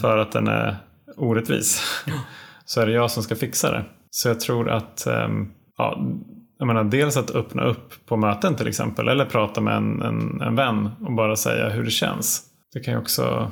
för 0.00 0.18
att 0.18 0.32
den 0.32 0.48
är 0.48 0.76
orättvis. 1.16 1.82
så 2.64 2.80
är 2.80 2.86
det 2.86 2.92
jag 2.92 3.10
som 3.10 3.22
ska 3.22 3.36
fixa 3.36 3.70
det. 3.70 3.84
Så 4.10 4.28
jag 4.28 4.40
tror 4.40 4.70
att 4.70 5.06
ehm, 5.06 5.48
ja, 5.78 5.98
jag 6.58 6.66
menar, 6.66 6.84
dels 6.84 7.16
att 7.16 7.30
öppna 7.30 7.64
upp 7.64 8.06
på 8.06 8.16
möten 8.16 8.54
till 8.54 8.68
exempel 8.68 9.08
eller 9.08 9.24
prata 9.24 9.60
med 9.60 9.76
en, 9.76 10.02
en, 10.02 10.40
en 10.40 10.56
vän 10.56 10.90
och 11.06 11.12
bara 11.12 11.36
säga 11.36 11.68
hur 11.68 11.84
det 11.84 11.90
känns. 11.90 12.42
Det 12.72 12.80
kan 12.80 12.94
ju 12.94 13.00
också... 13.00 13.50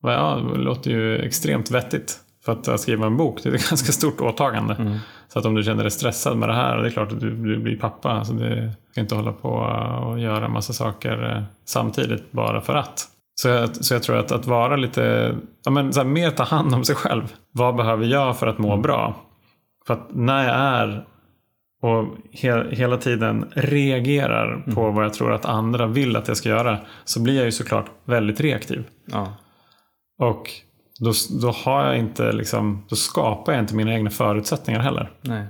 Ja, 0.03 0.41
det 0.53 0.59
låter 0.59 0.91
ju 0.91 1.19
extremt 1.19 1.71
vettigt. 1.71 2.19
För 2.45 2.53
att 2.53 2.81
skriva 2.81 3.07
en 3.07 3.17
bok, 3.17 3.43
det 3.43 3.49
är 3.49 3.55
ett 3.55 3.69
ganska 3.71 3.93
stort 3.93 4.21
åtagande. 4.21 5.01
Så 5.33 5.39
att 5.39 5.45
om 5.45 5.55
du 5.55 5.63
känner 5.63 5.83
dig 5.83 5.91
stressad 5.91 6.37
med 6.37 6.49
det 6.49 6.55
här, 6.55 6.77
det 6.77 6.89
är 6.89 6.91
klart 6.91 7.13
att 7.13 7.21
du, 7.21 7.31
du 7.31 7.59
blir 7.59 7.77
pappa. 7.77 8.25
Så 8.25 8.33
det 8.33 8.73
ska 8.91 9.01
inte 9.01 9.15
hålla 9.15 9.33
på 9.33 9.49
och 10.07 10.21
göra 10.21 10.49
massa 10.49 10.73
saker 10.73 11.37
eh, 11.37 11.43
samtidigt 11.65 12.33
bara 12.33 12.61
för 12.61 12.75
att. 12.75 13.09
Så 13.35 13.49
jag, 13.49 13.77
så 13.77 13.95
jag 13.95 14.03
tror 14.03 14.17
att, 14.17 14.33
att 14.33 14.47
vara 14.47 14.77
lite, 14.77 15.35
ja 15.65 15.71
men 15.71 15.93
så 15.93 16.01
här, 16.01 16.07
mer 16.07 16.31
ta 16.31 16.43
hand 16.43 16.75
om 16.75 16.85
sig 16.85 16.97
själv. 16.97 17.33
Vad 17.53 17.77
behöver 17.77 18.07
jag 18.07 18.39
för 18.39 18.47
att 18.47 18.59
må 18.59 18.77
bra? 18.77 19.15
För 19.87 19.95
att 19.95 20.15
när 20.15 20.45
jag 20.45 20.57
är 20.57 21.05
och 21.83 22.07
he, 22.33 22.75
hela 22.75 22.97
tiden 22.97 23.53
reagerar 23.55 24.65
på 24.75 24.91
vad 24.91 25.05
jag 25.05 25.15
tror 25.15 25.33
att 25.33 25.45
andra 25.45 25.87
vill 25.87 26.17
att 26.17 26.29
jag 26.29 26.37
ska 26.37 26.49
göra 26.49 26.79
så 27.05 27.23
blir 27.23 27.37
jag 27.37 27.45
ju 27.45 27.53
såklart 27.53 27.87
väldigt 28.05 28.41
reaktiv. 28.41 28.85
Ja. 29.05 29.33
Och 30.19 30.51
då, 30.99 31.13
då 31.41 31.51
har 31.51 31.87
jag 31.87 31.99
inte 31.99 32.33
liksom, 32.33 32.85
då 32.89 32.97
skapar 32.97 33.53
jag 33.53 33.63
inte 33.63 33.75
mina 33.75 33.95
egna 33.95 34.11
förutsättningar 34.11 34.81
heller. 34.81 35.11
Nej. 35.21 35.47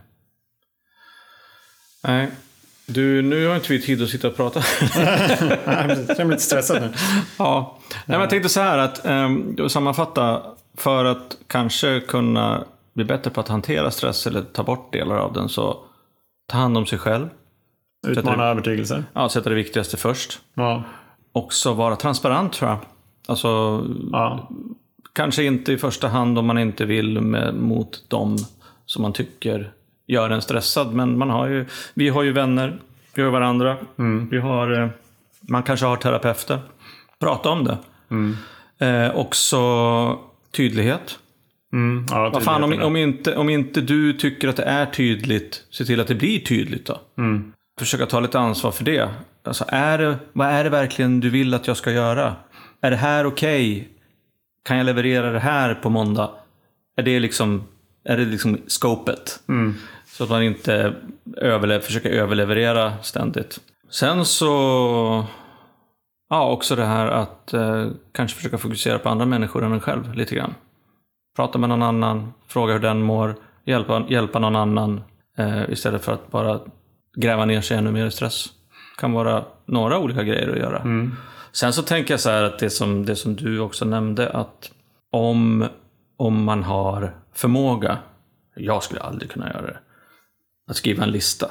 Nej. 2.05 2.31
Du, 2.87 3.23
nu 3.23 3.47
har 3.47 3.55
inte 3.55 3.73
vi 3.73 3.83
tid 3.83 4.03
att 4.03 4.09
sitta 4.09 4.29
och 4.29 4.37
prata. 4.37 4.61
jag 5.67 5.87
blir 5.87 6.25
lite 6.25 6.43
stressad 6.43 6.83
nu. 6.83 6.93
ja. 7.39 7.79
Nej, 7.93 8.03
men 8.07 8.21
jag 8.21 8.31
tänkte 8.31 8.49
så 8.49 8.61
här 8.61 8.79
att 8.79 9.07
um, 9.07 9.69
sammanfatta. 9.69 10.43
För 10.77 11.05
att 11.05 11.37
kanske 11.47 12.01
kunna 12.01 12.65
bli 12.95 13.05
bättre 13.05 13.31
på 13.31 13.41
att 13.41 13.49
hantera 13.49 13.91
stress 13.91 14.27
eller 14.27 14.43
ta 14.43 14.63
bort 14.63 14.93
delar 14.93 15.17
av 15.17 15.33
den 15.33 15.49
så 15.49 15.77
ta 16.47 16.59
hand 16.59 16.77
om 16.79 16.87
sig 16.87 16.99
själv. 16.99 17.29
Utmana 18.07 18.45
övertygelser. 18.45 19.05
Ja, 19.13 19.29
sätta 19.29 19.49
det 19.49 19.55
viktigaste 19.55 19.97
först. 19.97 20.41
Ja. 20.55 20.83
Också 21.33 21.73
vara 21.73 21.97
transparent 21.97 22.53
tror 22.53 22.71
jag. 22.71 22.79
Alltså, 23.29 23.85
Ja. 24.13 24.51
kanske 25.13 25.45
inte 25.45 25.73
i 25.73 25.79
första 25.79 26.09
hand 26.09 26.39
om 26.39 26.47
man 26.47 26.59
inte 26.59 26.85
vill 26.85 27.21
med, 27.21 27.55
mot 27.55 28.11
dem 28.11 28.37
som 28.87 29.03
man 29.03 29.13
tycker 29.13 29.73
gör 30.07 30.31
en 30.31 30.43
stressad. 30.43 30.93
Men 30.95 31.19
man 31.19 31.31
har 31.31 31.49
ju, 31.49 31.67
vi 31.95 32.09
har 32.09 32.23
ju 32.23 32.33
vänner, 32.33 32.81
vi 33.15 33.23
har 33.23 33.31
varandra. 33.31 33.77
Vi 34.31 34.39
har, 34.39 34.83
eh, 34.83 34.89
man 35.41 35.63
kanske 35.63 35.87
har 35.87 35.97
terapeuter. 35.97 36.59
Prata 37.19 37.51
om 37.51 37.65
det. 37.65 37.79
Eh, 38.87 39.17
också 39.17 40.19
tydlighet. 40.51 41.19
Mm. 41.73 42.07
ja 42.11 42.31
Vad 42.33 42.43
fan, 42.43 42.65
om, 42.65 42.83
om, 42.83 42.97
inte, 42.97 43.37
om 43.37 43.49
inte 43.49 43.81
du 43.81 44.13
tycker 44.13 44.49
att 44.49 44.57
det 44.57 44.63
är 44.63 44.87
tydligt, 44.87 45.65
se 45.71 45.85
till 45.85 46.01
att 46.01 46.07
det 46.07 46.15
blir 46.15 46.39
tydligt 46.41 46.87
då. 46.87 47.01
Mm. 47.19 47.53
Försöka 47.79 48.07
ta 48.07 48.21
lite 48.21 48.39
ansvar 48.39 48.71
för 48.71 48.85
det. 48.85 49.09
Alltså, 49.45 49.65
är 49.69 49.99
det. 49.99 50.17
Vad 50.33 50.47
är 50.47 50.65
det 50.65 50.71
verkligen 50.71 51.21
du 51.21 51.31
vill 51.31 51.55
att 51.55 51.67
jag 51.67 51.77
ska 51.77 51.93
göra? 51.93 52.35
Är 52.83 52.91
det 52.91 52.97
här 52.97 53.27
okej? 53.27 53.89
Kan 54.65 54.77
jag 54.77 54.87
leverera 54.87 55.31
det 55.31 55.39
här 55.41 55.75
på 55.75 55.91
måndag? 55.91 56.31
Är 56.97 57.03
det 57.03 57.21
liksom, 57.21 57.65
är 58.05 58.17
det 58.17 58.25
liksom 58.25 58.59
scopet? 58.67 59.41
Mm. 59.49 59.75
Så 60.07 60.25
att 60.25 60.31
man 60.31 60.43
inte 60.43 60.95
överle- 61.37 61.81
försöker 61.81 62.11
överleverera 62.11 62.93
ständigt. 63.03 63.61
Sen 63.91 64.25
så, 64.25 65.27
ja 66.31 66.51
också 66.51 66.77
det 66.77 66.85
här 66.85 67.07
att 67.07 67.55
eh, 67.55 67.87
kanske 68.13 68.37
försöka 68.37 68.59
fokusera 68.59 68.99
på 68.99 69.09
andra 69.09 69.27
människor 69.27 69.65
än 69.65 69.73
en 69.73 69.81
själv 69.81 70.15
lite 70.15 70.35
grann. 70.35 70.55
Prata 71.37 71.59
med 71.59 71.69
någon 71.69 71.83
annan, 71.83 72.33
fråga 72.49 72.73
hur 72.73 72.81
den 72.81 73.03
mår, 73.03 73.37
hjälpa, 73.65 74.05
hjälpa 74.09 74.39
någon 74.39 74.57
annan 74.57 75.01
eh, 75.39 75.71
istället 75.71 76.05
för 76.05 76.13
att 76.13 76.31
bara 76.31 76.61
gräva 77.17 77.45
ner 77.45 77.61
sig 77.61 77.77
ännu 77.79 77.91
mer 77.93 78.07
i 78.07 78.11
stress. 78.11 78.47
kan 78.99 79.13
vara 79.13 79.45
några 79.67 79.99
olika 79.99 80.23
grejer 80.23 80.49
att 80.53 80.59
göra. 80.59 80.83
Sen 81.53 81.73
så 81.73 81.83
tänker 81.83 82.15
jag 82.15 82.21
så 82.21 82.31
här 82.31 82.43
att 82.43 82.59
det 82.59 82.71
som, 82.71 83.07
det 83.07 83.17
som 83.17 83.37
du 83.37 83.59
också 83.61 83.85
nämnde 83.85 84.31
att 84.31 84.71
om, 85.11 85.69
om 86.17 86.45
man 86.45 86.63
har 86.63 87.17
förmåga, 87.35 87.99
jag 88.57 88.83
skulle 88.83 89.01
aldrig 89.01 89.31
kunna 89.31 89.49
göra 89.51 89.63
det, 89.67 89.79
att 90.71 90.77
skriva 90.77 91.05
en 91.05 91.11
lista. 91.11 91.51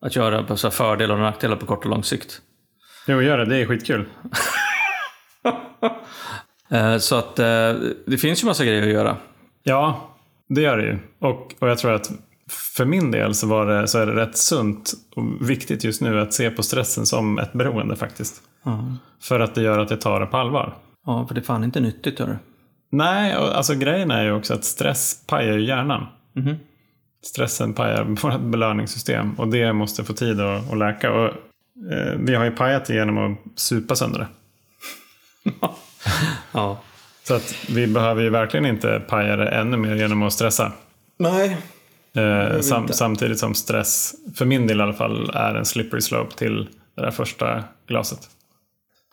Att 0.00 0.16
göra 0.16 0.56
så 0.56 0.70
fördelar 0.70 1.14
och 1.14 1.20
nackdelar 1.20 1.56
på 1.56 1.66
kort 1.66 1.84
och 1.84 1.90
lång 1.90 2.04
sikt. 2.04 2.40
Jo, 3.06 3.22
gör 3.22 3.38
det. 3.38 3.44
Det 3.44 3.56
är 3.56 3.66
skitkul. 3.66 4.04
Eh, 6.70 6.98
Så 6.98 7.16
att 7.16 7.38
eh, 7.38 7.72
det 8.06 8.18
finns 8.20 8.42
ju 8.42 8.46
massa 8.46 8.64
grejer 8.64 8.82
att 8.82 8.88
göra. 8.92 9.16
Ja, 9.62 10.10
det 10.48 10.60
gör 10.60 10.76
det 10.76 10.84
ju. 10.84 10.98
Och, 11.18 11.54
och 11.58 11.68
jag 11.68 11.78
tror 11.78 11.92
att 11.92 12.10
för 12.50 12.84
min 12.84 13.10
del 13.10 13.34
så, 13.34 13.46
var 13.46 13.66
det, 13.66 13.88
så 13.88 13.98
är 13.98 14.06
det 14.06 14.14
rätt 14.14 14.36
sunt 14.36 14.92
och 15.16 15.50
viktigt 15.50 15.84
just 15.84 16.00
nu 16.00 16.20
att 16.20 16.34
se 16.34 16.50
på 16.50 16.62
stressen 16.62 17.06
som 17.06 17.38
ett 17.38 17.52
beroende 17.52 17.96
faktiskt. 17.96 18.42
För 19.22 19.40
att 19.40 19.54
det 19.54 19.62
gör 19.62 19.78
att 19.78 19.90
jag 19.90 20.00
tar 20.00 20.20
det 20.20 20.26
på 20.26 20.36
allvar. 20.36 20.76
Ja, 21.06 21.26
för 21.26 21.34
det 21.34 21.40
är 21.40 21.44
fan 21.44 21.64
inte 21.64 21.80
nyttigt. 21.80 22.18
Hör 22.18 22.26
du. 22.26 22.36
Nej, 22.90 23.36
och 23.36 23.56
alltså 23.56 23.74
grejen 23.74 24.10
är 24.10 24.24
ju 24.24 24.32
också 24.32 24.54
att 24.54 24.64
stress 24.64 25.22
pajar 25.26 25.52
ju 25.52 25.66
hjärnan. 25.66 26.06
Stressen 27.24 27.74
pajar 27.74 28.04
vårt 28.04 28.40
belöningssystem 28.40 29.34
och 29.34 29.48
det 29.48 29.72
måste 29.72 30.04
få 30.04 30.12
tid 30.12 30.40
att, 30.40 30.72
att 30.72 30.78
läka. 30.78 31.12
Och, 31.12 31.26
eh, 31.92 32.14
vi 32.18 32.34
har 32.34 32.44
ju 32.44 32.50
pajat 32.50 32.84
det 32.84 32.94
genom 32.94 33.18
att 33.18 33.38
supa 33.54 33.94
sönder 33.94 34.18
det. 34.18 34.28
Ja. 36.52 36.78
Så 37.24 37.34
att 37.34 37.54
vi 37.68 37.86
behöver 37.86 38.22
ju 38.22 38.30
verkligen 38.30 38.66
inte 38.66 39.02
paja 39.08 39.36
det 39.36 39.48
ännu 39.48 39.76
mer 39.76 39.94
genom 39.94 40.22
att 40.22 40.32
stressa. 40.32 40.72
Nej. 41.18 41.56
Eh, 42.16 42.60
sam, 42.60 42.88
samtidigt 42.88 43.38
som 43.38 43.54
stress, 43.54 44.14
för 44.34 44.44
min 44.44 44.66
del 44.66 44.80
i 44.80 44.82
alla 44.82 44.92
fall, 44.92 45.30
är 45.34 45.54
en 45.54 45.64
slippery 45.64 46.00
slope 46.00 46.36
till 46.36 46.68
det 46.96 47.02
där 47.02 47.10
första 47.10 47.64
glaset. 47.88 48.18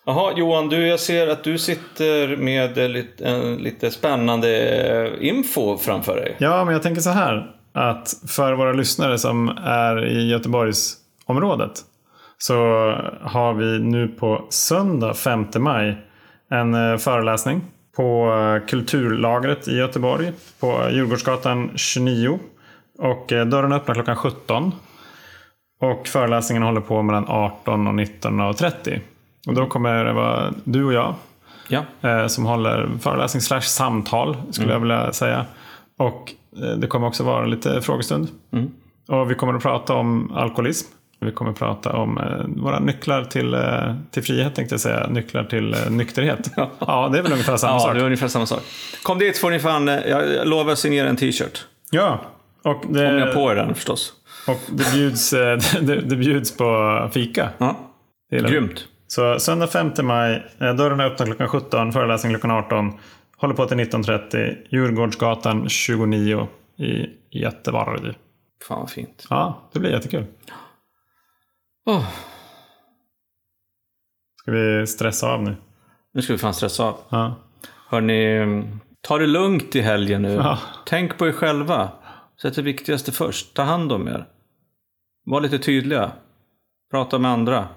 Jaha, 0.05 0.33
Johan, 0.37 0.69
du, 0.69 0.87
jag 0.87 0.99
ser 0.99 1.27
att 1.27 1.43
du 1.43 1.57
sitter 1.57 2.37
med 2.37 2.77
eh, 2.77 2.89
lite, 2.89 3.25
en, 3.25 3.55
lite 3.55 3.91
spännande 3.91 4.67
eh, 5.19 5.27
info 5.27 5.77
framför 5.77 6.15
dig. 6.15 6.35
Ja, 6.39 6.65
men 6.65 6.73
jag 6.73 6.83
tänker 6.83 7.01
så 7.01 7.09
här. 7.09 7.55
Att 7.73 8.13
för 8.27 8.53
våra 8.53 8.73
lyssnare 8.73 9.17
som 9.17 9.49
är 9.63 10.05
i 10.05 10.29
Göteborgsområdet 10.29 11.81
så 12.37 12.55
har 13.21 13.53
vi 13.53 13.79
nu 13.79 14.07
på 14.07 14.45
söndag 14.49 15.13
5 15.13 15.45
maj 15.57 15.97
en 16.49 16.73
eh, 16.73 16.97
föreläsning 16.97 17.61
på 17.95 18.33
eh, 18.33 18.67
Kulturlagret 18.67 19.67
i 19.67 19.75
Göteborg 19.77 20.31
på 20.59 20.89
Djurgårdsgatan 20.91 21.71
29. 21.75 22.39
Och 22.99 23.31
eh, 23.31 23.45
dörren 23.45 23.71
öppnar 23.73 23.95
klockan 23.95 24.15
17. 24.15 24.71
Och 25.81 26.07
föreläsningen 26.07 26.63
håller 26.63 26.81
på 26.81 27.01
mellan 27.01 27.25
18 27.27 27.87
och 27.87 27.93
19.30. 27.93 28.99
Och 29.47 29.53
då 29.53 29.65
kommer 29.65 30.05
det 30.05 30.13
vara 30.13 30.53
du 30.63 30.83
och 30.85 30.93
jag 30.93 31.15
Ja. 31.67 31.83
eh, 32.01 32.27
som 32.27 32.45
håller 32.45 32.89
föreläsning 33.01 33.41
slash 33.41 33.61
samtal 33.61 34.37
skulle 34.51 34.71
jag 34.73 34.79
vilja 34.79 35.13
säga. 35.13 35.45
Och 35.97 36.31
eh, 36.63 36.77
det 36.77 36.87
kommer 36.87 37.07
också 37.07 37.23
vara 37.23 37.45
lite 37.45 37.81
frågestund. 37.81 38.27
Och 39.07 39.31
vi 39.31 39.35
kommer 39.35 39.53
att 39.53 39.61
prata 39.63 39.93
om 39.93 40.31
alkoholism. 40.35 40.87
Vi 41.19 41.31
kommer 41.31 41.51
att 41.51 41.57
prata 41.59 41.93
om 41.93 42.17
eh, 42.17 42.63
våra 42.63 42.79
nycklar 42.79 43.23
till, 43.23 43.53
eh, 43.53 43.95
till 44.11 44.23
frihet 44.23 44.55
tänkte 44.55 44.73
jag 44.73 44.79
säga. 44.81 45.07
Nycklar 45.07 45.43
till 45.43 45.73
eh, 45.73 45.89
nykterhet. 45.89 46.49
ja, 46.79 47.09
det 47.11 47.17
är 47.19 47.23
väl 47.23 47.31
ungefär 47.31 47.57
samma 47.57 47.73
Ja, 47.73 47.79
sak. 47.79 47.93
det 47.93 47.99
är 47.99 48.03
ungefär 48.05 48.27
samma 48.27 48.45
sak. 48.45 48.61
Kom 49.03 49.19
dit 49.19 49.37
får 49.37 49.51
ni 49.51 49.59
fan, 49.59 49.89
eh, 49.89 49.95
jag 50.07 50.47
lovar 50.47 50.71
att 50.71 50.79
signera 50.79 51.09
en 51.09 51.15
t-shirt. 51.15 51.65
Ja, 51.91 52.19
och 52.63 52.85
Om 52.85 52.91
ni 52.91 53.03
har 53.05 53.11
det, 53.13 53.33
på 53.33 53.53
den 53.53 53.75
förstås. 53.75 54.13
och 54.47 54.59
det, 54.69 54.91
bjuds, 54.93 55.33
eh, 55.33 55.57
det, 55.81 55.95
det 56.01 56.15
bjuds 56.15 56.57
på 56.57 57.09
fika. 57.13 57.49
Ja. 57.57 57.75
Det. 58.29 58.49
Grymt. 58.49 58.87
Så 59.07 59.39
söndag 59.39 59.67
5 59.67 59.91
maj, 60.03 60.43
eh, 60.59 60.73
dörrarna 60.75 61.03
öppnar 61.03 61.25
klockan 61.25 61.47
17, 61.47 61.91
föreläsning 61.91 62.31
klockan 62.31 62.51
18. 62.51 62.99
Håller 63.37 63.53
på 63.55 63.65
till 63.65 63.77
19.30, 63.77 64.57
Djurgårdsgatan 64.69 65.69
29 65.69 66.47
i 66.77 67.05
Göteborg. 67.39 68.13
Fan 68.67 68.79
vad 68.79 68.89
fint. 68.89 69.27
Ja, 69.29 69.69
det 69.73 69.79
blir 69.79 69.91
jättekul. 69.91 70.25
Oh, 71.85 72.05
Ska 74.41 74.51
vi 74.51 74.87
stressa 74.87 75.27
av 75.31 75.43
nu? 75.43 75.55
nu 76.13 76.21
ska 76.21 76.33
vi 76.33 76.39
fan 76.39 76.53
stressa 76.53 76.83
av. 76.83 76.97
Ja. 77.09 77.35
Hörni, 77.89 78.63
ta 79.01 79.17
det 79.17 79.27
lugnt 79.27 79.75
i 79.75 79.81
helgen 79.81 80.21
nu. 80.21 80.33
Ja. 80.33 80.59
Tänk 80.85 81.17
på 81.17 81.27
er 81.27 81.31
själva. 81.31 81.89
Sätt 82.43 82.55
det 82.55 82.61
viktigaste 82.61 83.11
först. 83.11 83.53
Ta 83.53 83.63
hand 83.63 83.91
om 83.91 84.07
er. 84.07 84.25
Var 85.25 85.41
lite 85.41 85.59
tydliga. 85.59 86.11
Prata 86.91 87.19
med 87.19 87.31
andra. 87.31 87.67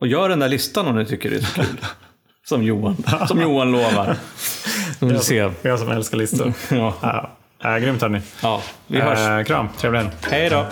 Och 0.00 0.06
gör 0.06 0.28
den 0.28 0.38
där 0.38 0.48
listan 0.48 0.86
om 0.86 0.96
ni 0.96 1.06
tycker 1.06 1.30
det 1.30 1.36
är 1.36 1.40
så 1.40 1.54
kul. 1.54 1.66
Som 2.46 2.62
Johan, 2.62 2.96
som 3.28 3.40
Johan 3.40 3.72
lovar. 3.72 4.16
Vi 5.00 5.06
vill 5.06 5.20
se. 5.20 5.50
Jag 5.62 5.78
som 5.78 5.90
älskar 5.90 6.18
listor. 6.18 6.52
Ja. 6.70 6.94
ja. 7.60 7.74
Äh, 7.74 7.78
grymt 7.78 8.02
hörni. 8.02 8.20
ja, 8.42 8.62
vi 8.86 9.00
hörs. 9.00 9.18
Äh, 9.18 9.44
kram, 9.44 9.68
trevlig 9.78 9.98
helg. 9.98 10.10
Hej 10.30 10.50
då. 10.50 10.66